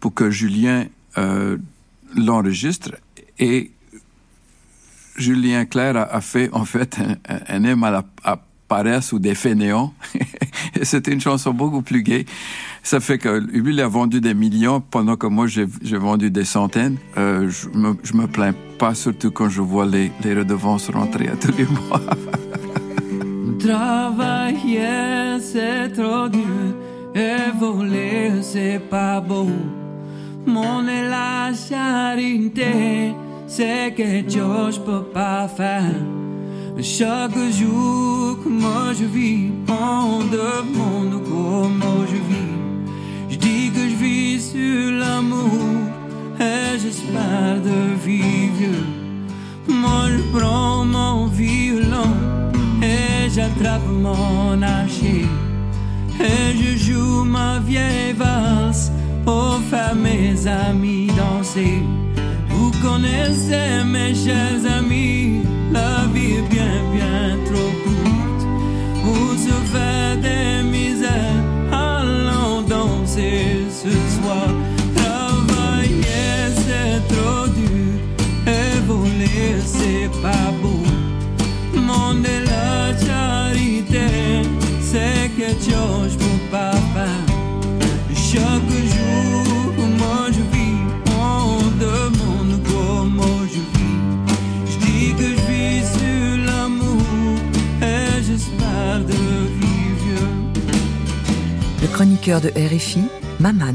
pour 0.00 0.14
que 0.14 0.30
Julien 0.30 0.86
euh, 1.18 1.56
l'enregistre. 2.16 2.92
Et 3.38 3.70
Julien 5.16 5.64
Clerc 5.64 5.96
a, 5.96 6.20
fait 6.20 6.50
en 6.52 6.64
fait 6.64 6.98
un, 6.98 7.64
un- 7.64 7.82
à 7.82 7.90
la 7.90 8.04
à 8.24 8.40
paresse 8.68 9.12
ou 9.12 9.18
des 9.18 9.34
fainéants. 9.34 9.92
C'était 10.82 11.12
une 11.12 11.20
chanson 11.20 11.52
beaucoup 11.52 11.82
plus 11.82 12.02
gaie. 12.02 12.24
Ça 12.82 13.00
fait 13.00 13.18
que 13.18 13.28
lui, 13.28 13.72
il 13.72 13.80
a 13.80 13.88
vendu 13.88 14.20
des 14.20 14.34
millions 14.34 14.80
pendant 14.80 15.16
que 15.16 15.26
moi, 15.26 15.46
j'ai 15.46 15.66
vendu 15.96 16.30
des 16.30 16.44
centaines. 16.44 16.96
Euh, 17.16 17.50
je, 17.50 17.68
me, 17.76 17.96
me 18.14 18.26
plains 18.26 18.54
pas, 18.78 18.94
surtout 18.94 19.30
quand 19.30 19.48
je 19.48 19.60
vois 19.60 19.86
les, 19.86 20.10
les 20.22 20.34
redevances 20.34 20.90
rentrer 20.90 21.28
à 21.28 21.36
tous 21.36 21.52
les 21.56 21.64
mois. 21.64 22.00
Travailler 23.58 25.40
c'est 25.40 25.88
trop 25.94 26.28
dur 26.28 26.74
et 27.14 27.58
voler 27.58 28.42
c'est 28.42 28.78
pas 28.90 29.20
beau. 29.20 29.48
Mon 30.46 30.86
et 30.86 31.08
la 31.08 31.52
charité 31.54 33.14
c'est 33.46 33.94
que 33.96 34.28
je 34.28 34.80
peux 34.80 35.04
pas 35.04 35.48
faire. 35.48 35.94
Chaque 36.82 37.38
jour 37.58 38.36
que 38.42 38.48
moi 38.48 38.92
je 38.98 39.04
vis, 39.04 39.50
on 39.68 40.18
demande 40.24 41.22
comment 41.24 42.00
je 42.06 42.16
vis. 42.16 42.54
Je 43.30 43.36
dis 43.36 43.70
que 43.70 43.88
je 43.88 43.96
vis 43.96 44.50
sur 44.50 44.90
l'amour 44.92 45.78
et 46.38 46.78
j'espère 46.78 47.60
de 47.62 47.94
vivre. 48.04 48.76
Moi 49.68 50.08
je 50.10 50.38
prends 50.38 50.84
mon 50.84 51.26
violon 51.26 52.12
et 52.82 53.30
j'attrape 53.30 53.86
mon 53.88 54.60
archer. 54.60 55.26
Et 56.20 56.56
je 56.56 56.76
joue 56.76 57.24
ma 57.24 57.60
vieille 57.60 58.12
valse 58.12 58.90
pour 59.24 59.58
faire 59.70 59.94
mes 59.94 60.46
amis 60.46 61.06
danser. 61.16 61.82
Vous 62.50 62.70
connaissez 62.82 63.84
mes 63.84 64.14
chers 64.14 64.64
amis, 64.78 65.40
bien 66.50 66.76
bien 66.92 67.38
trop 67.44 67.72
courte 67.84 68.42
pour 69.02 69.38
se 69.46 69.56
faire 69.72 70.16
des 70.16 70.62
misères. 70.62 71.42
Allons 71.72 72.62
danser 72.62 73.66
ce 73.70 73.90
soir. 74.16 74.48
Travailler 74.96 76.36
c'est 76.64 77.00
trop 77.14 77.46
dur 77.48 77.94
et 78.46 78.80
voler 78.86 79.60
c'est 79.64 80.10
pas 80.22 80.53
chroniqueur 101.94 102.40
de 102.40 102.48
RFI, 102.48 103.02
Maman. 103.38 103.72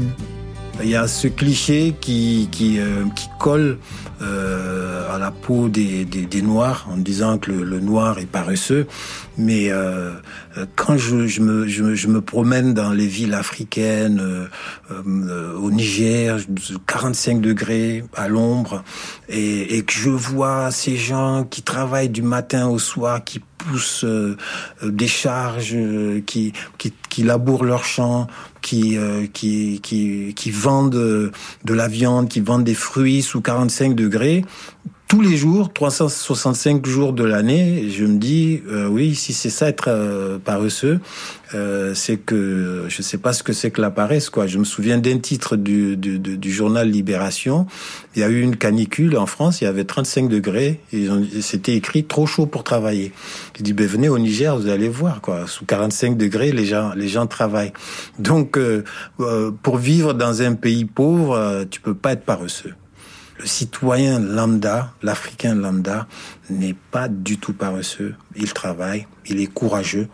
Il 0.82 0.90
y 0.90 0.94
a 0.94 1.08
ce 1.08 1.26
cliché 1.26 1.94
qui, 2.02 2.48
qui, 2.52 2.78
euh, 2.78 3.04
qui 3.16 3.28
colle 3.38 3.78
euh, 4.20 5.14
à 5.14 5.18
la 5.18 5.30
peau 5.30 5.70
des, 5.70 6.04
des, 6.04 6.42
Noirs 6.42 6.86
en 6.92 6.98
disant 6.98 7.38
que 7.38 7.50
le, 7.50 7.80
Noir 7.80 8.18
est 8.18 8.26
paresseux. 8.26 8.86
Mais 9.38 9.70
euh, 9.70 10.12
quand 10.76 10.98
je, 10.98 11.26
je, 11.26 11.40
me, 11.40 11.66
je, 11.66 12.08
me, 12.08 12.20
promène 12.20 12.74
dans 12.74 12.92
les 12.92 13.06
villes 13.06 13.32
africaines, 13.32 14.22
au 14.90 15.70
Niger, 15.70 16.36
45 16.86 17.40
degrés 17.40 18.04
à 18.14 18.28
l'ombre, 18.28 18.84
et, 19.30 19.78
et 19.78 19.82
que 19.82 19.94
je 19.94 20.10
vois 20.10 20.70
ces 20.70 20.96
gens 20.96 21.44
qui 21.44 21.62
travaillent 21.62 22.10
du 22.10 22.22
matin 22.22 22.68
au 22.68 22.78
soir, 22.78 23.24
qui 23.24 23.40
poussent 23.64 24.04
euh, 24.04 24.36
des 24.82 25.08
charges, 25.08 25.74
euh, 25.74 26.20
qui, 26.26 26.52
qui, 26.78 26.92
qui 27.08 27.22
labourent 27.22 27.64
leurs 27.64 27.84
champs, 27.84 28.26
qui, 28.62 28.96
euh, 28.96 29.26
qui, 29.32 29.80
qui, 29.82 30.34
qui 30.34 30.50
vendent 30.50 30.94
euh, 30.94 31.32
de 31.64 31.74
la 31.74 31.88
viande, 31.88 32.28
qui 32.28 32.40
vendent 32.40 32.64
des 32.64 32.74
fruits 32.74 33.22
sous 33.22 33.40
45 33.40 33.94
degrés, 33.94 34.44
tous 35.10 35.22
les 35.22 35.36
jours, 35.36 35.72
365 35.72 36.86
jours 36.86 37.12
de 37.12 37.24
l'année, 37.24 37.90
je 37.90 38.04
me 38.04 38.16
dis, 38.16 38.62
euh, 38.68 38.86
oui, 38.86 39.16
si 39.16 39.32
c'est 39.32 39.50
ça 39.50 39.66
être 39.66 39.88
euh, 39.88 40.38
paresseux, 40.38 41.00
euh, 41.52 41.94
c'est 41.96 42.16
que 42.16 42.84
je 42.86 43.02
sais 43.02 43.18
pas 43.18 43.32
ce 43.32 43.42
que 43.42 43.52
c'est 43.52 43.72
que 43.72 43.80
la 43.80 43.90
paresse, 43.90 44.30
quoi. 44.30 44.46
Je 44.46 44.56
me 44.56 44.62
souviens 44.62 44.98
d'un 44.98 45.18
titre 45.18 45.56
du, 45.56 45.96
du, 45.96 46.20
du, 46.20 46.52
journal 46.52 46.88
Libération. 46.88 47.66
Il 48.14 48.20
y 48.20 48.22
a 48.22 48.28
eu 48.28 48.40
une 48.40 48.54
canicule 48.54 49.18
en 49.18 49.26
France, 49.26 49.60
il 49.60 49.64
y 49.64 49.66
avait 49.66 49.82
35 49.82 50.28
degrés, 50.28 50.78
c'était 51.40 51.74
écrit 51.74 52.04
trop 52.04 52.26
chaud 52.26 52.46
pour 52.46 52.62
travailler. 52.62 53.10
Je 53.58 53.64
dis, 53.64 53.72
ben 53.72 53.88
venez 53.88 54.08
au 54.08 54.18
Niger, 54.20 54.56
vous 54.56 54.68
allez 54.68 54.88
voir, 54.88 55.20
quoi. 55.22 55.48
Sous 55.48 55.64
45 55.64 56.16
degrés, 56.18 56.52
les 56.52 56.66
gens, 56.66 56.92
les 56.94 57.08
gens 57.08 57.26
travaillent. 57.26 57.72
Donc, 58.20 58.56
euh, 58.56 58.84
euh, 59.18 59.50
pour 59.60 59.78
vivre 59.78 60.14
dans 60.14 60.42
un 60.42 60.54
pays 60.54 60.84
pauvre, 60.84 61.34
euh, 61.34 61.64
tu 61.68 61.80
peux 61.80 61.94
pas 61.94 62.12
être 62.12 62.24
paresseux. 62.24 62.74
Le 63.40 63.46
citoyen 63.46 64.18
lambda, 64.18 64.92
l'Africain 65.02 65.54
lambda, 65.54 66.06
n'est 66.50 66.76
pas 66.90 67.08
du 67.08 67.38
tout 67.38 67.54
paresseux. 67.54 68.14
Il 68.36 68.52
travaille, 68.52 69.06
il 69.26 69.40
est 69.40 69.46
courageux. 69.46 70.08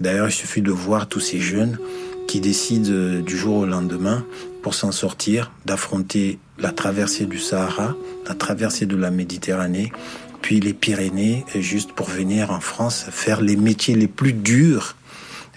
D'ailleurs, 0.00 0.28
il 0.28 0.32
suffit 0.32 0.62
de 0.62 0.70
voir 0.70 1.06
tous 1.06 1.20
ces 1.20 1.40
jeunes 1.40 1.78
qui 2.26 2.40
décident 2.40 2.90
euh, 2.90 3.20
du 3.20 3.36
jour 3.36 3.56
au 3.56 3.66
lendemain, 3.66 4.24
pour 4.62 4.72
s'en 4.72 4.92
sortir, 4.92 5.52
d'affronter 5.66 6.38
la 6.58 6.72
traversée 6.72 7.26
du 7.26 7.38
Sahara, 7.38 7.96
la 8.26 8.34
traversée 8.34 8.86
de 8.86 8.96
la 8.96 9.10
Méditerranée, 9.10 9.92
puis 10.40 10.58
les 10.60 10.72
Pyrénées, 10.72 11.44
juste 11.54 11.92
pour 11.92 12.08
venir 12.08 12.50
en 12.50 12.60
France 12.60 13.04
faire 13.10 13.42
les 13.42 13.56
métiers 13.56 13.94
les 13.94 14.08
plus 14.08 14.32
durs 14.32 14.96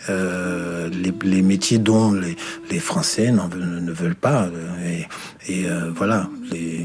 euh, 0.10 0.89
les, 0.89 1.14
les 1.24 1.41
métiers 1.41 1.78
dont 1.80 2.12
les, 2.12 2.36
les 2.70 2.80
Français 2.80 3.32
ne 3.32 3.91
veulent 3.91 4.16
pas. 4.16 4.49
Et, 4.86 5.08
et 5.51 5.70
euh, 5.70 5.91
voilà. 5.95 6.30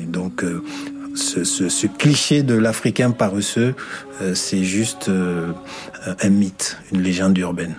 Donc, 0.07 0.45
euh, 0.45 0.63
ce, 1.15 1.45
ce, 1.45 1.69
ce 1.69 1.87
cliché 1.87 2.43
de 2.43 2.55
l'Africain 2.55 3.11
paresseux, 3.11 3.75
euh, 4.23 4.35
c'est 4.35 4.63
juste 4.65 5.09
euh, 5.09 5.53
un 6.21 6.29
mythe, 6.29 6.79
une 6.93 7.03
légende 7.03 7.37
urbaine. 7.39 7.77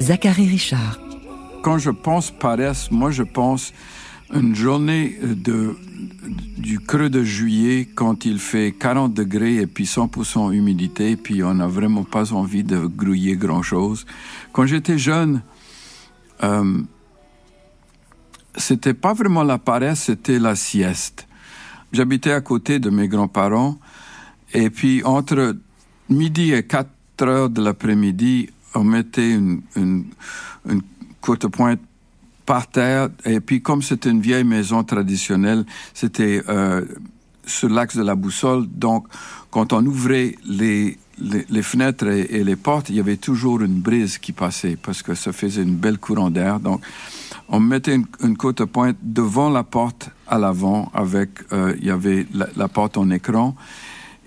Zachary 0.00 0.48
Richard. 0.48 0.98
Quand 1.62 1.76
je 1.78 1.90
pense 1.90 2.30
paresse, 2.30 2.90
moi 2.90 3.10
je 3.10 3.22
pense 3.22 3.74
une 4.34 4.54
journée 4.54 5.18
du 6.58 6.80
creux 6.80 7.08
de 7.08 7.22
juillet 7.22 7.88
quand 7.94 8.24
il 8.24 8.38
fait 8.38 8.72
40 8.78 9.14
degrés 9.14 9.56
et 9.56 9.66
puis 9.66 9.84
100% 9.84 10.52
humidité, 10.52 11.16
puis 11.16 11.42
on 11.42 11.54
n'a 11.54 11.66
vraiment 11.66 12.04
pas 12.04 12.32
envie 12.32 12.64
de 12.64 12.86
grouiller 12.86 13.36
grand-chose. 13.36 14.04
Quand 14.52 14.66
j'étais 14.66 14.98
jeune, 14.98 15.42
euh, 16.42 16.82
c'était 18.56 18.94
pas 18.94 19.14
vraiment 19.14 19.44
la 19.44 19.58
paresse, 19.58 20.04
c'était 20.04 20.38
la 20.38 20.56
sieste. 20.56 21.26
J'habitais 21.92 22.32
à 22.32 22.40
côté 22.40 22.78
de 22.78 22.90
mes 22.90 23.08
grands-parents 23.08 23.78
et 24.52 24.68
puis 24.68 25.02
entre 25.04 25.56
midi 26.10 26.52
et 26.52 26.64
4 26.64 26.88
heures 27.22 27.50
de 27.50 27.62
l'après-midi, 27.62 28.50
on 28.74 28.84
mettait 28.84 29.30
une, 29.30 29.62
une, 29.74 30.04
une 30.68 30.82
courte 31.20 31.48
pointe 31.48 31.80
par 32.48 32.66
terre 32.66 33.10
et 33.26 33.40
puis 33.40 33.60
comme 33.60 33.82
c'était 33.82 34.08
une 34.08 34.22
vieille 34.22 34.42
maison 34.42 34.82
traditionnelle, 34.82 35.66
c'était 35.92 36.42
euh, 36.48 36.82
sur 37.44 37.68
l'axe 37.68 37.94
de 37.94 38.02
la 38.02 38.14
boussole. 38.14 38.66
Donc 38.66 39.06
quand 39.50 39.74
on 39.74 39.84
ouvrait 39.84 40.34
les, 40.46 40.96
les, 41.18 41.62
fenêtres 41.62 42.06
et, 42.06 42.42
les 42.42 42.56
portes, 42.56 42.88
il 42.88 42.96
y 42.96 43.00
avait 43.00 43.18
toujours 43.18 43.60
une 43.60 43.78
brise 43.80 44.16
qui 44.16 44.32
passait 44.32 44.78
parce 44.82 45.02
que 45.02 45.14
ça 45.14 45.34
faisait 45.34 45.62
une 45.62 45.76
belle 45.76 45.98
courant 45.98 46.30
d'air. 46.30 46.58
Donc 46.58 46.80
on 47.50 47.60
mettait 47.60 47.96
une, 47.96 48.06
une 48.22 48.38
courte 48.38 48.64
pointe 48.64 48.96
devant 49.02 49.50
la 49.50 49.62
porte 49.62 50.08
à 50.26 50.38
l'avant 50.38 50.90
avec, 50.94 51.28
euh, 51.52 51.74
il 51.78 51.86
y 51.86 51.90
avait 51.90 52.26
la, 52.32 52.48
la 52.56 52.68
porte 52.68 52.96
en 52.96 53.10
écran 53.10 53.56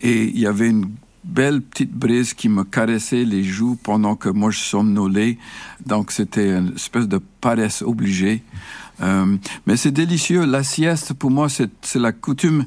et 0.03 0.25
il 0.25 0.39
y 0.39 0.45
avait 0.45 0.69
une 0.69 0.85
belle 1.23 1.61
petite 1.61 1.93
brise 1.93 2.33
qui 2.33 2.49
me 2.49 2.63
caressait 2.63 3.23
les 3.23 3.43
joues 3.43 3.77
pendant 3.81 4.15
que 4.15 4.29
moi 4.29 4.51
je 4.51 4.59
somnolais. 4.59 5.37
Donc 5.85 6.11
c'était 6.11 6.57
une 6.57 6.73
espèce 6.75 7.07
de 7.07 7.19
paresse 7.41 7.81
obligée. 7.81 8.43
Euh, 9.01 9.37
mais 9.65 9.77
c'est 9.77 9.91
délicieux. 9.91 10.45
La 10.45 10.63
sieste, 10.63 11.13
pour 11.13 11.31
moi, 11.31 11.47
c'est 11.49 11.95
la 11.95 12.11
coutume 12.11 12.65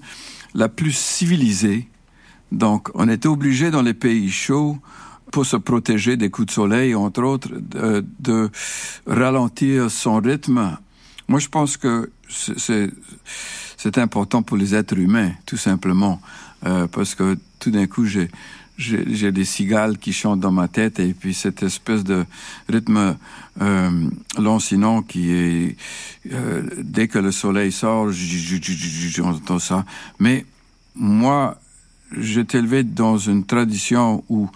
la 0.54 0.68
plus 0.68 0.92
civilisée. 0.92 1.88
Donc 2.52 2.90
on 2.94 3.08
était 3.08 3.28
obligé 3.28 3.70
dans 3.70 3.82
les 3.82 3.94
pays 3.94 4.30
chauds 4.30 4.78
pour 5.32 5.46
se 5.46 5.56
protéger 5.56 6.16
des 6.16 6.30
coups 6.30 6.46
de 6.46 6.52
soleil, 6.52 6.94
entre 6.94 7.24
autres, 7.24 7.50
de, 7.50 8.50
ralentir 9.06 9.90
son 9.90 10.20
rythme. 10.20 10.76
Moi, 11.26 11.40
je 11.40 11.48
pense 11.48 11.76
que 11.76 12.12
c'est 12.28 13.98
important 13.98 14.42
pour 14.42 14.56
les 14.56 14.74
êtres 14.74 14.96
humains, 14.96 15.32
tout 15.44 15.56
simplement, 15.56 16.20
euh, 16.64 16.86
parce 16.86 17.14
que 17.14 17.36
tout 17.58 17.70
d'un 17.70 17.86
coup, 17.86 18.04
j'ai 18.06 18.30
j'ai 18.76 19.30
des 19.30 19.44
cigales 19.44 19.98
qui 19.98 20.12
chantent 20.12 20.40
dans 20.40 20.50
ma 20.50 20.68
tête 20.68 20.98
et 20.98 21.14
puis 21.14 21.32
cette 21.32 21.62
espèce 21.62 22.02
de 22.02 22.24
rythme 22.68 23.16
euh, 23.60 24.10
lancinant 24.36 25.02
qui 25.02 25.30
est 25.30 25.76
euh, 26.32 26.62
dès 26.78 27.06
que 27.06 27.18
le 27.18 27.30
soleil 27.30 27.70
sort, 27.70 28.10
j'entends 28.10 29.60
ça. 29.60 29.84
Mais 30.18 30.44
moi, 30.96 31.60
j'étais 32.18 32.58
élevé 32.58 32.82
dans 32.82 33.16
une 33.16 33.44
tradition 33.44 34.24
où 34.28 34.50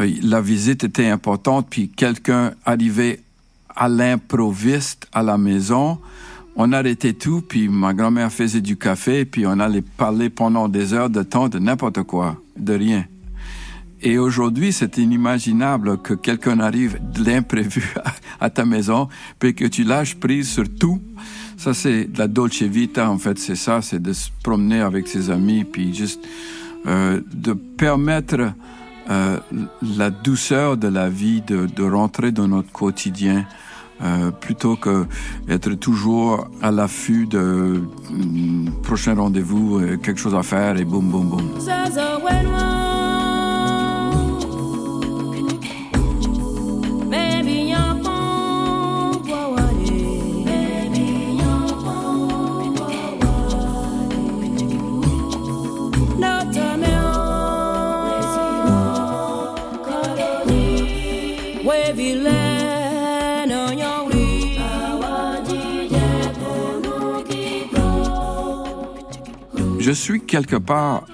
euh, 0.00 0.10
la 0.22 0.40
visite 0.40 0.84
était 0.84 1.08
importante, 1.08 1.66
puis 1.68 1.90
quelqu'un 1.90 2.54
arrivait 2.64 3.20
à 3.76 3.88
l'improviste 3.88 5.06
à 5.12 5.22
la 5.22 5.36
maison. 5.36 5.98
On 6.60 6.72
arrêtait 6.72 7.12
tout, 7.12 7.40
puis 7.40 7.68
ma 7.68 7.94
grand-mère 7.94 8.32
faisait 8.32 8.60
du 8.60 8.76
café, 8.76 9.24
puis 9.24 9.46
on 9.46 9.60
allait 9.60 9.80
parler 9.80 10.28
pendant 10.28 10.68
des 10.68 10.92
heures 10.92 11.08
de 11.08 11.22
temps 11.22 11.48
de 11.48 11.60
n'importe 11.60 12.02
quoi, 12.02 12.36
de 12.56 12.74
rien. 12.74 13.04
Et 14.02 14.18
aujourd'hui, 14.18 14.72
c'est 14.72 14.98
inimaginable 14.98 15.98
que 16.02 16.14
quelqu'un 16.14 16.58
arrive 16.58 16.98
de 17.14 17.24
l'imprévu 17.24 17.94
à, 18.40 18.50
ta 18.50 18.64
maison, 18.64 19.08
puis 19.38 19.54
que 19.54 19.66
tu 19.66 19.84
lâches 19.84 20.16
prise 20.16 20.50
sur 20.50 20.64
tout. 20.68 21.00
Ça, 21.56 21.74
c'est 21.74 22.08
la 22.16 22.26
dolce 22.26 22.62
vita, 22.62 23.08
en 23.08 23.18
fait, 23.18 23.38
c'est 23.38 23.54
ça, 23.54 23.80
c'est 23.80 24.02
de 24.02 24.12
se 24.12 24.28
promener 24.42 24.80
avec 24.80 25.06
ses 25.06 25.30
amis, 25.30 25.62
puis 25.62 25.94
juste 25.94 26.26
euh, 26.86 27.20
de 27.32 27.52
permettre 27.52 28.52
euh, 29.10 29.38
la 29.96 30.10
douceur 30.10 30.76
de 30.76 30.88
la 30.88 31.08
vie, 31.08 31.40
de, 31.40 31.66
de 31.66 31.82
rentrer 31.84 32.32
dans 32.32 32.48
notre 32.48 32.72
quotidien, 32.72 33.46
euh, 34.02 34.30
plutôt 34.30 34.76
que 34.76 35.06
être 35.48 35.74
toujours 35.74 36.48
à 36.62 36.70
l'affût 36.70 37.26
de 37.26 37.82
mm, 38.10 38.70
prochain 38.82 39.14
rendez-vous, 39.14 39.78
euh, 39.78 39.96
quelque 39.96 40.20
chose 40.20 40.34
à 40.34 40.42
faire 40.42 40.76
et 40.76 40.84
boum, 40.84 41.08
boum, 41.10 41.28
boum. 41.28 41.50
Suis 69.98 70.20
quelque 70.20 70.56
part 70.56 71.04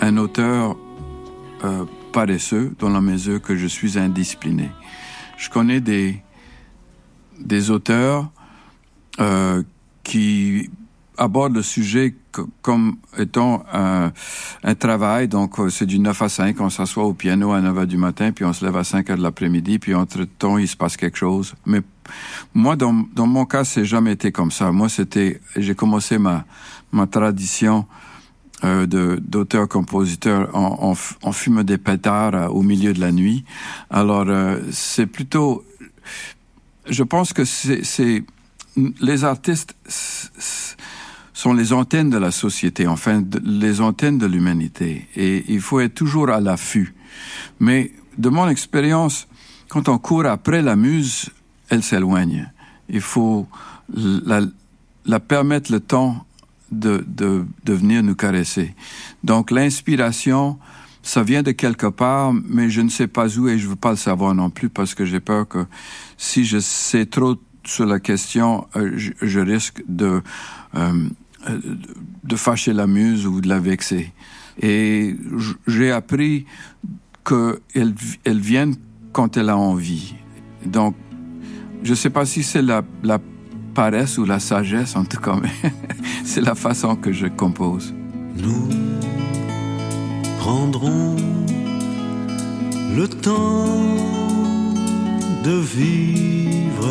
un 0.00 0.16
auteur 0.16 0.76
euh, 1.64 1.84
paresseux 2.12 2.72
dans 2.78 2.88
la 2.88 3.00
mesure 3.00 3.42
que 3.42 3.56
je 3.56 3.66
suis 3.66 3.98
indiscipliné. 3.98 4.70
Je 5.36 5.50
connais 5.50 5.80
des, 5.80 6.22
des 7.40 7.70
auteurs 7.70 8.30
euh, 9.18 9.62
qui 10.04 10.70
aborde 11.16 11.54
le 11.54 11.62
sujet 11.62 12.14
co- 12.32 12.48
comme 12.62 12.96
étant 13.18 13.64
un, 13.72 14.12
un 14.62 14.74
travail. 14.74 15.28
Donc, 15.28 15.58
euh, 15.58 15.68
c'est 15.70 15.86
du 15.86 15.98
9 15.98 16.22
à 16.22 16.28
5. 16.28 16.60
On 16.60 16.70
s'assoit 16.70 17.04
au 17.04 17.14
piano 17.14 17.52
à 17.52 17.60
9 17.60 17.78
heures 17.78 17.86
du 17.86 17.96
matin, 17.96 18.32
puis 18.32 18.44
on 18.44 18.52
se 18.52 18.64
lève 18.64 18.76
à 18.76 18.84
5 18.84 19.10
heures 19.10 19.16
de 19.18 19.22
l'après-midi, 19.22 19.78
puis 19.78 19.94
entre-temps, 19.94 20.58
il 20.58 20.68
se 20.68 20.76
passe 20.76 20.96
quelque 20.96 21.16
chose. 21.18 21.54
Mais 21.66 21.80
moi, 22.54 22.76
dans, 22.76 23.06
dans 23.14 23.26
mon 23.26 23.44
cas, 23.46 23.64
c'est 23.64 23.84
jamais 23.84 24.12
été 24.12 24.32
comme 24.32 24.50
ça. 24.50 24.72
Moi, 24.72 24.88
c'était, 24.88 25.40
j'ai 25.56 25.74
commencé 25.74 26.18
ma, 26.18 26.44
ma 26.92 27.06
tradition 27.06 27.86
euh, 28.64 28.86
de 28.86 29.20
d'auteur-compositeur 29.22 30.54
en, 30.54 30.92
en, 30.92 30.94
en 31.28 31.32
fumant 31.32 31.64
des 31.64 31.78
pétards 31.78 32.34
euh, 32.34 32.48
au 32.48 32.62
milieu 32.62 32.92
de 32.92 33.00
la 33.00 33.12
nuit. 33.12 33.44
Alors, 33.90 34.24
euh, 34.28 34.58
c'est 34.72 35.06
plutôt... 35.06 35.64
Je 36.88 37.02
pense 37.02 37.32
que 37.32 37.44
c'est... 37.44 38.24
Les 39.00 39.22
artistes 39.22 39.76
sont 41.44 41.52
les 41.52 41.74
antennes 41.74 42.08
de 42.08 42.16
la 42.16 42.30
société, 42.30 42.86
enfin, 42.86 43.22
les 43.44 43.82
antennes 43.82 44.16
de 44.16 44.24
l'humanité. 44.24 45.06
Et 45.14 45.44
il 45.48 45.60
faut 45.60 45.78
être 45.78 45.94
toujours 45.94 46.30
à 46.30 46.40
l'affût. 46.40 46.94
Mais 47.60 47.92
de 48.16 48.30
mon 48.30 48.48
expérience, 48.48 49.28
quand 49.68 49.90
on 49.90 49.98
court 49.98 50.24
après 50.24 50.62
la 50.62 50.74
muse, 50.74 51.28
elle 51.68 51.82
s'éloigne. 51.82 52.50
Il 52.88 53.02
faut 53.02 53.46
la, 53.94 54.40
la 55.04 55.20
permettre 55.20 55.70
le 55.70 55.80
temps 55.80 56.24
de, 56.72 57.04
de, 57.06 57.44
de 57.64 57.72
venir 57.74 58.02
nous 58.02 58.14
caresser. 58.14 58.74
Donc 59.22 59.50
l'inspiration, 59.50 60.58
ça 61.02 61.22
vient 61.22 61.42
de 61.42 61.52
quelque 61.52 61.88
part, 61.88 62.32
mais 62.32 62.70
je 62.70 62.80
ne 62.80 62.88
sais 62.88 63.06
pas 63.06 63.28
où 63.36 63.48
et 63.48 63.58
je 63.58 63.68
veux 63.68 63.76
pas 63.76 63.90
le 63.90 63.98
savoir 63.98 64.34
non 64.34 64.48
plus 64.48 64.70
parce 64.70 64.94
que 64.94 65.04
j'ai 65.04 65.20
peur 65.20 65.46
que 65.46 65.66
si 66.16 66.46
je 66.46 66.58
sais 66.58 67.04
trop 67.04 67.36
sur 67.66 67.84
la 67.84 68.00
question, 68.00 68.66
euh, 68.76 68.92
je, 68.96 69.12
je 69.20 69.40
risque 69.40 69.82
de, 69.86 70.22
euh, 70.74 71.08
de 72.22 72.36
fâcher 72.36 72.72
la 72.72 72.86
muse 72.86 73.26
ou 73.26 73.40
de 73.40 73.48
la 73.48 73.58
vexer. 73.58 74.12
Et 74.60 75.16
j'ai 75.66 75.90
appris 75.90 76.46
qu'elle 77.24 77.94
elle 78.24 78.40
vienne 78.40 78.76
quand 79.12 79.36
elle 79.36 79.50
a 79.50 79.56
envie. 79.56 80.14
Donc, 80.66 80.94
je 81.82 81.90
ne 81.90 81.96
sais 81.96 82.10
pas 82.10 82.24
si 82.24 82.42
c'est 82.42 82.62
la, 82.62 82.82
la 83.02 83.18
paresse 83.74 84.18
ou 84.18 84.24
la 84.24 84.38
sagesse, 84.38 84.96
en 84.96 85.04
tout 85.04 85.20
cas, 85.20 85.36
mais 85.40 85.50
c'est 86.24 86.40
la 86.40 86.54
façon 86.54 86.96
que 86.96 87.12
je 87.12 87.26
compose. 87.26 87.94
Nous 88.36 88.68
prendrons 90.38 91.16
le 92.96 93.08
temps 93.08 93.64
de 95.44 95.58
vivre, 95.58 96.88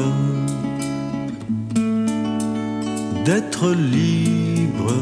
d'être 3.26 3.70
libre, 3.72 4.94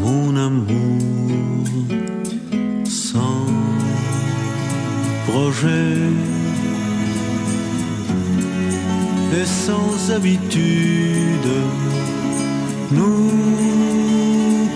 mon 0.00 0.34
amour, 0.36 1.66
sans 2.88 3.46
projet 5.26 5.98
et 9.38 9.44
sans 9.44 10.10
habitude. 10.10 11.50
Nous 12.92 13.30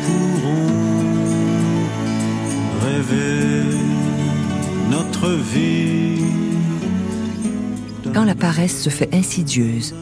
pourrons 0.05 0.73
rêver 2.85 3.65
notre 4.91 5.31
vie. 5.31 6.23
Quand 8.13 8.25
la 8.25 8.35
paresse 8.35 8.83
se 8.83 8.91
fait 8.91 9.15
insidieuse, 9.15 9.95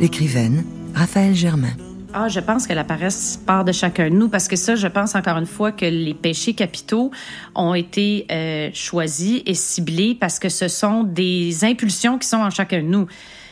l'écrivaine 0.00 0.64
Raphaël 0.94 1.34
Germain. 1.34 1.72
Ah, 2.14 2.26
je 2.28 2.40
pense 2.40 2.66
que 2.66 2.72
la 2.72 2.84
paresse 2.84 3.38
part 3.46 3.64
de 3.64 3.70
chacun 3.70 4.08
de 4.08 4.14
nous 4.14 4.28
parce 4.28 4.48
que 4.48 4.56
ça, 4.56 4.74
je 4.74 4.88
pense 4.88 5.14
encore 5.14 5.36
une 5.36 5.46
fois 5.46 5.70
que 5.70 5.84
les 5.84 6.14
péchés 6.14 6.54
capitaux 6.54 7.10
ont 7.54 7.74
été 7.74 8.26
euh, 8.32 8.70
choisis 8.72 9.42
et 9.44 9.54
ciblés 9.54 10.16
parce 10.18 10.38
que 10.38 10.48
ce 10.48 10.68
sont 10.68 11.04
des 11.04 11.64
impulsions 11.64 12.18
qui 12.18 12.26
sont 12.26 12.38
en 12.38 12.50
chacun 12.50 12.78
de 12.78 12.86
nous. 12.86 13.06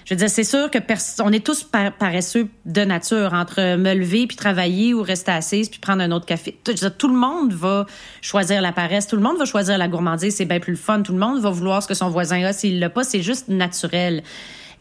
Je 0.07 0.15
veux 0.15 0.19
dire, 0.19 0.31
c'est 0.31 0.43
sûr 0.43 0.71
que 0.71 0.79
on 1.23 1.33
est 1.33 1.45
tous 1.45 1.65
par- 1.65 1.93
paresseux 1.93 2.49
de 2.65 2.81
nature 2.81 3.35
entre 3.35 3.77
me 3.77 3.95
lever 3.95 4.27
puis 4.27 4.39
travailler 4.39 4.95
ou 4.95 5.03
rester 5.03 5.33
assise 5.33 5.69
puis 5.69 5.81
prendre 5.81 6.03
un 6.03 6.11
autre 6.11 6.25
café. 6.25 6.59
Tout, 6.65 6.73
je 6.75 6.81
veux 6.81 6.89
dire, 6.89 6.97
tout 6.97 7.09
le 7.09 7.19
monde 7.19 7.53
va 7.53 7.85
choisir 8.23 8.63
la 8.63 8.73
paresse, 8.73 9.07
tout 9.07 9.17
le 9.17 9.23
monde 9.23 9.37
va 9.37 9.45
choisir 9.45 9.77
la 9.77 9.87
gourmandise, 9.87 10.35
c'est 10.35 10.47
bien 10.47 10.61
plus 10.61 10.73
le 10.73 10.79
fun. 10.79 11.03
Tout 11.03 11.13
le 11.13 11.19
monde 11.19 11.41
va 11.41 11.51
vouloir 11.51 11.83
ce 11.83 11.89
que 11.89 11.95
son 11.95 12.09
voisin 12.09 12.43
a 12.45 12.55
s'il 12.55 12.81
l'a 12.81 12.89
pas, 12.89 13.05
c'est 13.05 13.23
juste 13.23 13.49
naturel. 13.49 14.23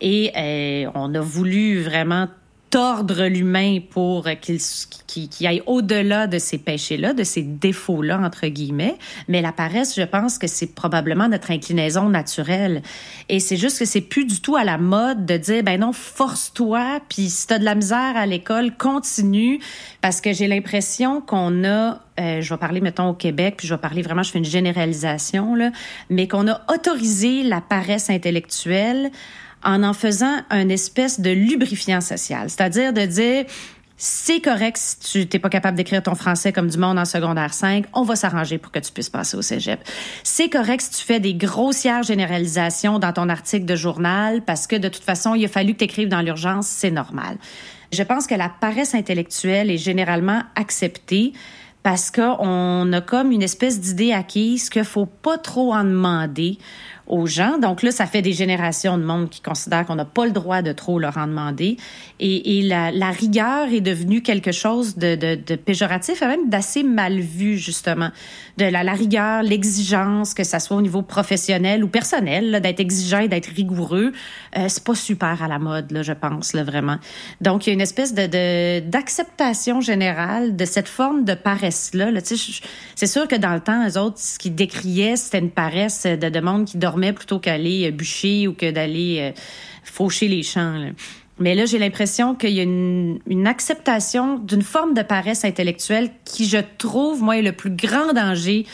Et 0.01 0.31
euh, 0.37 0.89
on 0.95 1.13
a 1.15 1.19
voulu 1.21 1.81
vraiment 1.81 2.27
tordre 2.69 3.27
l'humain 3.27 3.79
pour 3.91 4.27
qu'il 4.41 4.59
qu'il- 5.07 5.29
qu'il 5.29 5.47
aille 5.47 5.63
au-delà 5.67 6.27
de 6.27 6.37
ces 6.37 6.57
péchés-là, 6.57 7.13
de 7.13 7.23
ces 7.23 7.41
défauts-là, 7.41 8.19
entre 8.19 8.45
guillemets. 8.47 8.97
Mais 9.29 9.41
la 9.41 9.53
paresse, 9.53 9.95
je 9.95 10.01
pense 10.03 10.37
que 10.37 10.47
c'est 10.47 10.75
probablement 10.75 11.29
notre 11.29 11.51
inclinaison 11.51 12.09
naturelle. 12.09 12.81
Et 13.29 13.39
c'est 13.39 13.55
juste 13.55 13.79
que 13.79 13.85
c'est 13.85 14.01
plus 14.01 14.25
du 14.25 14.41
tout 14.41 14.57
à 14.57 14.65
la 14.65 14.77
mode 14.77 15.25
de 15.25 15.37
dire, 15.37 15.63
ben 15.63 15.79
non, 15.79 15.93
force-toi, 15.93 16.99
puis 17.07 17.29
si 17.29 17.47
t'as 17.47 17.57
de 17.57 17.63
la 17.63 17.73
misère 17.73 18.17
à 18.17 18.25
l'école, 18.25 18.75
continue, 18.75 19.59
parce 20.01 20.19
que 20.19 20.33
j'ai 20.33 20.47
l'impression 20.47 21.21
qu'on 21.21 21.63
a 21.63 22.01
euh, 22.19 22.41
je 22.41 22.49
vais 22.51 22.57
parler, 22.57 22.81
mettons, 22.81 23.09
au 23.09 23.13
Québec, 23.13 23.55
puis 23.59 23.67
je 23.67 23.75
vais 23.75 23.79
parler 23.79 24.01
vraiment, 24.01 24.23
je 24.23 24.31
fais 24.31 24.39
une 24.39 24.43
généralisation, 24.45 25.53
là, 25.53 25.71
mais 26.09 26.27
qu'on 26.27 26.47
a 26.47 26.61
autorisé 26.73 27.43
la 27.43 27.61
paresse 27.61 28.09
intellectuelle 28.09 29.11
en 29.63 29.83
en 29.83 29.93
faisant 29.93 30.41
un 30.49 30.69
espèce 30.69 31.19
de 31.19 31.31
lubrifiant 31.31 32.01
social. 32.01 32.49
C'est-à-dire 32.49 32.93
de 32.93 33.05
dire, 33.05 33.45
c'est 33.97 34.41
correct 34.41 34.77
si 34.77 34.99
tu 34.99 35.27
t'es 35.27 35.39
pas 35.39 35.49
capable 35.49 35.75
d'écrire 35.75 36.03
ton 36.03 36.13
français 36.13 36.53
comme 36.53 36.69
du 36.69 36.77
monde 36.77 36.99
en 36.99 37.05
secondaire 37.05 37.53
5, 37.53 37.85
on 37.93 38.03
va 38.03 38.15
s'arranger 38.15 38.59
pour 38.59 38.71
que 38.71 38.77
tu 38.77 38.91
puisses 38.91 39.09
passer 39.09 39.35
au 39.35 39.41
cégep. 39.41 39.79
C'est 40.23 40.49
correct 40.49 40.81
si 40.81 40.99
tu 40.99 41.03
fais 41.03 41.19
des 41.19 41.33
grossières 41.33 42.03
généralisations 42.03 42.99
dans 42.99 43.11
ton 43.11 43.27
article 43.27 43.65
de 43.65 43.75
journal 43.75 44.43
parce 44.43 44.67
que 44.67 44.75
de 44.75 44.87
toute 44.87 45.03
façon, 45.03 45.33
il 45.33 45.43
a 45.43 45.47
fallu 45.47 45.73
que 45.73 45.79
tu 45.79 45.85
écrives 45.85 46.09
dans 46.09 46.21
l'urgence, 46.21 46.67
c'est 46.67 46.91
normal. 46.91 47.37
Je 47.91 48.03
pense 48.03 48.27
que 48.27 48.35
la 48.35 48.49
paresse 48.49 48.93
intellectuelle 48.93 49.71
est 49.71 49.77
généralement 49.77 50.43
acceptée 50.55 51.33
parce 51.81 52.11
qu'on 52.11 52.91
a 52.93 53.01
comme 53.01 53.31
une 53.31 53.41
espèce 53.41 53.79
d'idée 53.79 54.11
acquise 54.11 54.69
qu'il 54.69 54.83
faut 54.83 55.05
pas 55.05 55.37
trop 55.37 55.73
en 55.73 55.85
demander 55.85 56.57
Donc 57.09 57.83
là, 57.83 57.91
ça 57.91 58.05
fait 58.05 58.21
des 58.21 58.33
générations 58.33 58.97
de 58.97 59.03
monde 59.03 59.29
qui 59.29 59.41
considèrent 59.41 59.85
qu'on 59.85 59.95
n'a 59.95 60.05
pas 60.05 60.25
le 60.25 60.31
droit 60.31 60.61
de 60.61 60.71
trop 60.73 60.99
leur 60.99 61.17
en 61.17 61.27
demander. 61.27 61.77
Et, 62.19 62.59
et 62.59 62.61
la, 62.63 62.91
la 62.91 63.11
rigueur 63.11 63.67
est 63.71 63.81
devenue 63.81 64.21
quelque 64.21 64.51
chose 64.51 64.97
de, 64.97 65.15
de, 65.15 65.35
de 65.35 65.55
péjoratif 65.55 66.21
et 66.21 66.27
même 66.27 66.49
d'assez 66.49 66.83
mal 66.83 67.19
vu, 67.19 67.57
justement. 67.57 68.09
De 68.57 68.65
la, 68.65 68.83
la 68.83 68.93
rigueur, 68.93 69.43
l'exigence, 69.43 70.33
que 70.33 70.43
ça 70.43 70.59
soit 70.59 70.77
au 70.77 70.81
niveau 70.81 71.01
professionnel 71.01 71.83
ou 71.83 71.87
personnel, 71.87 72.59
d'être 72.61 72.79
exigeant 72.79 73.19
et 73.19 73.27
d'être 73.27 73.47
rigoureux, 73.47 74.11
euh, 74.57 74.65
c'est 74.67 74.83
pas 74.83 74.95
super 74.95 75.41
à 75.41 75.47
la 75.47 75.59
mode, 75.59 75.91
là, 75.91 76.01
je 76.01 76.13
pense, 76.13 76.53
là, 76.53 76.63
vraiment. 76.63 76.97
Donc, 77.39 77.67
il 77.67 77.69
y 77.69 77.71
a 77.71 77.73
une 77.73 77.81
espèce 77.81 78.13
d'acceptation 78.13 79.79
générale 79.79 80.55
de 80.55 80.65
cette 80.65 80.87
forme 80.87 81.23
de 81.23 81.35
paresse-là. 81.35 82.11
Là. 82.11 82.19
C'est 82.23 83.07
sûr 83.07 83.27
que 83.27 83.35
dans 83.35 83.53
le 83.53 83.61
temps, 83.61 83.85
les 83.85 83.97
autres, 83.97 84.17
ce 84.19 84.39
qu'ils 84.39 84.55
décriaient, 84.55 85.15
c'était 85.15 85.39
une 85.39 85.51
paresse 85.51 86.03
de, 86.03 86.15
de 86.15 86.39
monde 86.39 86.65
qui 86.65 86.77
dormait 86.77 86.96
plutôt 87.13 87.39
qu'aller 87.39 87.87
euh, 87.87 87.91
bûcher 87.91 88.47
ou 88.47 88.53
que 88.53 88.69
d'aller 88.71 89.17
euh, 89.19 89.31
faucher 89.83 90.27
les 90.27 90.43
champs. 90.43 90.91
Mais 91.39 91.55
là, 91.55 91.65
j'ai 91.65 91.79
l'impression 91.79 92.35
qu'il 92.35 92.51
y 92.51 92.59
a 92.59 92.63
une, 92.63 93.47
acceptation 93.47 94.39
d'une 94.39 94.63
forme 94.63 94.93
de 94.93 95.03
paresse 95.03 95.45
intellectuelle 95.45 96.09
qui, 96.25 96.47
je 96.47 96.57
trouve, 96.77 97.21
moi, 97.21 97.37
est 97.37 97.43
le 97.43 97.51
plus 97.51 97.69
grand 97.69 98.13
danger 98.13 98.65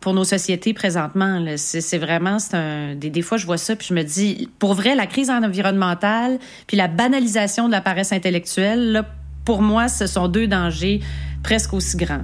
pour 0.00 0.12
nos 0.14 0.24
sociétés 0.24 0.74
présentement. 0.74 1.44
C'est 1.56 1.98
vraiment, 1.98 2.38
c'est 2.38 2.56
un, 2.56 2.94
des, 2.94 3.08
des 3.08 3.22
fois, 3.22 3.38
je 3.38 3.46
vois 3.46 3.56
ça, 3.56 3.76
puis 3.76 3.86
je 3.88 3.94
me 3.94 4.02
dis, 4.02 4.48
pour 4.58 4.74
vrai, 4.74 4.94
la 4.94 5.06
crise 5.06 5.30
environnementale, 5.30 6.38
puis 6.66 6.76
la 6.76 6.88
banalisation 6.88 7.66
de 7.66 7.72
la 7.72 7.80
paresse 7.80 8.12
intellectuelle, 8.12 8.92
là, 8.92 9.06
pour 9.44 9.62
moi, 9.62 9.88
ce 9.88 10.06
sont 10.06 10.28
deux 10.28 10.46
dangers 10.46 11.00
presque 11.42 11.72
aussi 11.72 11.96
grands. 11.96 12.20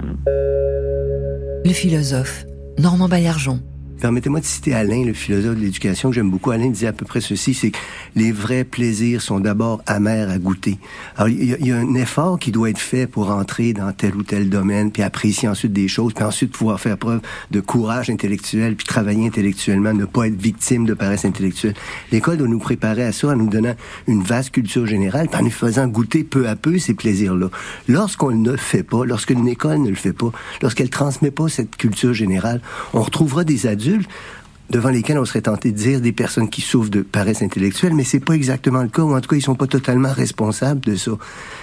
Le 1.65 1.73
philosophe 1.73 2.45
Normand 2.77 3.09
Baillargeon. 3.09 3.59
Permettez-moi 3.99 4.39
de 4.39 4.45
citer 4.45 4.73
Alain, 4.73 5.03
le 5.03 5.11
philosophe 5.11 5.55
de 5.55 5.59
l'éducation 5.61 6.09
que 6.09 6.15
j'aime 6.15 6.29
beaucoup. 6.31 6.51
Alain 6.51 6.69
disait 6.69 6.87
à 6.87 6.93
peu 6.93 7.05
près 7.05 7.19
ceci, 7.19 7.53
c'est 7.53 7.71
que 7.71 7.77
les 8.15 8.31
vrais 8.31 8.63
plaisirs 8.63 9.21
sont 9.21 9.41
d'abord 9.41 9.81
amers 9.87 10.29
à 10.29 10.37
goûter. 10.37 10.77
Alors, 11.17 11.27
il 11.27 11.43
y, 11.65 11.71
a- 11.73 11.75
un 11.77 11.93
effort 11.95 12.39
qui 12.39 12.51
doit 12.51 12.69
être 12.69 12.77
fait 12.79 13.07
pour 13.07 13.29
entrer 13.29 13.73
dans 13.73 13.91
tel 13.91 14.15
ou 14.15 14.23
tel 14.23 14.49
domaine, 14.49 14.91
puis 14.91 15.03
apprécier 15.03 15.49
ensuite 15.49 15.73
des 15.73 15.89
choses, 15.89 16.13
puis 16.13 16.23
ensuite 16.23 16.51
pouvoir 16.53 16.79
faire 16.79 16.97
preuve 16.97 17.19
de 17.51 17.59
courage 17.59 18.09
intellectuel, 18.09 18.75
puis 18.77 18.87
travailler 18.87 19.27
intellectuellement, 19.27 19.93
ne 19.93 20.05
pas 20.05 20.27
être 20.27 20.39
victime 20.41 20.85
de 20.85 20.93
paresse 20.93 21.25
intellectuelle. 21.25 21.73
L'école 22.13 22.37
doit 22.37 22.47
nous 22.47 22.59
préparer 22.59 23.03
à 23.03 23.11
ça 23.11 23.27
en 23.27 23.35
nous 23.35 23.49
donnant 23.49 23.75
une 24.07 24.23
vaste 24.23 24.51
culture 24.51 24.85
générale, 24.85 25.27
puis 25.29 25.41
en 25.41 25.43
nous 25.43 25.51
faisant 25.51 25.87
goûter 25.87 26.23
peu 26.23 26.47
à 26.47 26.55
peu 26.55 26.77
ces 26.79 26.93
plaisirs-là. 26.93 27.49
Lorsqu'on 27.89 28.31
ne 28.31 28.51
le 28.51 28.57
fait 28.57 28.83
pas, 28.83 29.03
lorsque 29.03 29.31
une 29.31 29.47
école 29.49 29.79
ne 29.81 29.89
le 29.89 29.95
fait 29.95 30.13
pas, 30.13 30.31
lorsqu'elle 30.61 30.89
transmet 30.89 31.31
pas 31.31 31.49
cette 31.49 31.75
culture 31.75 32.13
générale, 32.13 32.61
on 32.93 33.01
retrouvera 33.01 33.43
des 33.43 33.67
adultes 33.67 33.88
devant 34.69 34.89
lesquels 34.89 35.17
on 35.17 35.25
serait 35.25 35.41
tenté 35.41 35.71
de 35.71 35.77
dire 35.77 36.01
des 36.01 36.11
personnes 36.11 36.49
qui 36.49 36.61
souffrent 36.61 36.91
de 36.91 37.01
paresse 37.01 37.41
intellectuelle, 37.41 37.93
mais 37.95 38.03
c'est 38.03 38.19
pas 38.19 38.33
exactement 38.33 38.83
le 38.83 38.89
cas, 38.89 39.01
ou 39.01 39.15
en 39.15 39.21
tout 39.21 39.29
cas, 39.29 39.35
ils 39.35 39.41
sont 39.41 39.55
pas 39.55 39.67
totalement 39.67 40.13
responsables 40.13 40.81
de 40.81 40.95
ça. 40.95 41.11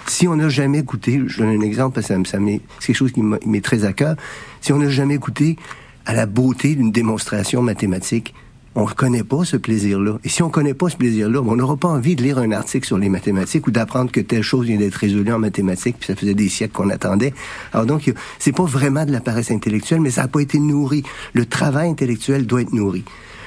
Si 0.07 0.27
on 0.27 0.37
n'a 0.37 0.49
jamais 0.49 0.83
goûté, 0.83 1.23
je 1.27 1.39
donne 1.39 1.51
un 1.51 1.61
exemple 1.61 1.95
parce 1.95 2.09
que 2.09 2.15
ça, 2.25 2.39
c'est 2.81 2.87
quelque 2.87 2.97
chose 2.97 3.13
qui 3.13 3.23
m'est 3.23 3.65
très 3.65 3.85
à 3.85 3.93
cœur, 3.93 4.17
si 4.61 4.73
on 4.73 4.79
n'a 4.79 4.89
jamais 4.89 5.19
goûté 5.19 5.57
à 6.05 6.15
la 6.15 6.27
beauté 6.27 6.75
d'une 6.75 6.93
démonstration 6.93 7.63
mathématique, 7.63 8.35
on 8.77 8.85
ne 8.85 8.93
connaît 8.93 9.25
pas 9.25 9.45
ce 9.45 9.57
plaisir-là. 9.57 10.19
Et 10.23 10.29
si 10.29 10.43
on 10.43 10.49
ne 10.49 10.53
connaît 10.53 10.75
pas 10.75 10.91
ce 10.91 10.97
plaisir-là, 10.97 11.41
ben, 11.41 11.49
on 11.49 11.57
n'aura 11.57 11.77
pas 11.77 11.89
envie 11.89 12.15
de 12.15 12.23
lire 12.23 12.39
un 12.39 12.53
article 12.53 12.87
sur 12.87 12.99
les 12.99 13.09
mathématiques 13.09 13.67
ou 13.67 13.71
d'apprendre 13.71 14.13
que 14.13 14.21
telle 14.21 14.43
chose 14.43 14.67
vient 14.67 14.77
d'être 14.77 14.97
résolue 14.97 15.33
en 15.33 15.39
mathématiques, 15.39 15.97
puis 15.99 16.07
ça 16.07 16.15
faisait 16.15 16.35
des 16.35 16.51
siècles 16.51 16.75
qu'on 16.75 16.91
attendait. 16.91 17.33
Alors 17.73 17.87
donc, 17.87 18.13
c'est 18.39 18.55
pas 18.55 18.65
vraiment 18.65 19.07
de 19.07 19.13
la 19.13 19.21
paresse 19.21 19.51
intellectuelle, 19.51 20.03
mais 20.03 20.11
ça 20.11 20.23
n'a 20.23 20.29
pas 20.29 20.41
été 20.41 20.59
nourri. 20.59 21.03
Le 21.33 21.47
travail 21.47 21.89
intellectuel 21.89 22.47
doit 22.47 22.61
être 22.61 22.73
nourri. 22.75 23.05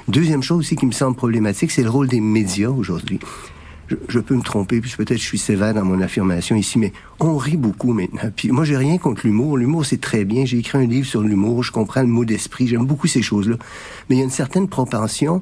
Deuxième 0.07 0.41
chose 0.41 0.59
aussi 0.59 0.75
qui 0.75 0.87
me 0.87 0.91
semble 0.91 1.15
problématique, 1.15 1.69
c'est 1.69 1.83
le 1.83 1.89
rôle 1.91 2.07
des 2.07 2.21
médias 2.21 2.69
aujourd'hui. 2.69 3.19
Je, 4.07 4.19
peux 4.19 4.35
me 4.35 4.41
tromper, 4.41 4.81
puis 4.81 4.93
peut-être 4.95 5.17
je 5.17 5.23
suis 5.23 5.37
sévère 5.37 5.73
dans 5.73 5.83
mon 5.83 5.99
affirmation 6.01 6.55
ici, 6.55 6.77
mais 6.77 6.93
on 7.19 7.37
rit 7.37 7.57
beaucoup 7.57 7.93
maintenant. 7.93 8.29
Puis 8.35 8.51
moi, 8.51 8.63
j'ai 8.63 8.77
rien 8.77 8.97
contre 8.97 9.25
l'humour. 9.25 9.57
L'humour, 9.57 9.85
c'est 9.85 9.99
très 9.99 10.25
bien. 10.25 10.45
J'ai 10.45 10.59
écrit 10.59 10.77
un 10.77 10.85
livre 10.85 11.07
sur 11.07 11.21
l'humour. 11.21 11.63
Je 11.63 11.71
comprends 11.71 12.01
le 12.01 12.07
mot 12.07 12.25
d'esprit. 12.25 12.67
J'aime 12.67 12.85
beaucoup 12.85 13.07
ces 13.07 13.21
choses-là. 13.21 13.55
Mais 14.09 14.15
il 14.15 14.19
y 14.19 14.21
a 14.21 14.25
une 14.25 14.31
certaine 14.31 14.67
propension 14.67 15.41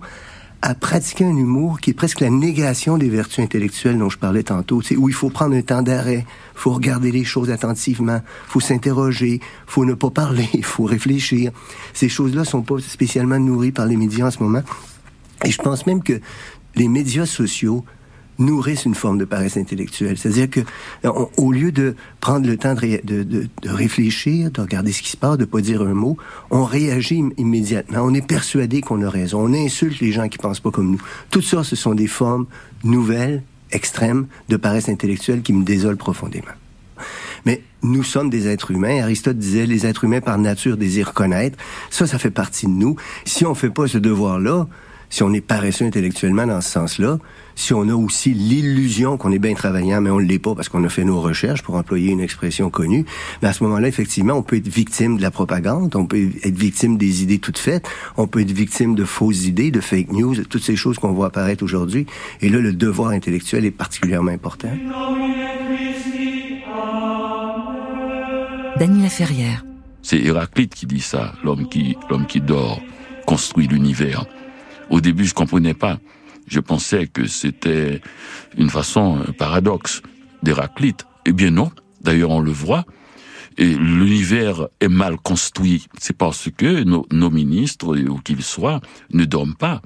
à 0.62 0.74
pratiquer 0.74 1.24
un 1.24 1.36
humour 1.36 1.80
qui 1.80 1.92
est 1.92 1.94
presque 1.94 2.20
la 2.20 2.30
négation 2.30 2.98
des 2.98 3.10
vertus 3.10 3.44
intellectuelles 3.44 3.98
dont 3.98 4.10
je 4.10 4.18
parlais 4.18 4.44
tantôt, 4.44 4.82
sais, 4.82 4.96
où 4.96 5.08
il 5.08 5.14
faut 5.14 5.30
prendre 5.30 5.56
un 5.56 5.62
temps 5.62 5.84
d'arrêt, 5.84 6.26
faut 6.56 6.74
regarder 6.74 7.12
les 7.12 7.24
choses 7.24 7.52
attentivement, 7.52 8.22
faut 8.48 8.60
s'interroger, 8.60 9.40
faut 9.68 9.86
ne 9.86 9.94
pas 9.94 10.10
parler, 10.10 10.50
faut 10.64 10.86
réfléchir. 10.86 11.52
Ces 11.94 12.10
choses-là 12.10 12.44
sont 12.44 12.64
pas 12.64 12.80
spécialement 12.80 13.40
nourries 13.40 13.72
par 13.72 13.86
les 13.86 13.98
médias 13.98 14.28
en 14.28 14.32
ce 14.32 14.42
moment. 14.42 14.64
Et 15.46 15.52
je 15.52 15.62
pense 15.62 15.86
même 15.86 16.02
que 16.02 16.20
les 16.76 16.88
médias 16.88 17.28
sociaux 17.28 17.86
nourrissent 18.40 18.86
une 18.86 18.96
forme 18.96 19.18
de 19.18 19.26
paresse 19.26 19.58
intellectuelle. 19.58 20.18
C'est-à-dire 20.18 20.50
que, 20.50 20.60
on- 21.04 21.30
au 21.38 21.52
lieu 21.52 21.72
de 21.72 21.96
prendre 22.22 22.46
le 22.48 22.58
temps 22.58 22.74
de, 22.76 23.02
de, 23.04 23.24
de- 23.24 23.48
de 23.62 23.70
réfléchir, 23.70 24.52
de 24.52 24.62
regarder 24.62 24.92
ce 24.92 25.02
qui 25.02 25.10
se 25.12 25.18
passe, 25.18 25.38
de 25.38 25.46
pas 25.46 25.62
dire 25.62 25.82
un 25.82 25.94
mot, 25.94 26.18
on 26.52 26.64
réagit 26.64 27.20
im- 27.22 27.32
immédiatement. 27.38 28.00
On 28.02 28.14
est 28.14 28.26
persuadé 28.26 28.82
qu'on 28.82 29.02
a 29.02 29.10
raison. 29.10 29.40
On 29.42 29.54
insulte 29.54 30.00
les 30.00 30.12
gens 30.12 30.28
qui 30.30 30.38
pensent 30.38 30.60
pas 30.60 30.72
comme 30.72 30.92
nous. 30.92 31.02
Tout 31.32 31.42
ça, 31.42 31.64
ce 31.64 31.76
sont 31.76 31.96
des 31.96 32.08
formes 32.08 32.46
nouvelles, 32.84 33.44
extrêmes, 33.72 34.28
de 34.50 34.58
paresse 34.58 34.88
intellectuelle 34.90 35.42
qui 35.42 35.54
me 35.54 35.64
désolent 35.64 35.98
profondément. 35.98 36.46
Mais 37.46 37.62
nous 37.84 38.04
sommes 38.04 38.30
des 38.30 38.48
êtres 38.48 38.72
humains. 38.72 39.02
Aristote 39.04 39.38
disait 39.38 39.66
les 39.66 39.86
êtres 39.86 40.04
humains 40.04 40.22
par 40.22 40.38
nature 40.38 40.78
désirent 40.78 41.14
connaître. 41.14 41.58
Ça, 41.90 42.08
ça 42.08 42.18
fait 42.18 42.32
partie 42.32 42.66
de 42.66 42.72
nous. 42.72 42.96
Si 43.26 43.46
on 43.46 43.54
fait 43.56 43.70
pas 43.70 43.88
ce 43.88 43.98
devoir-là, 43.98 44.68
si 45.10 45.24
on 45.24 45.32
est 45.34 45.42
paresseux 45.42 45.86
intellectuellement 45.86 46.46
dans 46.48 46.60
ce 46.62 46.70
sens-là, 46.72 47.20
si 47.58 47.74
on 47.74 47.90
a 47.90 47.94
aussi 47.96 48.34
l'illusion 48.34 49.18
qu'on 49.18 49.32
est 49.32 49.40
bien 49.40 49.56
travaillant, 49.56 50.00
mais 50.00 50.12
on 50.12 50.20
ne 50.20 50.26
l'est 50.26 50.38
pas 50.38 50.54
parce 50.54 50.70
qu'on 50.70 50.84
a 50.84 50.90
fait 50.90 51.04
nos 51.04 51.20
recherches, 51.20 51.64
pour 51.64 51.76
employer 51.76 52.12
une 52.12 52.22
expression 52.22 52.70
connue, 52.70 53.04
mais 53.42 53.48
à 53.48 53.54
ce 53.54 53.64
moment-là, 53.64 53.88
effectivement, 53.88 54.36
on 54.36 54.44
peut 54.44 54.58
être 54.58 54.68
victime 54.68 55.18
de 55.18 55.24
la 55.24 55.32
propagande, 55.32 55.96
on 55.96 56.06
peut 56.06 56.30
être 56.44 56.56
victime 56.56 56.98
des 56.98 57.24
idées 57.24 57.40
toutes 57.40 57.58
faites, 57.58 57.90
on 58.16 58.28
peut 58.28 58.42
être 58.42 58.52
victime 58.52 58.94
de 58.94 59.04
fausses 59.04 59.46
idées, 59.46 59.72
de 59.72 59.82
fake 59.82 60.12
news, 60.12 60.36
de 60.36 60.44
toutes 60.44 60.62
ces 60.62 60.76
choses 60.76 61.00
qu'on 61.00 61.14
voit 61.14 61.28
apparaître 61.28 61.64
aujourd'hui. 61.64 62.06
Et 62.42 62.50
là, 62.50 62.60
le 62.60 62.74
devoir 62.74 63.10
intellectuel 63.10 63.66
est 63.66 63.72
particulièrement 63.72 64.32
important. 64.32 64.70
Daniela 68.78 69.10
Ferrière. 69.10 69.66
C'est 70.04 70.20
Héraclite 70.20 70.76
qui 70.76 70.86
dit 70.86 71.02
ça, 71.02 71.34
l'homme 71.44 71.68
qui, 71.68 71.98
l'homme 72.12 72.28
qui 72.28 72.40
dort 72.40 72.80
construit 73.26 73.68
l'univers. 73.68 74.26
Au 74.92 75.02
début, 75.02 75.26
je 75.26 75.34
comprenais 75.34 75.74
pas. 75.74 75.98
Je 76.48 76.60
pensais 76.60 77.08
que 77.08 77.28
c'était 77.28 78.02
une 78.58 78.70
façon, 78.70 79.20
un 79.28 79.32
paradoxe 79.34 80.02
d'Héraclite. 80.44 81.06
Eh 81.26 81.34
bien 81.34 81.52
non. 81.52 81.72
D'ailleurs, 82.02 82.32
on 82.32 82.40
le 82.40 82.52
voit. 82.52 82.86
Et 83.58 83.76
l'univers 83.76 84.68
est 84.80 84.88
mal 84.88 85.18
construit. 85.18 85.88
C'est 86.00 86.16
parce 86.16 86.50
que 86.56 86.84
nos, 86.84 87.06
nos 87.12 87.30
ministres, 87.30 87.98
où 87.98 88.20
qu'ils 88.20 88.44
soient, 88.44 88.82
ne 89.12 89.26
dorment 89.26 89.56
pas. 89.56 89.82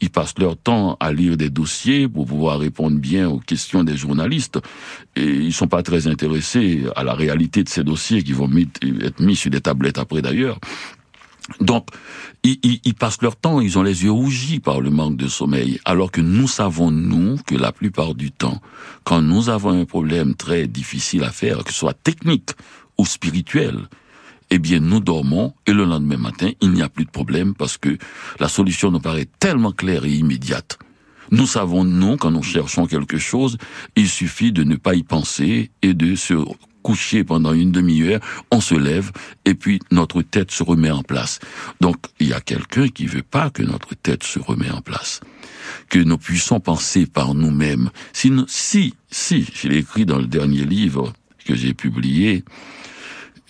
Ils 0.00 0.10
passent 0.10 0.38
leur 0.38 0.56
temps 0.56 0.96
à 1.00 1.12
lire 1.12 1.36
des 1.36 1.48
dossiers 1.50 2.06
pour 2.06 2.26
pouvoir 2.26 2.60
répondre 2.60 2.98
bien 2.98 3.28
aux 3.28 3.38
questions 3.38 3.82
des 3.82 3.96
journalistes. 3.96 4.58
Et 5.16 5.24
ils 5.24 5.52
sont 5.52 5.68
pas 5.68 5.82
très 5.82 6.06
intéressés 6.06 6.84
à 6.94 7.02
la 7.02 7.14
réalité 7.14 7.64
de 7.64 7.68
ces 7.68 7.82
dossiers 7.82 8.22
qui 8.22 8.32
vont 8.32 8.50
être 8.56 9.20
mis 9.20 9.36
sur 9.36 9.50
des 9.50 9.60
tablettes 9.60 9.98
après 9.98 10.22
d'ailleurs. 10.22 10.58
Donc, 11.60 11.88
ils, 12.42 12.58
ils- 12.62 12.80
ils 12.84 12.94
passent 12.94 13.22
leur 13.22 13.36
temps, 13.36 13.60
ils 13.60 13.78
ont 13.78 13.82
les 13.82 14.04
yeux 14.04 14.10
rougis 14.10 14.60
par 14.60 14.80
le 14.80 14.90
manque 14.90 15.16
de 15.16 15.28
sommeil, 15.28 15.80
alors 15.84 16.10
que 16.10 16.20
nous 16.20 16.48
savons, 16.48 16.90
nous, 16.90 17.36
que 17.46 17.54
la 17.54 17.72
plupart 17.72 18.14
du 18.14 18.30
temps, 18.32 18.60
quand 19.04 19.22
nous 19.22 19.48
avons 19.48 19.70
un 19.70 19.84
problème 19.84 20.34
très 20.34 20.66
difficile 20.66 21.22
à 21.24 21.30
faire, 21.30 21.62
que 21.64 21.72
ce 21.72 21.78
soit 21.78 21.94
technique 21.94 22.50
ou 22.98 23.06
spirituel, 23.06 23.88
eh 24.50 24.58
bien, 24.58 24.80
nous 24.80 25.00
dormons 25.00 25.54
et 25.66 25.72
le 25.72 25.84
lendemain 25.84 26.16
matin, 26.18 26.50
il 26.60 26.70
n'y 26.70 26.82
a 26.82 26.88
plus 26.88 27.04
de 27.04 27.10
problème 27.10 27.54
parce 27.54 27.78
que 27.78 27.96
la 28.38 28.48
solution 28.48 28.90
nous 28.90 29.00
paraît 29.00 29.28
tellement 29.40 29.72
claire 29.72 30.04
et 30.04 30.12
immédiate. 30.12 30.78
Nous 31.32 31.46
savons, 31.46 31.82
nous, 31.82 32.16
quand 32.16 32.30
nous 32.30 32.44
cherchons 32.44 32.86
quelque 32.86 33.18
chose, 33.18 33.56
il 33.96 34.08
suffit 34.08 34.52
de 34.52 34.62
ne 34.62 34.76
pas 34.76 34.94
y 34.94 35.02
penser 35.02 35.70
et 35.82 35.94
de 35.94 36.14
se 36.14 36.34
coucher 36.86 37.24
pendant 37.24 37.52
une 37.52 37.72
demi-heure, 37.72 38.20
on 38.52 38.60
se 38.60 38.76
lève 38.76 39.10
et 39.44 39.54
puis 39.54 39.80
notre 39.90 40.22
tête 40.22 40.52
se 40.52 40.62
remet 40.62 40.92
en 40.92 41.02
place. 41.02 41.40
Donc, 41.80 41.96
il 42.20 42.28
y 42.28 42.32
a 42.32 42.40
quelqu'un 42.40 42.86
qui 42.86 43.06
veut 43.06 43.24
pas 43.24 43.50
que 43.50 43.64
notre 43.64 43.96
tête 43.96 44.22
se 44.22 44.38
remet 44.38 44.70
en 44.70 44.82
place. 44.82 45.18
Que 45.88 45.98
nous 45.98 46.16
puissions 46.16 46.60
penser 46.60 47.06
par 47.06 47.34
nous-mêmes. 47.34 47.90
Si, 48.12 48.32
si, 48.46 48.94
si, 49.10 49.48
je 49.52 49.66
l'ai 49.66 49.78
écrit 49.78 50.06
dans 50.06 50.18
le 50.18 50.28
dernier 50.28 50.64
livre 50.64 51.12
que 51.44 51.56
j'ai 51.56 51.74
publié, 51.74 52.44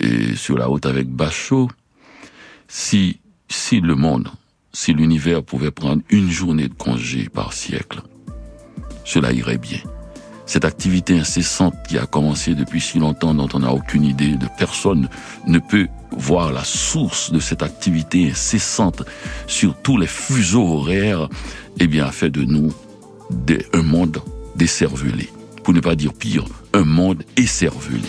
et 0.00 0.34
sur 0.34 0.56
la 0.56 0.64
route 0.64 0.86
avec 0.86 1.06
Bachot, 1.10 1.68
si, 2.68 3.20
si 3.50 3.82
le 3.82 3.96
monde, 3.96 4.30
si 4.72 4.94
l'univers 4.94 5.42
pouvait 5.42 5.70
prendre 5.70 6.00
une 6.08 6.30
journée 6.30 6.68
de 6.68 6.74
congé 6.74 7.28
par 7.28 7.52
siècle, 7.52 8.00
cela 9.04 9.30
irait 9.32 9.58
bien. 9.58 9.80
Cette 10.46 10.64
activité 10.64 11.18
incessante 11.18 11.74
qui 11.88 11.98
a 11.98 12.06
commencé 12.06 12.54
depuis 12.54 12.80
si 12.80 12.98
longtemps 12.98 13.34
dont 13.34 13.48
on 13.52 13.58
n'a 13.58 13.72
aucune 13.72 14.04
idée, 14.04 14.36
de 14.36 14.46
personne 14.56 15.08
ne 15.46 15.58
peut 15.58 15.88
voir 16.12 16.52
la 16.52 16.64
source 16.64 17.32
de 17.32 17.40
cette 17.40 17.62
activité 17.62 18.30
incessante 18.30 19.02
sur 19.48 19.74
tous 19.74 19.98
les 19.98 20.06
fuseaux 20.06 20.66
horaires, 20.66 21.28
eh 21.80 21.88
bien, 21.88 22.06
a 22.06 22.12
fait 22.12 22.30
de 22.30 22.44
nous 22.44 22.72
un 23.74 23.82
monde 23.82 24.22
décervelé. 24.54 25.28
Pour 25.64 25.74
ne 25.74 25.80
pas 25.80 25.96
dire 25.96 26.12
pire, 26.12 26.44
un 26.72 26.84
monde 26.84 27.24
écervelé. 27.36 28.08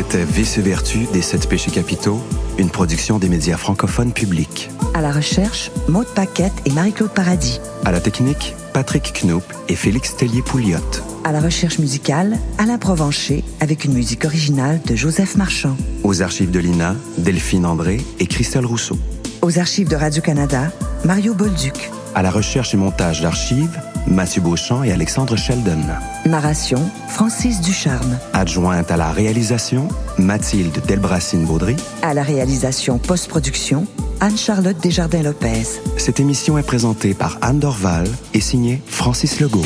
C'était 0.00 0.24
Vice 0.24 0.56
et 0.56 0.62
Vertu 0.62 1.00
des 1.12 1.20
sept 1.20 1.46
péchés 1.46 1.70
capitaux, 1.70 2.22
une 2.56 2.70
production 2.70 3.18
des 3.18 3.28
médias 3.28 3.58
francophones 3.58 4.14
publics. 4.14 4.70
À 4.94 5.02
la 5.02 5.12
recherche, 5.12 5.70
Maude 5.88 6.06
Paquette 6.14 6.54
et 6.64 6.70
Marie-Claude 6.70 7.10
Paradis. 7.10 7.60
À 7.84 7.92
la 7.92 8.00
technique, 8.00 8.54
Patrick 8.72 9.12
Knoop 9.20 9.44
et 9.68 9.76
Félix 9.76 10.16
Tellier-Pouliot. 10.16 10.78
À 11.22 11.32
la 11.32 11.40
recherche 11.42 11.78
musicale, 11.78 12.38
Alain 12.56 12.78
Provencher 12.78 13.44
avec 13.60 13.84
une 13.84 13.92
musique 13.92 14.24
originale 14.24 14.80
de 14.86 14.96
Joseph 14.96 15.36
Marchand. 15.36 15.76
Aux 16.02 16.22
archives 16.22 16.50
de 16.50 16.60
l'INA, 16.60 16.96
Delphine 17.18 17.66
André 17.66 18.00
et 18.20 18.26
Christelle 18.26 18.64
Rousseau. 18.64 18.98
Aux 19.42 19.58
archives 19.58 19.90
de 19.90 19.96
Radio-Canada, 19.96 20.72
Mario 21.04 21.34
Bolduc. 21.34 21.90
À 22.14 22.22
la 22.22 22.30
recherche 22.30 22.72
et 22.72 22.78
montage 22.78 23.20
d'archives, 23.20 23.78
Mathieu 24.06 24.40
Beauchamp 24.40 24.82
et 24.82 24.92
Alexandre 24.92 25.36
Sheldon. 25.36 25.78
Narration, 26.26 26.80
Francis 27.08 27.60
Ducharme. 27.60 28.18
Adjointe 28.32 28.90
à 28.90 28.96
la 28.96 29.12
réalisation, 29.12 29.88
Mathilde 30.18 30.80
Delbracine-Baudry. 30.86 31.76
À 32.02 32.14
la 32.14 32.22
réalisation 32.22 32.98
post-production, 32.98 33.86
Anne-Charlotte 34.20 34.76
Desjardins-Lopez. 34.82 35.80
Cette 35.96 36.20
émission 36.20 36.58
est 36.58 36.62
présentée 36.62 37.14
par 37.14 37.38
Anne 37.42 37.58
Dorval 37.60 38.08
et 38.34 38.40
signée 38.40 38.82
Francis 38.86 39.40
Legault. 39.40 39.64